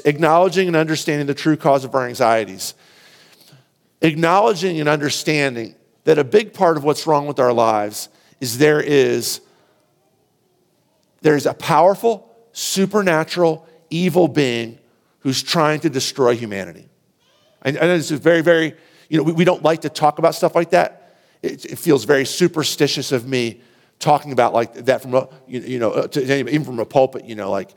acknowledging 0.05 0.67
and 0.67 0.75
understanding 0.75 1.27
the 1.27 1.36
true 1.36 1.57
cause 1.57 1.86
of 1.86 1.93
our 1.93 2.07
anxieties, 2.07 2.73
acknowledging 4.01 4.80
and 4.80 4.89
understanding 4.89 5.75
that 6.05 6.17
a 6.17 6.23
big 6.23 6.53
part 6.53 6.77
of 6.77 6.84
what's 6.84 7.05
wrong 7.05 7.27
with 7.27 7.39
our 7.39 7.53
lives 7.53 8.09
is 8.39 8.57
there 8.57 8.82
is 8.82 9.41
there's 11.21 11.45
a 11.45 11.53
powerful, 11.53 12.34
supernatural, 12.53 13.67
evil 13.89 14.27
being 14.27 14.80
who's 15.19 15.43
trying 15.43 15.82
to 15.82 15.89
destroy 15.89 16.36
humanity. 16.36 16.88
I, 17.61 17.71
know 17.71 17.97
this 17.97 18.09
is 18.09 18.19
very, 18.19 18.41
very, 18.41 18.73
you 19.09 19.17
know, 19.17 19.23
we, 19.23 19.34
we 19.34 19.45
don't 19.45 19.63
like 19.63 19.82
to 19.82 19.89
talk 19.89 20.17
about 20.17 20.34
stuff 20.34 20.55
like 20.55 20.69
that. 20.69 21.17
It, 21.41 21.65
it, 21.65 21.77
feels 21.77 22.05
very 22.05 22.25
superstitious 22.25 23.11
of 23.11 23.27
me 23.27 23.61
talking 24.00 24.32
about 24.32 24.54
like 24.54 24.74
that 24.86 25.02
from, 25.02 25.14
a, 25.14 25.28
you, 25.47 25.60
you 25.62 25.80
know, 25.80 26.08
to, 26.08 26.39
even 26.39 26.64
from 26.64 26.80
a 26.80 26.86
pulpit, 26.86 27.26
you 27.26 27.36
know, 27.36 27.52
like 27.52 27.70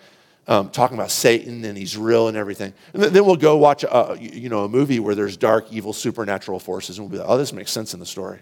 um, 0.49 0.71
talking 0.71 0.97
about 0.97 1.11
Satan 1.11 1.65
and 1.65 1.77
he's 1.77 1.97
real 1.97 2.29
and 2.29 2.37
everything. 2.37 2.73
And 2.95 3.03
then 3.03 3.25
we'll 3.25 3.37
go 3.37 3.57
watch, 3.57 3.85
a, 3.85 4.17
you 4.21 4.49
know, 4.49 4.65
a 4.65 4.69
movie 4.69 5.01
where 5.01 5.15
there's 5.15 5.37
dark, 5.37 5.73
evil, 5.73 5.93
supernatural 5.93 6.59
forces 6.59 6.99
and 6.99 7.09
we'll 7.09 7.13
be 7.13 7.19
like, 7.19 7.29
oh, 7.29 7.39
this 7.39 7.53
makes 7.53 7.71
sense 7.71 7.95
in 7.95 8.01
the 8.01 8.07
story. 8.07 8.41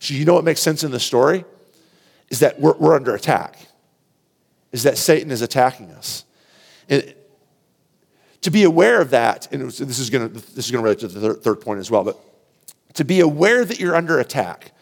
So 0.00 0.14
you 0.14 0.24
know 0.24 0.34
what 0.34 0.44
makes 0.44 0.60
sense 0.60 0.84
in 0.84 0.90
the 0.90 1.00
story? 1.00 1.44
Is 2.28 2.40
that 2.40 2.60
we're, 2.60 2.76
we're 2.76 2.94
under 2.94 3.14
attack 3.14 3.58
is 4.72 4.82
that 4.82 4.98
Satan 4.98 5.30
is 5.30 5.42
attacking 5.42 5.90
us. 5.92 6.24
And 6.88 7.14
to 8.42 8.50
be 8.50 8.64
aware 8.64 9.00
of 9.00 9.10
that, 9.10 9.50
and 9.52 9.62
this 9.62 9.98
is 9.98 10.10
going 10.10 10.28
to 10.28 10.34
this 10.54 10.66
is 10.66 10.70
going 10.70 10.82
to 10.82 10.84
relate 10.84 11.00
to 11.00 11.08
the 11.08 11.34
third 11.34 11.60
point 11.60 11.80
as 11.80 11.90
well, 11.90 12.04
but 12.04 12.18
to 12.94 13.04
be 13.04 13.20
aware 13.20 13.64
that 13.64 13.80
you're 13.80 13.96
under 13.96 14.18
attack, 14.18 14.72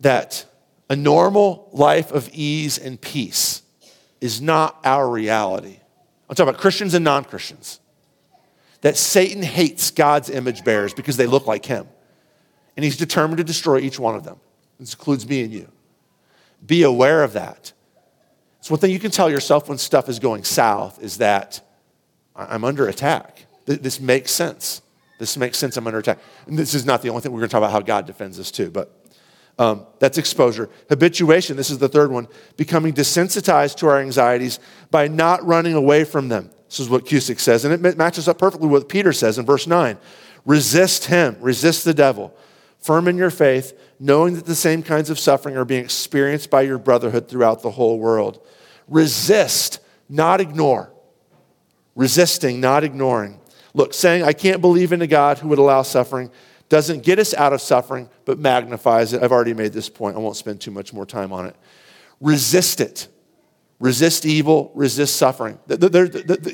that 0.00 0.44
a 0.88 0.96
normal 0.96 1.68
life 1.72 2.12
of 2.12 2.28
ease 2.32 2.78
and 2.78 3.00
peace 3.00 3.62
is 4.20 4.40
not 4.40 4.78
our 4.84 5.08
reality. 5.08 5.78
I'm 6.28 6.34
talking 6.34 6.48
about 6.48 6.60
Christians 6.60 6.94
and 6.94 7.04
non 7.04 7.24
Christians. 7.24 7.80
That 8.82 8.96
Satan 8.96 9.42
hates 9.42 9.90
God's 9.90 10.30
image 10.30 10.62
bearers 10.64 10.94
because 10.94 11.16
they 11.16 11.26
look 11.26 11.46
like 11.46 11.64
him. 11.64 11.88
And 12.76 12.84
he's 12.84 12.96
determined 12.96 13.38
to 13.38 13.44
destroy 13.44 13.78
each 13.78 13.98
one 13.98 14.14
of 14.14 14.22
them. 14.22 14.38
This 14.78 14.92
includes 14.92 15.26
me 15.26 15.42
and 15.42 15.52
you. 15.52 15.70
Be 16.64 16.82
aware 16.82 17.22
of 17.24 17.32
that. 17.32 17.72
It's 18.58 18.70
one 18.70 18.78
thing 18.78 18.90
you 18.90 18.98
can 18.98 19.10
tell 19.10 19.30
yourself 19.30 19.68
when 19.68 19.78
stuff 19.78 20.08
is 20.08 20.18
going 20.18 20.44
south 20.44 21.02
is 21.02 21.18
that 21.18 21.60
I'm 22.34 22.64
under 22.64 22.86
attack. 22.88 23.46
This 23.64 24.00
makes 24.00 24.30
sense. 24.30 24.82
This 25.18 25.36
makes 25.36 25.56
sense. 25.56 25.76
I'm 25.76 25.86
under 25.86 26.00
attack. 26.00 26.18
And 26.46 26.58
this 26.58 26.74
is 26.74 26.84
not 26.84 27.02
the 27.02 27.08
only 27.08 27.22
thing. 27.22 27.32
We're 27.32 27.40
going 27.40 27.48
to 27.48 27.52
talk 27.52 27.58
about 27.58 27.72
how 27.72 27.80
God 27.80 28.06
defends 28.06 28.38
us 28.38 28.50
too, 28.50 28.70
but 28.70 29.05
um, 29.58 29.86
that's 29.98 30.18
exposure. 30.18 30.68
Habituation, 30.88 31.56
this 31.56 31.70
is 31.70 31.78
the 31.78 31.88
third 31.88 32.10
one, 32.10 32.28
becoming 32.56 32.92
desensitized 32.92 33.76
to 33.76 33.86
our 33.88 34.00
anxieties 34.00 34.58
by 34.90 35.08
not 35.08 35.44
running 35.46 35.74
away 35.74 36.04
from 36.04 36.28
them. 36.28 36.50
This 36.68 36.80
is 36.80 36.88
what 36.88 37.06
Cusick 37.06 37.40
says, 37.40 37.64
and 37.64 37.86
it 37.86 37.96
matches 37.96 38.28
up 38.28 38.38
perfectly 38.38 38.68
with 38.68 38.82
what 38.82 38.88
Peter 38.88 39.12
says 39.12 39.38
in 39.38 39.46
verse 39.46 39.66
9. 39.66 39.96
Resist 40.44 41.06
him, 41.06 41.36
resist 41.40 41.84
the 41.84 41.94
devil. 41.94 42.36
Firm 42.78 43.08
in 43.08 43.16
your 43.16 43.30
faith, 43.30 43.78
knowing 43.98 44.34
that 44.34 44.46
the 44.46 44.54
same 44.54 44.82
kinds 44.82 45.10
of 45.10 45.18
suffering 45.18 45.56
are 45.56 45.64
being 45.64 45.84
experienced 45.84 46.50
by 46.50 46.62
your 46.62 46.78
brotherhood 46.78 47.28
throughout 47.28 47.62
the 47.62 47.70
whole 47.70 47.98
world. 47.98 48.44
Resist, 48.88 49.80
not 50.08 50.40
ignore. 50.40 50.92
Resisting, 51.94 52.60
not 52.60 52.84
ignoring. 52.84 53.40
Look, 53.74 53.94
saying, 53.94 54.22
I 54.22 54.32
can't 54.32 54.60
believe 54.60 54.92
in 54.92 55.02
a 55.02 55.06
God 55.06 55.38
who 55.38 55.48
would 55.48 55.58
allow 55.58 55.82
suffering 55.82 56.30
doesn't 56.68 57.02
get 57.02 57.18
us 57.18 57.32
out 57.34 57.52
of 57.52 57.60
suffering, 57.60 58.08
but 58.24 58.38
magnifies 58.38 59.12
it. 59.12 59.22
I've 59.22 59.32
already 59.32 59.54
made 59.54 59.72
this 59.72 59.88
point. 59.88 60.16
I 60.16 60.18
won't 60.18 60.36
spend 60.36 60.60
too 60.60 60.70
much 60.70 60.92
more 60.92 61.06
time 61.06 61.32
on 61.32 61.46
it. 61.46 61.56
Resist 62.20 62.80
it. 62.80 63.08
Resist 63.78 64.24
evil, 64.24 64.72
resist 64.74 65.16
suffering. 65.16 65.58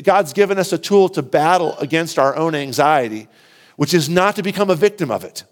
God's 0.03 0.33
given 0.33 0.59
us 0.59 0.73
a 0.73 0.79
tool 0.79 1.09
to 1.11 1.23
battle 1.23 1.79
against 1.79 2.19
our 2.19 2.35
own 2.35 2.57
anxiety, 2.57 3.29
which 3.77 3.95
is 3.95 4.09
not 4.09 4.35
to 4.37 4.43
become 4.43 4.71
a 4.71 4.75
victim 4.75 5.13
of 5.13 5.23
it, 5.23 5.45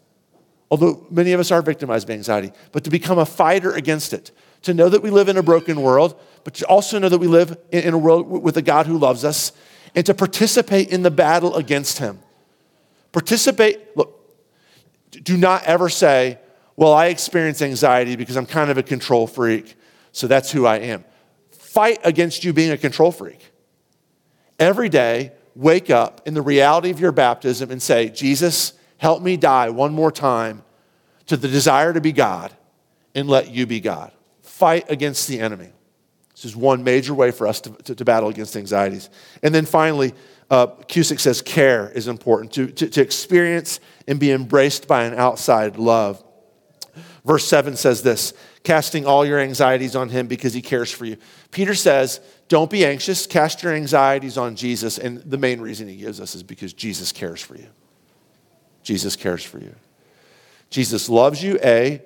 although 0.68 1.06
many 1.10 1.30
of 1.32 1.38
us 1.38 1.52
are 1.52 1.62
victimized 1.62 2.08
by 2.08 2.14
anxiety, 2.14 2.50
but 2.72 2.82
to 2.82 2.90
become 2.90 3.18
a 3.18 3.24
fighter 3.24 3.72
against 3.72 4.12
it, 4.12 4.32
to 4.62 4.74
know 4.74 4.88
that 4.88 5.00
we 5.00 5.10
live 5.10 5.28
in 5.28 5.36
a 5.36 5.44
broken 5.44 5.80
world, 5.80 6.20
but 6.42 6.54
to 6.54 6.66
also 6.66 6.98
know 6.98 7.08
that 7.08 7.18
we 7.18 7.28
live 7.28 7.56
in 7.70 7.94
a 7.94 7.98
world 7.98 8.28
with 8.28 8.56
a 8.56 8.62
God 8.62 8.86
who 8.86 8.98
loves 8.98 9.24
us, 9.24 9.52
and 9.94 10.04
to 10.06 10.12
participate 10.12 10.88
in 10.88 11.02
the 11.02 11.10
battle 11.10 11.54
against 11.54 11.98
Him. 11.98 12.18
Participate, 13.12 13.96
look, 13.96 14.19
do 15.10 15.36
not 15.36 15.64
ever 15.64 15.88
say, 15.88 16.38
Well, 16.76 16.92
I 16.92 17.06
experience 17.06 17.62
anxiety 17.62 18.16
because 18.16 18.36
I'm 18.36 18.46
kind 18.46 18.70
of 18.70 18.78
a 18.78 18.82
control 18.82 19.26
freak, 19.26 19.76
so 20.12 20.26
that's 20.26 20.50
who 20.50 20.66
I 20.66 20.78
am. 20.78 21.04
Fight 21.50 21.98
against 22.04 22.44
you 22.44 22.52
being 22.52 22.70
a 22.70 22.78
control 22.78 23.12
freak. 23.12 23.50
Every 24.58 24.88
day, 24.88 25.32
wake 25.54 25.90
up 25.90 26.22
in 26.26 26.34
the 26.34 26.42
reality 26.42 26.90
of 26.90 27.00
your 27.00 27.12
baptism 27.12 27.70
and 27.70 27.82
say, 27.82 28.08
Jesus, 28.08 28.74
help 28.98 29.22
me 29.22 29.36
die 29.36 29.70
one 29.70 29.92
more 29.92 30.12
time 30.12 30.62
to 31.26 31.36
the 31.36 31.48
desire 31.48 31.92
to 31.92 32.00
be 32.00 32.12
God 32.12 32.52
and 33.14 33.28
let 33.28 33.50
you 33.50 33.66
be 33.66 33.80
God 33.80 34.12
fight 34.60 34.90
against 34.90 35.26
the 35.26 35.40
enemy. 35.40 35.70
This 36.34 36.44
is 36.44 36.54
one 36.54 36.84
major 36.84 37.14
way 37.14 37.30
for 37.30 37.46
us 37.46 37.62
to, 37.62 37.70
to, 37.70 37.94
to 37.94 38.04
battle 38.04 38.28
against 38.28 38.54
anxieties. 38.58 39.08
And 39.42 39.54
then 39.54 39.64
finally, 39.64 40.12
uh, 40.50 40.66
Cusick 40.88 41.20
says 41.20 41.40
care 41.40 41.90
is 41.90 42.08
important 42.08 42.52
to, 42.52 42.66
to, 42.66 42.88
to 42.88 43.00
experience 43.00 43.80
and 44.08 44.18
be 44.18 44.32
embraced 44.32 44.88
by 44.88 45.04
an 45.04 45.14
outside 45.14 45.76
love. 45.76 46.22
Verse 47.24 47.46
7 47.46 47.76
says 47.76 48.02
this 48.02 48.32
casting 48.62 49.06
all 49.06 49.24
your 49.24 49.38
anxieties 49.38 49.96
on 49.96 50.08
him 50.08 50.26
because 50.26 50.52
he 50.52 50.60
cares 50.60 50.90
for 50.90 51.04
you. 51.04 51.16
Peter 51.50 51.74
says, 51.74 52.20
Don't 52.48 52.70
be 52.70 52.84
anxious, 52.84 53.26
cast 53.26 53.62
your 53.62 53.72
anxieties 53.72 54.36
on 54.36 54.56
Jesus. 54.56 54.98
And 54.98 55.18
the 55.18 55.38
main 55.38 55.60
reason 55.60 55.88
he 55.88 55.96
gives 55.96 56.20
us 56.20 56.34
is 56.34 56.42
because 56.42 56.72
Jesus 56.72 57.12
cares 57.12 57.40
for 57.40 57.56
you. 57.56 57.68
Jesus 58.82 59.16
cares 59.16 59.44
for 59.44 59.58
you. 59.58 59.74
Jesus 60.68 61.08
loves 61.08 61.42
you, 61.42 61.58
A. 61.64 62.02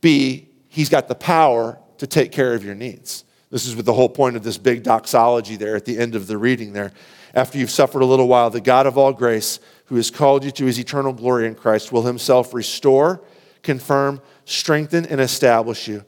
B, 0.00 0.48
He's 0.68 0.88
got 0.88 1.08
the 1.08 1.14
power 1.14 1.78
to 1.98 2.06
take 2.06 2.30
care 2.30 2.54
of 2.54 2.64
your 2.64 2.74
needs. 2.74 3.24
This 3.50 3.66
is 3.66 3.74
with 3.74 3.86
the 3.86 3.94
whole 3.94 4.08
point 4.08 4.36
of 4.36 4.42
this 4.42 4.58
big 4.58 4.82
doxology 4.82 5.56
there 5.56 5.74
at 5.74 5.84
the 5.84 5.98
end 5.98 6.14
of 6.14 6.26
the 6.26 6.36
reading 6.36 6.72
there. 6.72 6.92
After 7.34 7.58
you've 7.58 7.70
suffered 7.70 8.02
a 8.02 8.06
little 8.06 8.28
while, 8.28 8.50
the 8.50 8.60
God 8.60 8.86
of 8.86 8.96
all 8.96 9.12
grace, 9.12 9.60
who 9.86 9.96
has 9.96 10.10
called 10.10 10.44
you 10.44 10.50
to 10.52 10.64
his 10.64 10.78
eternal 10.78 11.12
glory 11.12 11.46
in 11.46 11.54
Christ, 11.54 11.92
will 11.92 12.02
himself 12.02 12.54
restore, 12.54 13.20
confirm, 13.62 14.20
strengthen, 14.44 15.06
and 15.06 15.20
establish 15.20 15.88
you. 15.88 16.04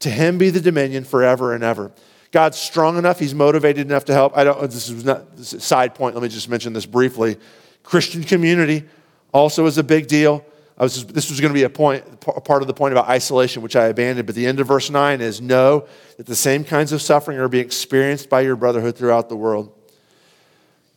To 0.00 0.10
him 0.10 0.38
be 0.38 0.50
the 0.50 0.60
dominion 0.60 1.04
forever 1.04 1.54
and 1.54 1.64
ever. 1.64 1.92
God's 2.30 2.58
strong 2.58 2.98
enough, 2.98 3.20
he's 3.20 3.34
motivated 3.34 3.86
enough 3.86 4.06
to 4.06 4.12
help. 4.12 4.36
I 4.36 4.42
don't, 4.42 4.60
this 4.62 4.88
is 4.88 5.04
not 5.04 5.36
this 5.36 5.52
is 5.52 5.62
side 5.62 5.94
point. 5.94 6.16
Let 6.16 6.22
me 6.22 6.28
just 6.28 6.48
mention 6.48 6.72
this 6.72 6.84
briefly. 6.84 7.36
Christian 7.84 8.24
community 8.24 8.84
also 9.32 9.66
is 9.66 9.78
a 9.78 9.84
big 9.84 10.08
deal. 10.08 10.44
Was, 10.76 11.06
this 11.06 11.30
was 11.30 11.40
going 11.40 11.52
to 11.52 11.54
be 11.54 11.62
a 11.62 11.70
point, 11.70 12.04
a 12.26 12.40
part 12.40 12.60
of 12.62 12.66
the 12.66 12.74
point 12.74 12.92
about 12.92 13.08
isolation, 13.08 13.62
which 13.62 13.76
I 13.76 13.86
abandoned. 13.86 14.26
But 14.26 14.34
the 14.34 14.46
end 14.46 14.58
of 14.58 14.66
verse 14.66 14.90
9 14.90 15.20
is 15.20 15.40
know 15.40 15.86
that 16.16 16.26
the 16.26 16.34
same 16.34 16.64
kinds 16.64 16.90
of 16.90 17.00
suffering 17.00 17.38
are 17.38 17.46
being 17.46 17.64
experienced 17.64 18.28
by 18.28 18.40
your 18.40 18.56
brotherhood 18.56 18.96
throughout 18.96 19.28
the 19.28 19.36
world. 19.36 19.72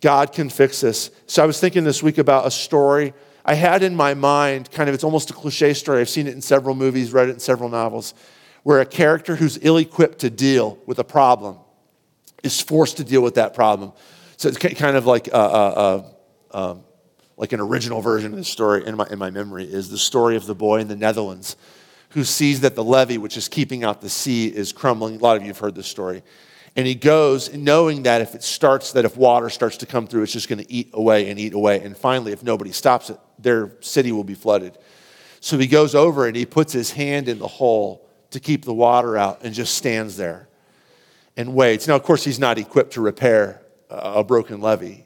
God 0.01 0.31
can 0.31 0.49
fix 0.49 0.81
this. 0.81 1.11
So 1.25 1.43
I 1.43 1.45
was 1.45 1.59
thinking 1.59 1.83
this 1.83 2.03
week 2.03 2.17
about 2.17 2.45
a 2.45 2.51
story 2.51 3.13
I 3.47 3.53
had 3.53 3.81
in 3.81 3.95
my 3.95 4.13
mind, 4.13 4.69
kind 4.71 4.89
of, 4.89 4.93
it's 4.93 5.05
almost 5.05 5.29
a 5.29 5.33
cliche 5.33 5.73
story. 5.73 6.01
I've 6.01 6.09
seen 6.09 6.27
it 6.27 6.33
in 6.33 6.41
several 6.41 6.75
movies, 6.75 7.13
read 7.13 7.29
it 7.29 7.31
in 7.31 7.39
several 7.39 7.69
novels, 7.69 8.13
where 8.63 8.81
a 8.81 8.85
character 8.85 9.37
who's 9.37 9.57
ill 9.61 9.77
equipped 9.77 10.19
to 10.19 10.29
deal 10.29 10.77
with 10.85 10.99
a 10.99 11.03
problem 11.05 11.57
is 12.43 12.59
forced 12.59 12.97
to 12.97 13.05
deal 13.05 13.21
with 13.21 13.35
that 13.35 13.53
problem. 13.53 13.93
So 14.35 14.49
it's 14.49 14.57
kind 14.57 14.97
of 14.97 15.05
like, 15.05 15.29
uh, 15.33 15.37
uh, 15.37 16.03
uh, 16.51 16.71
um, 16.71 16.83
like 17.37 17.53
an 17.53 17.61
original 17.61 18.01
version 18.01 18.33
of 18.33 18.37
the 18.37 18.43
story 18.43 18.85
in 18.85 18.97
my, 18.97 19.07
in 19.09 19.17
my 19.17 19.29
memory 19.29 19.63
is 19.63 19.89
the 19.89 19.97
story 19.97 20.35
of 20.35 20.45
the 20.45 20.55
boy 20.55 20.81
in 20.81 20.89
the 20.89 20.95
Netherlands 20.95 21.55
who 22.09 22.25
sees 22.25 22.61
that 22.61 22.75
the 22.75 22.83
levee, 22.83 23.17
which 23.17 23.37
is 23.37 23.47
keeping 23.47 23.83
out 23.83 24.01
the 24.01 24.09
sea, 24.09 24.47
is 24.47 24.73
crumbling. 24.73 25.15
A 25.15 25.19
lot 25.19 25.37
of 25.37 25.43
you 25.43 25.49
have 25.49 25.59
heard 25.59 25.75
this 25.75 25.87
story. 25.87 26.21
And 26.78 26.86
he 26.86 26.93
goes 26.93 27.51
knowing 27.53 28.03
that 28.03 28.21
if 28.21 28.36
it 28.36 28.43
starts, 28.43 28.91
that 28.91 29.03
if 29.03 29.17
water 29.17 29.49
starts 29.49 29.78
to 29.78 29.88
come 29.88 30.05
through, 30.05 30.21
it's 30.21 30.32
just 30.32 30.47
going 30.47 30.63
to 30.63 30.71
eat 30.71 30.91
away 30.93 31.30
and 31.30 31.39
eat 31.39 31.53
away. 31.53 31.82
And 31.82 31.97
finally, 31.97 32.32
if 32.32 32.43
nobody 32.43 32.71
stops 32.71 33.09
it, 33.09 33.19
their 33.39 33.71
city 33.80 34.11
will 34.11 34.23
be 34.23 34.36
flooded. 34.36 34.78
So 35.39 35.57
he 35.57 35.65
goes 35.65 35.95
over 35.95 36.28
and 36.28 36.36
he 36.36 36.45
puts 36.45 36.71
his 36.71 36.91
hand 36.91 37.28
in 37.28 37.39
the 37.39 37.47
hole 37.47 38.07
to 38.30 38.39
keep 38.39 38.63
the 38.63 38.75
water 38.75 39.17
out 39.17 39.41
and 39.43 39.55
just 39.55 39.75
stands 39.75 40.17
there 40.17 40.49
and 41.36 41.55
waits. 41.55 41.88
Now, 41.88 41.95
of 41.95 42.03
course, 42.03 42.23
he's 42.23 42.39
not 42.39 42.59
equipped 42.59 42.93
to 42.93 43.01
repair 43.01 43.61
a 43.89 44.23
broken 44.23 44.61
levee, 44.61 45.05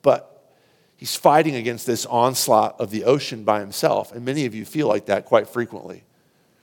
but 0.00 0.54
he's 0.96 1.16
fighting 1.16 1.56
against 1.56 1.86
this 1.86 2.06
onslaught 2.06 2.80
of 2.80 2.90
the 2.90 3.04
ocean 3.04 3.44
by 3.44 3.60
himself. 3.60 4.12
And 4.12 4.24
many 4.24 4.46
of 4.46 4.54
you 4.54 4.64
feel 4.64 4.88
like 4.88 5.06
that 5.06 5.26
quite 5.26 5.48
frequently 5.48 6.04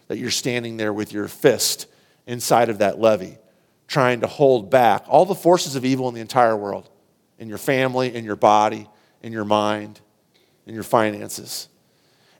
that 0.07 0.17
you're 0.17 0.31
standing 0.31 0.77
there 0.77 0.93
with 0.93 1.13
your 1.13 1.27
fist 1.27 1.85
inside 2.25 2.69
of 2.69 2.79
that 2.79 2.99
levee, 2.99 3.37
trying 3.87 4.21
to 4.21 4.27
hold 4.27 4.69
back 4.69 5.03
all 5.07 5.25
the 5.25 5.35
forces 5.35 5.75
of 5.75 5.85
evil 5.85 6.07
in 6.07 6.15
the 6.15 6.21
entire 6.21 6.57
world, 6.57 6.89
in 7.39 7.49
your 7.49 7.57
family, 7.57 8.15
in 8.15 8.25
your 8.25 8.35
body, 8.35 8.87
in 9.21 9.31
your 9.31 9.45
mind, 9.45 9.99
in 10.65 10.73
your 10.73 10.83
finances. 10.83 11.67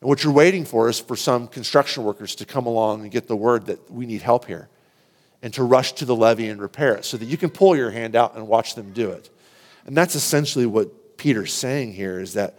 And 0.02 0.10
what 0.10 0.24
you're 0.24 0.34
waiting 0.34 0.66
for 0.66 0.90
is 0.90 1.00
for 1.00 1.16
some 1.16 1.48
construction 1.48 2.04
workers 2.04 2.36
to 2.36 2.46
come 2.46 2.66
along 2.66 3.02
and 3.02 3.12
get 3.12 3.28
the 3.28 3.36
word 3.36 3.68
that 3.68 3.90
we 3.92 4.06
need 4.06 4.22
help 4.22 4.46
here 4.46 4.70
and 5.42 5.54
to 5.54 5.64
rush 5.64 5.94
to 5.94 6.06
the 6.06 6.16
levee 6.16 6.48
and 6.48 6.62
repair 6.62 6.96
it 6.96 7.06
so 7.06 7.18
that 7.18 7.26
you 7.26 7.38
can 7.38 7.50
pull 7.50 7.76
your 7.76 7.92
hand 7.92 8.16
out 8.16 8.36
and 8.36 8.48
watch 8.48 8.76
them 8.76 8.92
do 8.94 9.12
it. 9.12 9.30
And 9.86 9.96
that's 9.96 10.16
essentially 10.16 10.66
what 10.66 11.18
Peter's 11.18 11.54
saying 11.54 11.94
here 11.94 12.20
is 12.20 12.34
that 12.34 12.58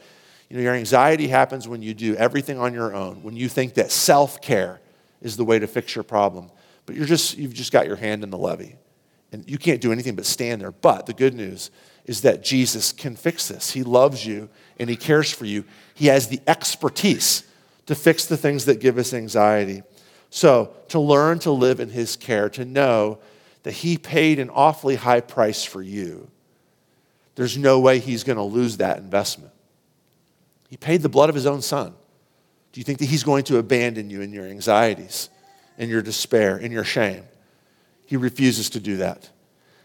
you 0.48 0.56
know, 0.56 0.62
your 0.62 0.74
anxiety 0.74 1.26
happens 1.26 1.66
when 1.66 1.82
you 1.82 1.94
do 1.94 2.14
everything 2.14 2.58
on 2.58 2.72
your 2.72 2.94
own, 2.94 3.22
when 3.22 3.36
you 3.36 3.48
think 3.48 3.74
that 3.74 3.90
self 3.90 4.40
care 4.40 4.80
is 5.20 5.36
the 5.36 5.44
way 5.44 5.58
to 5.58 5.66
fix 5.66 5.94
your 5.94 6.04
problem. 6.04 6.50
But 6.86 6.94
you're 6.96 7.06
just, 7.06 7.36
you've 7.36 7.52
just 7.52 7.72
got 7.72 7.86
your 7.86 7.96
hand 7.96 8.22
in 8.24 8.30
the 8.30 8.38
levee. 8.38 8.76
And 9.32 9.48
you 9.50 9.58
can't 9.58 9.80
do 9.80 9.92
anything 9.92 10.14
but 10.14 10.24
stand 10.24 10.62
there. 10.62 10.70
But 10.72 11.06
the 11.06 11.12
good 11.12 11.34
news 11.34 11.70
is 12.04 12.20
that 12.22 12.44
Jesus 12.44 12.92
can 12.92 13.16
fix 13.16 13.48
this. 13.48 13.72
He 13.72 13.82
loves 13.82 14.24
you 14.24 14.48
and 14.78 14.88
He 14.88 14.96
cares 14.96 15.30
for 15.30 15.44
you. 15.44 15.64
He 15.94 16.06
has 16.06 16.28
the 16.28 16.40
expertise 16.46 17.42
to 17.86 17.94
fix 17.94 18.26
the 18.26 18.36
things 18.36 18.64
that 18.66 18.80
give 18.80 18.98
us 18.98 19.12
anxiety. 19.12 19.82
So, 20.30 20.74
to 20.88 21.00
learn 21.00 21.38
to 21.40 21.50
live 21.50 21.80
in 21.80 21.90
His 21.90 22.16
care, 22.16 22.48
to 22.50 22.64
know 22.64 23.18
that 23.64 23.72
He 23.72 23.98
paid 23.98 24.38
an 24.38 24.50
awfully 24.50 24.96
high 24.96 25.20
price 25.20 25.64
for 25.64 25.82
you, 25.82 26.28
there's 27.34 27.58
no 27.58 27.80
way 27.80 27.98
He's 27.98 28.24
going 28.24 28.36
to 28.36 28.42
lose 28.42 28.76
that 28.76 28.98
investment. 28.98 29.52
He 30.68 30.76
paid 30.76 31.02
the 31.02 31.08
blood 31.08 31.28
of 31.28 31.34
His 31.34 31.46
own 31.46 31.62
Son. 31.62 31.94
Do 32.72 32.80
you 32.80 32.84
think 32.84 32.98
that 33.00 33.06
He's 33.06 33.24
going 33.24 33.44
to 33.44 33.58
abandon 33.58 34.10
you 34.10 34.20
in 34.20 34.32
your 34.32 34.46
anxieties, 34.46 35.30
in 35.78 35.88
your 35.88 36.02
despair, 36.02 36.56
in 36.56 36.72
your 36.72 36.84
shame? 36.84 37.24
He 38.06 38.16
refuses 38.16 38.70
to 38.70 38.80
do 38.80 38.98
that. 38.98 39.28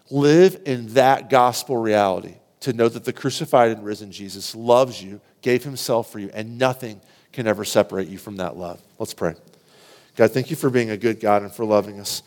Live 0.10 0.62
in 0.66 0.94
that 0.94 1.30
gospel 1.30 1.78
reality 1.78 2.36
to 2.62 2.74
know 2.74 2.88
that 2.90 3.06
the 3.06 3.14
crucified 3.14 3.72
and 3.72 3.84
risen 3.84 4.12
Jesus 4.12 4.54
loves 4.54 5.02
you, 5.02 5.22
gave 5.42 5.64
himself 5.64 6.12
for 6.12 6.20
you, 6.20 6.30
and 6.34 6.58
nothing 6.58 7.02
can 7.32 7.48
ever 7.48 7.66
separate 7.66 8.08
you 8.08 8.18
from 8.18 8.38
that 8.38 8.58
love. 8.58 8.82
Let's 9.00 9.14
pray. 9.14 9.36
God, 10.16 10.32
thank 10.32 10.50
you 10.50 10.56
for 10.56 10.70
being 10.70 10.90
a 10.90 10.98
good 10.98 11.20
God 11.20 11.42
and 11.42 11.52
for 11.52 11.66
loving 11.66 12.00
us. 12.00 12.22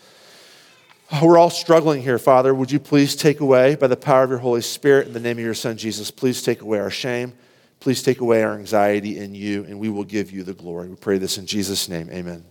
We're 1.22 1.38
all 1.38 1.50
struggling 1.50 2.02
here, 2.02 2.18
Father. 2.18 2.54
Would 2.54 2.72
you 2.72 2.80
please 2.80 3.14
take 3.14 3.40
away, 3.40 3.76
by 3.76 3.86
the 3.86 3.96
power 3.96 4.24
of 4.24 4.30
your 4.30 4.38
Holy 4.38 4.62
Spirit, 4.62 5.06
in 5.06 5.12
the 5.12 5.20
name 5.20 5.38
of 5.38 5.44
your 5.44 5.54
Son, 5.54 5.76
Jesus, 5.76 6.10
please 6.10 6.42
take 6.42 6.62
away 6.62 6.80
our 6.80 6.90
shame. 6.90 7.34
Please 7.78 8.02
take 8.02 8.20
away 8.20 8.42
our 8.42 8.54
anxiety 8.54 9.18
in 9.18 9.34
you, 9.34 9.64
and 9.64 9.78
we 9.78 9.90
will 9.90 10.04
give 10.04 10.32
you 10.32 10.42
the 10.42 10.54
glory. 10.54 10.88
We 10.88 10.96
pray 10.96 11.18
this 11.18 11.36
in 11.36 11.44
Jesus' 11.44 11.88
name. 11.88 12.08
Amen. 12.10 12.44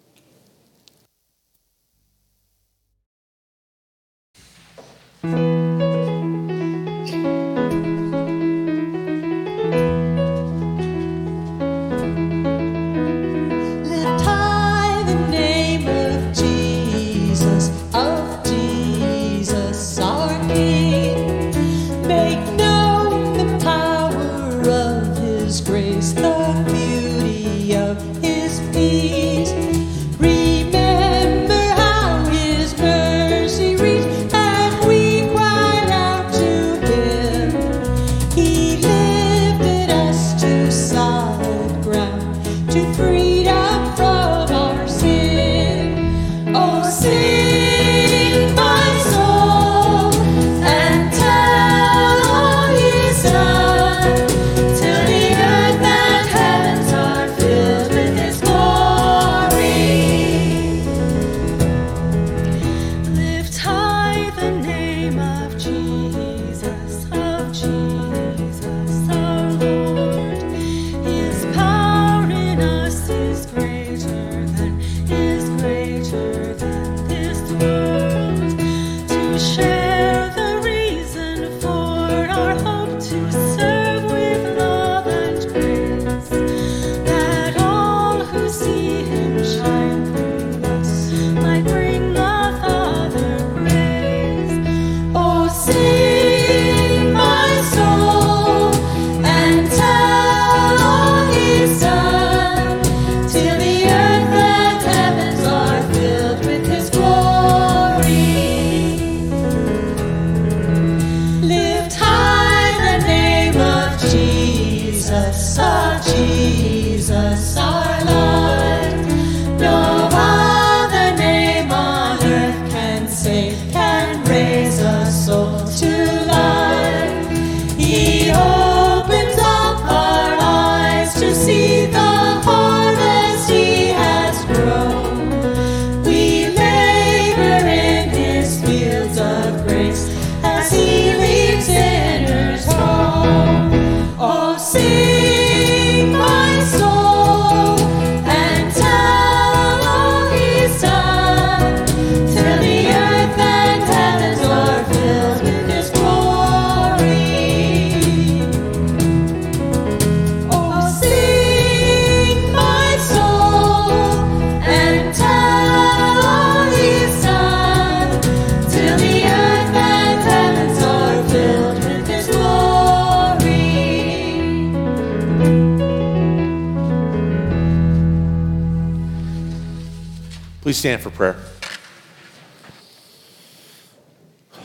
Stand 180.84 181.02
for 181.02 181.12
prayer. 181.12 181.38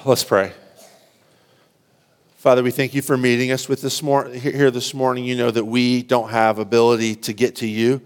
Let's 0.05 0.25
pray. 0.25 0.53
Father, 2.39 2.65
we 2.65 2.73
thank 2.73 2.93
you 2.93 3.03
for 3.03 3.17
meeting 3.17 3.53
us 3.53 3.69
with 3.69 3.83
this 3.83 4.03
mor- 4.03 4.27
here 4.27 4.73
this 4.73 4.93
morning. 4.93 5.25
You 5.25 5.37
know 5.37 5.53
that 5.53 5.65
we 5.65 6.03
don't 6.03 6.31
have 6.31 6.59
ability 6.59 7.15
to 7.15 7.33
get 7.33 7.55
to 7.57 7.69
you, 7.69 8.03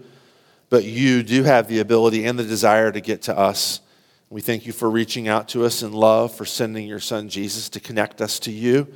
but 0.69 0.83
you 0.83 1.23
do 1.23 1.41
have 1.41 1.67
the 1.67 1.79
ability 1.79 2.23
and 2.25 2.37
the 2.37 2.43
desire 2.43 2.91
to 2.91 3.01
get 3.01 3.23
to 3.23 3.35
us. 3.35 3.81
We 4.29 4.41
thank 4.41 4.67
you 4.67 4.73
for 4.73 4.91
reaching 4.91 5.27
out 5.27 5.49
to 5.49 5.65
us 5.65 5.81
in 5.81 5.91
love, 5.91 6.35
for 6.35 6.45
sending 6.45 6.85
your 6.85 6.99
son 6.99 7.29
Jesus 7.29 7.67
to 7.69 7.79
connect 7.79 8.21
us 8.21 8.37
to 8.41 8.51
you. 8.51 8.93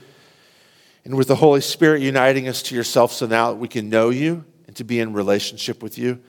And 1.06 1.18
with 1.18 1.28
the 1.28 1.38
Holy 1.38 1.62
Spirit 1.62 2.04
uniting 2.04 2.48
us 2.48 2.62
to 2.62 2.76
yourself 2.76 3.14
so 3.14 3.26
now 3.26 3.50
that 3.50 3.58
we 3.58 3.68
can 3.68 3.90
know 3.90 4.12
you 4.12 4.46
and 4.68 4.76
to 4.76 4.84
be 4.84 5.00
in 5.00 5.14
relationship 5.14 5.82
with 5.82 5.98
you. 5.98 6.20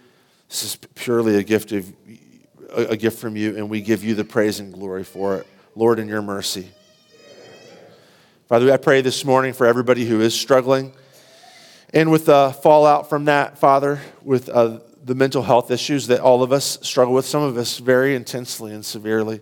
This 0.49 0.64
is 0.64 0.76
purely 0.95 1.36
a 1.36 1.43
gift 1.43 1.72
of 1.72 1.93
a 2.73 2.97
gift 2.97 3.19
from 3.19 3.37
you, 3.37 3.57
and 3.57 3.71
we 3.71 3.81
give 3.81 4.05
you 4.05 4.14
the 4.14 4.25
praise 4.25 4.61
and 4.61 4.73
glory 4.73 5.05
for 5.05 5.37
it. 5.37 5.47
Lord, 5.75 5.99
in 5.99 6.09
your 6.09 6.23
mercy. 6.23 6.69
Father, 8.49 8.73
I 8.73 8.79
pray 8.79 9.01
this 9.01 9.25
morning 9.25 9.53
for 9.53 9.66
everybody 9.66 10.05
who 10.07 10.21
is 10.21 10.35
struggling. 10.35 10.93
And 11.95 12.11
with 12.11 12.27
the 12.27 12.57
fallout 12.62 13.09
from 13.09 13.27
that, 13.27 13.59
Father, 13.59 14.01
with 14.23 14.49
uh, 14.49 14.81
the 15.05 15.14
mental 15.14 15.43
health 15.43 15.71
issues 15.71 16.09
that 16.09 16.21
all 16.21 16.43
of 16.43 16.53
us 16.53 16.79
struggle 16.83 17.14
with, 17.14 17.27
some 17.27 17.43
of 17.43 17.57
us 17.57 17.79
very 17.79 18.14
intensely 18.14 18.73
and 18.73 18.85
severely. 18.85 19.41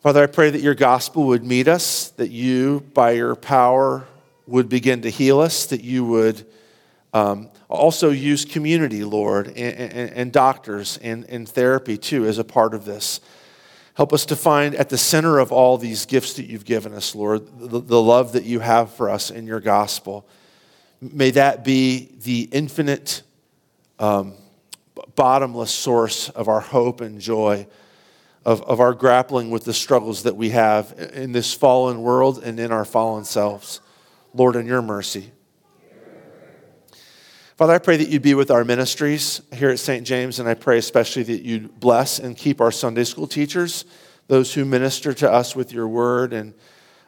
Father, 0.00 0.22
I 0.22 0.26
pray 0.26 0.50
that 0.50 0.60
your 0.60 0.74
gospel 0.74 1.26
would 1.26 1.44
meet 1.44 1.68
us, 1.68 2.10
that 2.10 2.30
you, 2.30 2.80
by 2.94 3.12
your 3.12 3.34
power, 3.34 4.06
would 4.46 4.68
begin 4.68 5.02
to 5.02 5.10
heal 5.10 5.40
us, 5.40 5.66
that 5.66 5.82
you 5.82 6.04
would 6.04 6.46
um, 7.12 7.50
also 7.68 8.10
use 8.10 8.44
community, 8.44 9.04
Lord, 9.04 9.48
and, 9.48 9.56
and, 9.56 10.10
and 10.10 10.32
doctors 10.32 10.98
and, 10.98 11.24
and 11.28 11.48
therapy 11.48 11.98
too 11.98 12.26
as 12.26 12.38
a 12.38 12.44
part 12.44 12.74
of 12.74 12.84
this. 12.84 13.20
Help 13.94 14.12
us 14.12 14.26
to 14.26 14.36
find 14.36 14.74
at 14.74 14.90
the 14.90 14.98
center 14.98 15.38
of 15.38 15.50
all 15.50 15.78
these 15.78 16.04
gifts 16.06 16.34
that 16.34 16.44
you've 16.44 16.66
given 16.66 16.92
us, 16.92 17.14
Lord, 17.14 17.46
the, 17.58 17.80
the 17.80 18.00
love 18.00 18.32
that 18.32 18.44
you 18.44 18.60
have 18.60 18.92
for 18.92 19.08
us 19.08 19.30
in 19.30 19.46
your 19.46 19.60
gospel. 19.60 20.28
May 21.00 21.30
that 21.30 21.64
be 21.64 22.10
the 22.22 22.48
infinite, 22.52 23.22
um, 23.98 24.34
bottomless 25.14 25.70
source 25.70 26.28
of 26.28 26.48
our 26.48 26.60
hope 26.60 27.00
and 27.00 27.20
joy, 27.20 27.66
of, 28.44 28.62
of 28.62 28.80
our 28.80 28.92
grappling 28.92 29.50
with 29.50 29.64
the 29.64 29.74
struggles 29.74 30.22
that 30.22 30.36
we 30.36 30.50
have 30.50 30.94
in 31.14 31.32
this 31.32 31.52
fallen 31.52 32.02
world 32.02 32.42
and 32.44 32.60
in 32.60 32.70
our 32.70 32.84
fallen 32.84 33.24
selves. 33.24 33.80
Lord, 34.34 34.56
in 34.56 34.66
your 34.66 34.82
mercy. 34.82 35.32
Father, 37.56 37.72
I 37.72 37.78
pray 37.78 37.96
that 37.96 38.08
you'd 38.10 38.20
be 38.20 38.34
with 38.34 38.50
our 38.50 38.66
ministries 38.66 39.40
here 39.54 39.70
at 39.70 39.78
St. 39.78 40.06
James, 40.06 40.38
and 40.38 40.46
I 40.46 40.52
pray 40.52 40.76
especially 40.76 41.22
that 41.22 41.40
you'd 41.40 41.80
bless 41.80 42.18
and 42.18 42.36
keep 42.36 42.60
our 42.60 42.70
Sunday 42.70 43.04
school 43.04 43.26
teachers, 43.26 43.86
those 44.26 44.52
who 44.52 44.66
minister 44.66 45.14
to 45.14 45.32
us 45.32 45.56
with 45.56 45.72
your 45.72 45.88
word, 45.88 46.34
and 46.34 46.52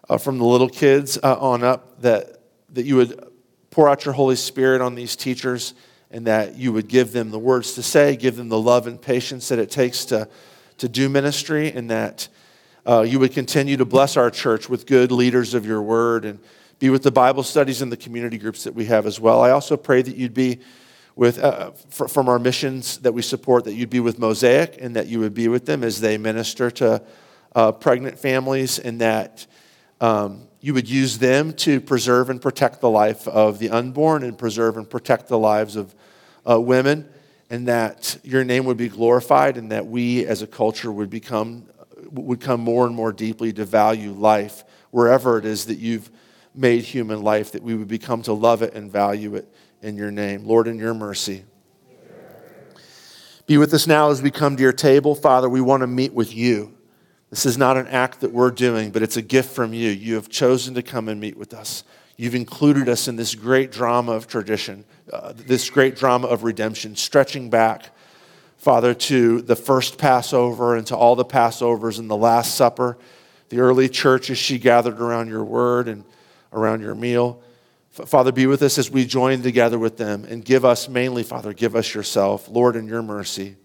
uh, 0.08 0.16
from 0.16 0.38
the 0.38 0.46
little 0.46 0.70
kids 0.70 1.18
uh, 1.22 1.36
on 1.38 1.62
up, 1.62 2.00
that, 2.00 2.40
that 2.70 2.86
you 2.86 2.96
would 2.96 3.28
pour 3.70 3.90
out 3.90 4.06
your 4.06 4.14
Holy 4.14 4.36
Spirit 4.36 4.80
on 4.80 4.94
these 4.94 5.16
teachers, 5.16 5.74
and 6.10 6.26
that 6.26 6.56
you 6.56 6.72
would 6.72 6.88
give 6.88 7.12
them 7.12 7.30
the 7.30 7.38
words 7.38 7.74
to 7.74 7.82
say, 7.82 8.16
give 8.16 8.36
them 8.36 8.48
the 8.48 8.58
love 8.58 8.86
and 8.86 9.02
patience 9.02 9.48
that 9.48 9.58
it 9.58 9.70
takes 9.70 10.06
to, 10.06 10.26
to 10.78 10.88
do 10.88 11.10
ministry, 11.10 11.70
and 11.70 11.90
that 11.90 12.26
uh, 12.86 13.02
you 13.02 13.18
would 13.18 13.34
continue 13.34 13.76
to 13.76 13.84
bless 13.84 14.16
our 14.16 14.30
church 14.30 14.66
with 14.66 14.86
good 14.86 15.12
leaders 15.12 15.52
of 15.52 15.66
your 15.66 15.82
word 15.82 16.24
and 16.24 16.38
be 16.78 16.90
with 16.90 17.02
the 17.02 17.10
Bible 17.10 17.42
studies 17.42 17.82
and 17.82 17.90
the 17.90 17.96
community 17.96 18.38
groups 18.38 18.64
that 18.64 18.74
we 18.74 18.84
have 18.86 19.06
as 19.06 19.18
well. 19.18 19.42
I 19.42 19.50
also 19.50 19.76
pray 19.76 20.02
that 20.02 20.16
you'd 20.16 20.34
be 20.34 20.60
with, 21.16 21.42
uh, 21.42 21.72
from 21.72 22.28
our 22.28 22.38
missions 22.38 22.98
that 22.98 23.12
we 23.12 23.22
support, 23.22 23.64
that 23.64 23.74
you'd 23.74 23.90
be 23.90 24.00
with 24.00 24.18
Mosaic 24.18 24.78
and 24.80 24.94
that 24.94 25.08
you 25.08 25.18
would 25.18 25.34
be 25.34 25.48
with 25.48 25.66
them 25.66 25.82
as 25.82 26.00
they 26.00 26.16
minister 26.16 26.70
to 26.70 27.02
uh, 27.56 27.72
pregnant 27.72 28.18
families 28.18 28.78
and 28.78 29.00
that 29.00 29.46
um, 30.00 30.46
you 30.60 30.74
would 30.74 30.88
use 30.88 31.18
them 31.18 31.52
to 31.54 31.80
preserve 31.80 32.30
and 32.30 32.40
protect 32.40 32.80
the 32.80 32.90
life 32.90 33.26
of 33.26 33.58
the 33.58 33.70
unborn 33.70 34.22
and 34.22 34.38
preserve 34.38 34.76
and 34.76 34.88
protect 34.88 35.26
the 35.28 35.38
lives 35.38 35.74
of 35.74 35.94
uh, 36.48 36.60
women 36.60 37.08
and 37.50 37.66
that 37.66 38.18
your 38.22 38.44
name 38.44 38.64
would 38.64 38.76
be 38.76 38.88
glorified 38.88 39.56
and 39.56 39.72
that 39.72 39.86
we 39.86 40.24
as 40.26 40.42
a 40.42 40.46
culture 40.46 40.92
would 40.92 41.10
become 41.10 41.64
would 42.10 42.40
come 42.40 42.60
more 42.60 42.86
and 42.86 42.94
more 42.94 43.12
deeply 43.12 43.52
to 43.52 43.64
value 43.64 44.12
life 44.12 44.64
wherever 44.90 45.36
it 45.36 45.44
is 45.44 45.66
that 45.66 45.78
you've 45.78 46.10
made 46.58 46.82
human 46.82 47.22
life, 47.22 47.52
that 47.52 47.62
we 47.62 47.74
would 47.74 47.88
become 47.88 48.22
to 48.22 48.32
love 48.32 48.62
it 48.62 48.74
and 48.74 48.90
value 48.90 49.36
it 49.36 49.48
in 49.80 49.96
your 49.96 50.10
name. 50.10 50.44
Lord, 50.44 50.66
in 50.66 50.78
your 50.78 50.94
mercy. 50.94 51.44
Be 53.46 53.56
with 53.56 53.72
us 53.72 53.86
now 53.86 54.10
as 54.10 54.20
we 54.20 54.30
come 54.30 54.56
to 54.56 54.62
your 54.62 54.72
table. 54.72 55.14
Father, 55.14 55.48
we 55.48 55.60
want 55.60 55.82
to 55.82 55.86
meet 55.86 56.12
with 56.12 56.34
you. 56.34 56.76
This 57.30 57.46
is 57.46 57.56
not 57.56 57.76
an 57.76 57.86
act 57.86 58.20
that 58.20 58.32
we're 58.32 58.50
doing, 58.50 58.90
but 58.90 59.02
it's 59.02 59.16
a 59.16 59.22
gift 59.22 59.54
from 59.54 59.72
you. 59.72 59.90
You 59.90 60.16
have 60.16 60.28
chosen 60.28 60.74
to 60.74 60.82
come 60.82 61.08
and 61.08 61.20
meet 61.20 61.36
with 61.36 61.54
us. 61.54 61.84
You've 62.16 62.34
included 62.34 62.88
us 62.88 63.06
in 63.06 63.16
this 63.16 63.34
great 63.34 63.70
drama 63.70 64.12
of 64.12 64.26
tradition, 64.26 64.84
uh, 65.12 65.32
this 65.34 65.70
great 65.70 65.94
drama 65.94 66.26
of 66.26 66.42
redemption, 66.42 66.96
stretching 66.96 67.48
back, 67.48 67.90
Father, 68.56 68.92
to 68.92 69.40
the 69.40 69.54
first 69.54 69.98
Passover 69.98 70.74
and 70.74 70.86
to 70.88 70.96
all 70.96 71.14
the 71.14 71.24
Passovers 71.24 71.98
and 71.98 72.10
the 72.10 72.16
Last 72.16 72.56
Supper, 72.56 72.98
the 73.50 73.60
early 73.60 73.88
church 73.88 74.30
as 74.30 74.38
she 74.38 74.58
gathered 74.58 75.00
around 75.00 75.28
your 75.28 75.44
word 75.44 75.86
and 75.86 76.04
around 76.52 76.80
your 76.80 76.94
meal. 76.94 77.42
Father, 77.90 78.32
be 78.32 78.46
with 78.46 78.62
us 78.62 78.78
as 78.78 78.90
we 78.90 79.04
join 79.04 79.42
together 79.42 79.78
with 79.78 79.96
them 79.96 80.24
and 80.24 80.44
give 80.44 80.64
us, 80.64 80.88
mainly, 80.88 81.22
Father, 81.22 81.52
give 81.52 81.74
us 81.74 81.94
yourself, 81.94 82.48
Lord, 82.48 82.76
in 82.76 82.86
your 82.86 83.02
mercy. 83.02 83.56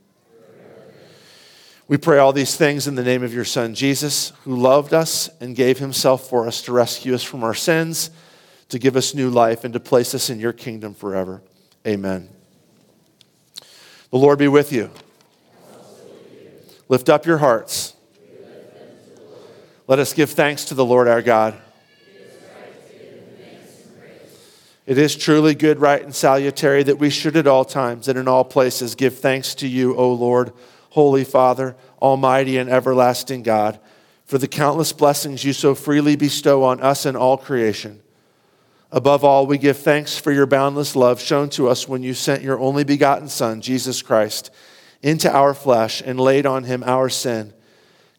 We 1.88 1.97
pray 1.97 2.17
all 2.17 2.34
these 2.34 2.55
things 2.55 2.88
in 2.88 2.95
the 2.95 3.03
name 3.03 3.23
of 3.23 3.34
your 3.34 3.45
Son, 3.45 3.75
Jesus, 3.75 4.31
who 4.43 4.55
loved 4.55 4.93
us 4.93 5.29
and 5.41 5.55
gave 5.55 5.79
himself 5.79 6.29
for 6.29 6.47
us 6.47 6.61
to 6.63 6.71
rescue 6.71 7.13
us 7.13 7.23
from 7.23 7.43
our 7.43 7.53
sins, 7.53 8.09
to 8.69 8.79
give 8.79 8.95
us 8.95 9.13
new 9.13 9.29
life, 9.29 9.63
and 9.63 9.73
to 9.73 9.79
place 9.79 10.15
us 10.15 10.29
in 10.29 10.39
your 10.39 10.53
kingdom 10.53 10.93
forever. 10.93 11.43
Amen. 11.86 12.29
The 14.09 14.17
Lord 14.17 14.39
be 14.39 14.47
with 14.47 14.71
you. 14.71 14.89
Lift 16.88 17.09
up 17.09 17.25
your 17.25 17.39
hearts. 17.39 17.95
Let 19.88 19.99
us 19.99 20.13
give 20.13 20.29
thanks 20.29 20.65
to 20.65 20.73
the 20.73 20.86
Lord 20.86 21.07
our 21.07 21.21
God. 21.21 21.59
It 24.86 24.97
is 24.97 25.15
truly 25.15 25.55
good, 25.55 25.79
right, 25.79 26.03
and 26.03 26.13
salutary 26.13 26.84
that 26.84 26.99
we 26.99 27.09
should 27.09 27.38
at 27.38 27.47
all 27.47 27.63
times 27.63 28.09
and 28.09 28.19
in 28.19 28.27
all 28.27 28.43
places 28.43 28.95
give 28.95 29.17
thanks 29.17 29.55
to 29.55 29.67
you, 29.67 29.95
O 29.95 30.11
Lord, 30.11 30.51
Holy 30.89 31.23
Father, 31.23 31.75
Almighty 32.01 32.57
and 32.57 32.69
everlasting 32.69 33.43
God, 33.43 33.79
for 34.25 34.38
the 34.38 34.47
countless 34.47 34.91
blessings 34.91 35.45
you 35.45 35.53
so 35.53 35.73
freely 35.73 36.17
bestow 36.17 36.63
on 36.63 36.81
us 36.81 37.05
and 37.05 37.15
all 37.15 37.38
creation. 37.38 38.01
Above 38.91 39.23
all, 39.23 39.47
we 39.47 39.57
give 39.57 39.77
thanks 39.77 40.17
for 40.17 40.31
your 40.31 40.45
boundless 40.45 40.95
love 40.95 41.19
shown 41.19 41.49
to 41.49 41.69
us 41.69 41.88
when 41.88 42.03
you 42.03 42.13
sent 42.13 42.43
your 42.43 42.59
only 42.59 42.84
begotten 42.84 43.29
Son, 43.29 43.61
Jesus 43.61 44.01
Christ, 44.01 44.51
into 45.01 45.34
our 45.34 45.53
flesh 45.53 46.01
and 46.05 46.19
laid 46.19 46.45
on 46.45 46.65
him 46.65 46.84
our 46.84 47.09
sin, 47.09 47.53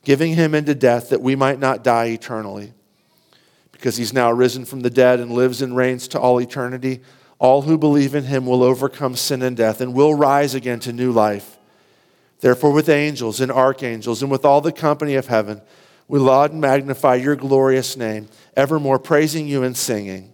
giving 0.02 0.34
him 0.34 0.54
into 0.54 0.74
death 0.74 1.10
that 1.10 1.20
we 1.20 1.36
might 1.36 1.60
not 1.60 1.84
die 1.84 2.06
eternally 2.06 2.72
because 3.74 3.96
he's 3.96 4.12
now 4.12 4.32
risen 4.32 4.64
from 4.64 4.80
the 4.80 4.88
dead 4.88 5.20
and 5.20 5.30
lives 5.32 5.60
and 5.60 5.76
reigns 5.76 6.08
to 6.08 6.18
all 6.18 6.40
eternity. 6.40 7.02
All 7.38 7.62
who 7.62 7.76
believe 7.76 8.14
in 8.14 8.24
him 8.24 8.46
will 8.46 8.62
overcome 8.62 9.16
sin 9.16 9.42
and 9.42 9.56
death 9.56 9.80
and 9.80 9.92
will 9.92 10.14
rise 10.14 10.54
again 10.54 10.80
to 10.80 10.92
new 10.92 11.12
life. 11.12 11.58
Therefore, 12.40 12.72
with 12.72 12.88
angels 12.88 13.40
and 13.40 13.52
archangels 13.52 14.22
and 14.22 14.30
with 14.30 14.44
all 14.44 14.60
the 14.60 14.72
company 14.72 15.14
of 15.14 15.26
heaven, 15.26 15.60
we 16.08 16.18
laud 16.18 16.52
and 16.52 16.60
magnify 16.60 17.16
your 17.16 17.36
glorious 17.36 17.96
name, 17.96 18.28
evermore 18.56 18.98
praising 18.98 19.46
you 19.46 19.62
and 19.62 19.76
singing. 19.76 20.33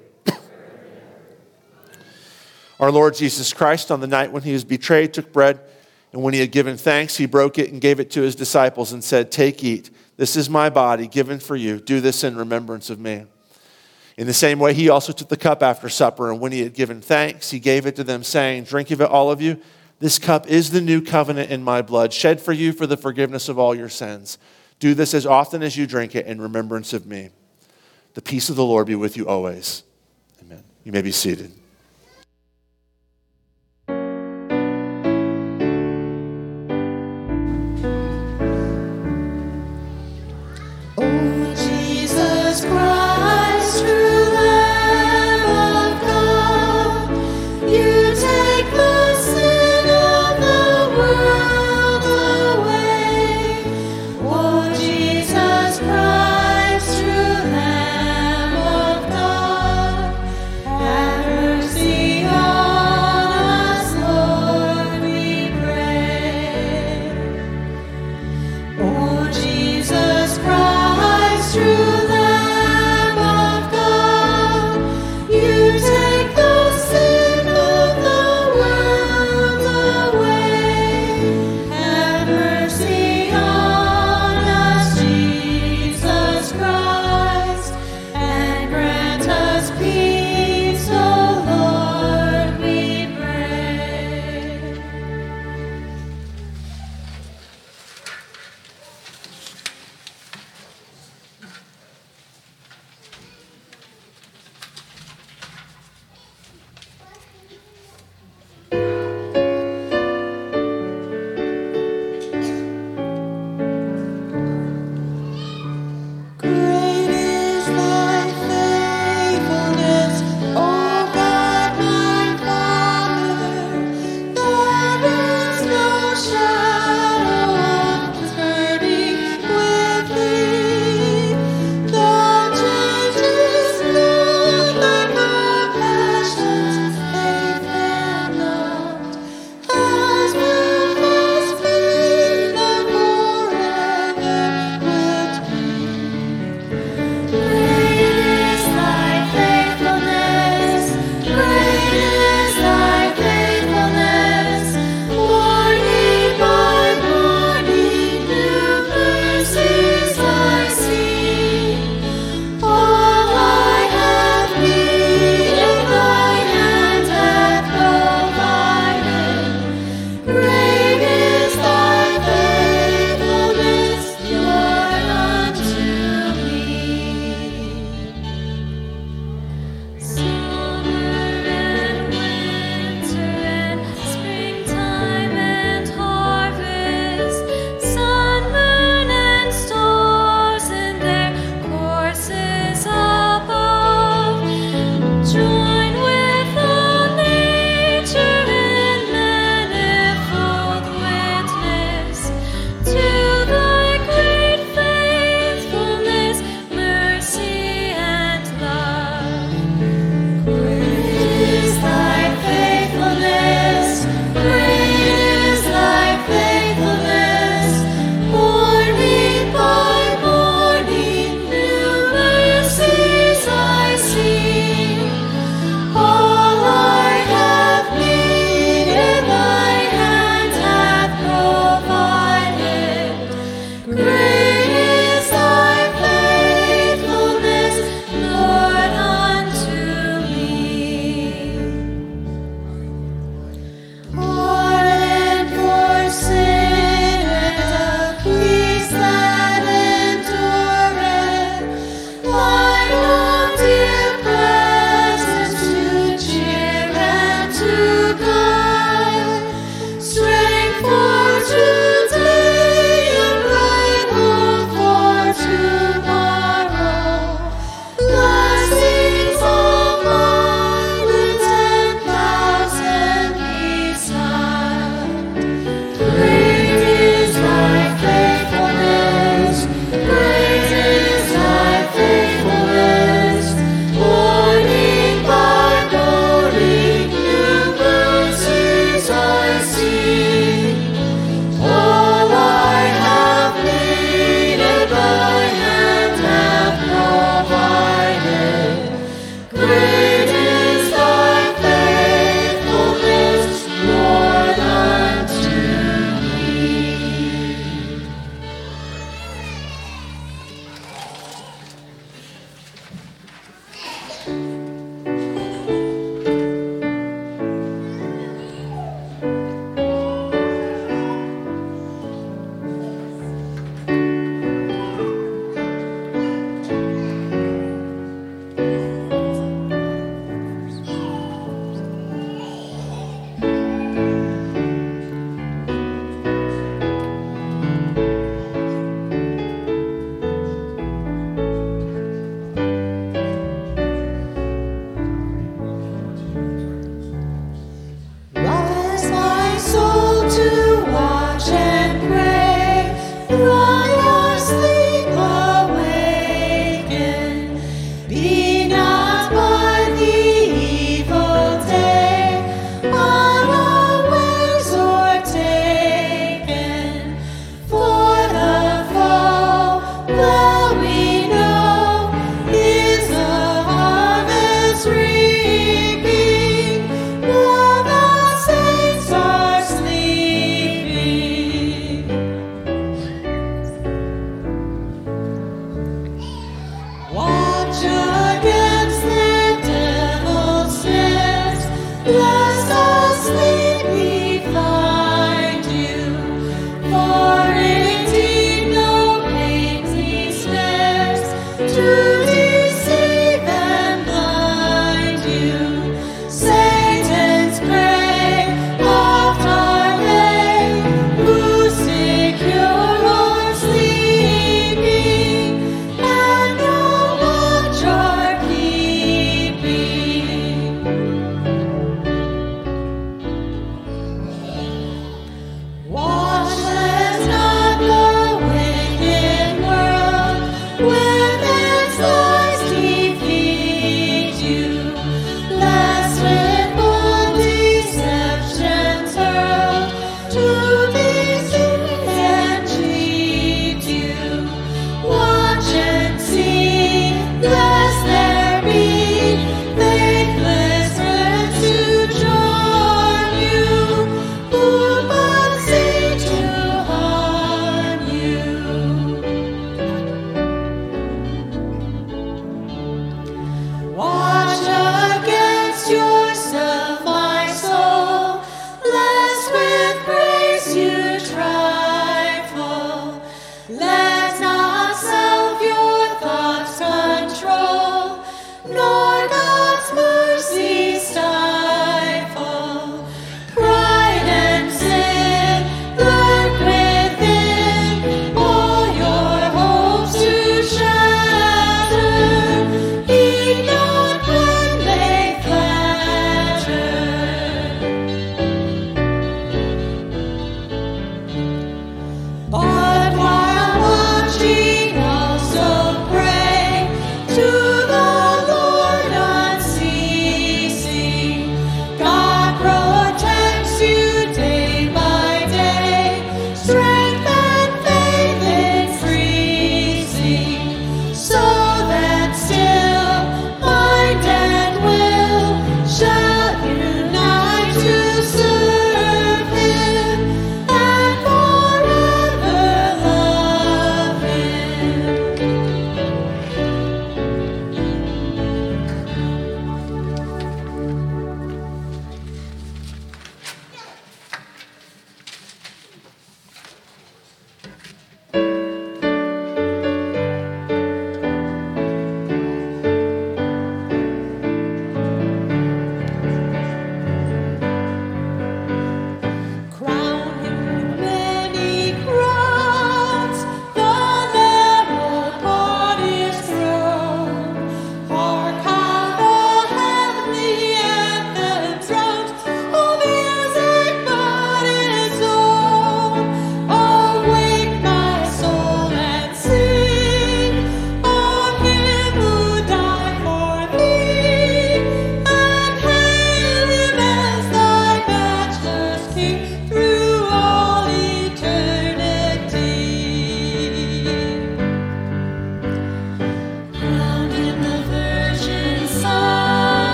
Our 2.81 2.91
Lord 2.91 3.13
Jesus 3.13 3.53
Christ, 3.53 3.91
on 3.91 3.99
the 3.99 4.07
night 4.07 4.31
when 4.31 4.41
he 4.41 4.53
was 4.53 4.63
betrayed, 4.63 5.13
took 5.13 5.31
bread, 5.31 5.59
and 6.11 6.23
when 6.23 6.33
he 6.33 6.39
had 6.39 6.51
given 6.51 6.77
thanks, 6.77 7.15
he 7.15 7.27
broke 7.27 7.59
it 7.59 7.71
and 7.71 7.79
gave 7.79 7.99
it 7.99 8.09
to 8.11 8.21
his 8.21 8.35
disciples 8.35 8.91
and 8.91 9.03
said, 9.03 9.31
Take, 9.31 9.63
eat. 9.63 9.91
This 10.17 10.35
is 10.35 10.49
my 10.49 10.71
body 10.71 11.07
given 11.07 11.39
for 11.39 11.55
you. 11.55 11.79
Do 11.79 12.01
this 12.01 12.23
in 12.23 12.35
remembrance 12.35 12.89
of 12.89 12.99
me. 12.99 13.25
In 14.17 14.25
the 14.25 14.33
same 14.33 14.57
way, 14.57 14.73
he 14.73 14.89
also 14.89 15.13
took 15.13 15.29
the 15.29 15.37
cup 15.37 15.61
after 15.61 15.89
supper, 15.89 16.31
and 16.31 16.41
when 16.41 16.51
he 16.51 16.61
had 16.61 16.73
given 16.73 17.01
thanks, 17.01 17.51
he 17.51 17.59
gave 17.59 17.85
it 17.85 17.95
to 17.97 18.03
them, 18.03 18.23
saying, 18.23 18.63
Drink 18.63 18.89
of 18.89 18.99
it, 18.99 19.09
all 19.09 19.29
of 19.29 19.41
you. 19.41 19.61
This 19.99 20.17
cup 20.17 20.47
is 20.47 20.71
the 20.71 20.81
new 20.81 21.01
covenant 21.01 21.51
in 21.51 21.63
my 21.63 21.83
blood, 21.83 22.11
shed 22.11 22.41
for 22.41 22.51
you 22.51 22.73
for 22.73 22.87
the 22.87 22.97
forgiveness 22.97 23.47
of 23.47 23.59
all 23.59 23.75
your 23.75 23.89
sins. 23.89 24.39
Do 24.79 24.95
this 24.95 25.13
as 25.13 25.27
often 25.27 25.61
as 25.61 25.77
you 25.77 25.85
drink 25.85 26.15
it 26.15 26.25
in 26.25 26.41
remembrance 26.41 26.93
of 26.93 27.05
me. 27.05 27.29
The 28.15 28.23
peace 28.23 28.49
of 28.49 28.55
the 28.55 28.65
Lord 28.65 28.87
be 28.87 28.95
with 28.95 29.15
you 29.15 29.27
always. 29.27 29.83
Amen. 30.41 30.63
You 30.83 30.91
may 30.91 31.03
be 31.03 31.11
seated. 31.11 31.51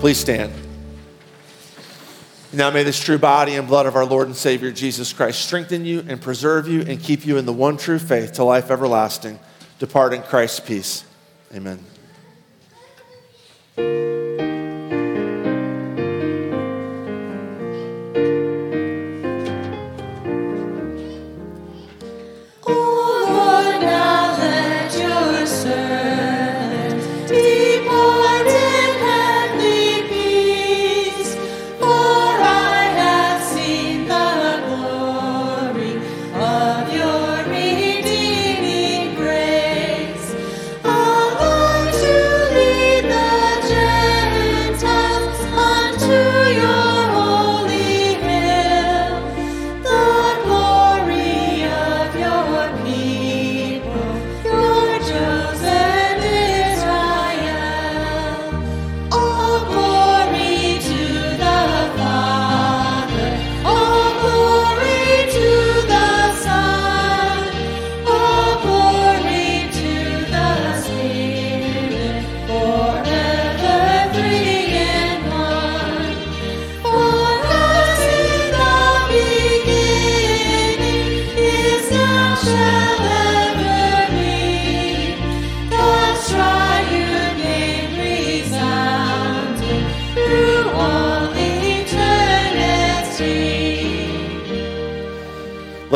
Please 0.00 0.18
stand. 0.18 0.52
Now 2.52 2.70
may 2.70 2.84
this 2.84 3.02
true 3.02 3.18
body 3.18 3.56
and 3.56 3.66
blood 3.66 3.86
of 3.86 3.96
our 3.96 4.06
Lord 4.06 4.28
and 4.28 4.36
Savior 4.36 4.70
Jesus 4.70 5.12
Christ 5.12 5.44
strengthen 5.44 5.84
you 5.84 6.04
and 6.06 6.20
preserve 6.20 6.68
you 6.68 6.82
and 6.82 7.02
keep 7.02 7.26
you 7.26 7.36
in 7.36 7.46
the 7.46 7.52
one 7.52 7.76
true 7.76 7.98
faith 7.98 8.34
to 8.34 8.44
life 8.44 8.70
everlasting. 8.70 9.40
Depart 9.80 10.14
in 10.14 10.22
Christ's 10.22 10.60
peace. 10.60 11.04
Amen. 11.52 11.84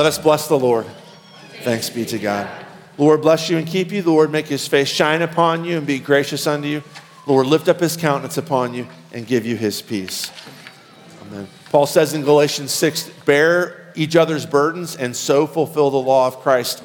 Let 0.02 0.08
us 0.08 0.18
bless 0.18 0.48
the 0.48 0.58
Lord. 0.58 0.84
Thanks 1.62 1.88
be 1.88 2.04
to 2.06 2.18
God. 2.18 2.50
Lord 2.98 3.22
bless 3.22 3.48
you 3.48 3.56
and 3.56 3.64
keep 3.64 3.92
you. 3.92 4.02
Lord 4.02 4.32
make 4.32 4.48
his 4.48 4.66
face 4.66 4.88
shine 4.88 5.22
upon 5.22 5.64
you 5.64 5.78
and 5.78 5.86
be 5.86 6.00
gracious 6.00 6.44
unto 6.48 6.66
you. 6.66 6.82
Lord 7.24 7.46
lift 7.46 7.68
up 7.68 7.78
his 7.78 7.96
countenance 7.96 8.36
upon 8.36 8.74
you 8.74 8.88
and 9.12 9.24
give 9.28 9.46
you 9.46 9.54
his 9.54 9.80
peace. 9.80 10.32
Amen. 11.20 11.46
Paul 11.70 11.86
says 11.86 12.14
in 12.14 12.22
Galatians 12.22 12.72
6 12.72 13.10
bear 13.26 13.92
each 13.94 14.16
other's 14.16 14.44
burdens 14.44 14.96
and 14.96 15.14
so 15.14 15.46
fulfill 15.46 15.90
the 15.90 15.98
law 15.98 16.26
of 16.26 16.40
Christ. 16.40 16.82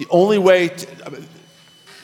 The 0.00 0.08
only 0.10 0.38
way 0.38 0.70
to, 0.70 1.22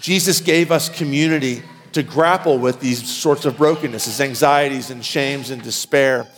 Jesus 0.00 0.40
gave 0.40 0.70
us 0.70 0.88
community 0.88 1.64
to 1.94 2.04
grapple 2.04 2.58
with 2.58 2.78
these 2.78 3.04
sorts 3.04 3.44
of 3.44 3.56
brokennesses, 3.56 4.20
anxieties, 4.20 4.90
and 4.90 5.04
shames 5.04 5.50
and 5.50 5.60
despair. 5.60 6.28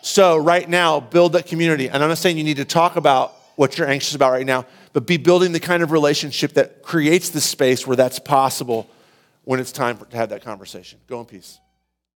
So, 0.00 0.36
right 0.36 0.68
now, 0.68 1.00
build 1.00 1.32
that 1.32 1.46
community. 1.46 1.88
And 1.88 2.04
I'm 2.04 2.08
not 2.08 2.18
saying 2.18 2.38
you 2.38 2.44
need 2.44 2.58
to 2.58 2.64
talk 2.64 2.94
about 2.94 3.34
what 3.58 3.76
you're 3.76 3.88
anxious 3.88 4.14
about 4.14 4.30
right 4.30 4.46
now, 4.46 4.64
but 4.92 5.04
be 5.04 5.16
building 5.16 5.50
the 5.50 5.58
kind 5.58 5.82
of 5.82 5.90
relationship 5.90 6.52
that 6.52 6.80
creates 6.80 7.30
the 7.30 7.40
space 7.40 7.84
where 7.84 7.96
that's 7.96 8.20
possible 8.20 8.88
when 9.42 9.58
it's 9.58 9.72
time 9.72 9.98
to 9.98 10.16
have 10.16 10.28
that 10.28 10.44
conversation. 10.44 11.00
Go 11.08 11.18
in 11.18 11.26
peace. 11.26 11.58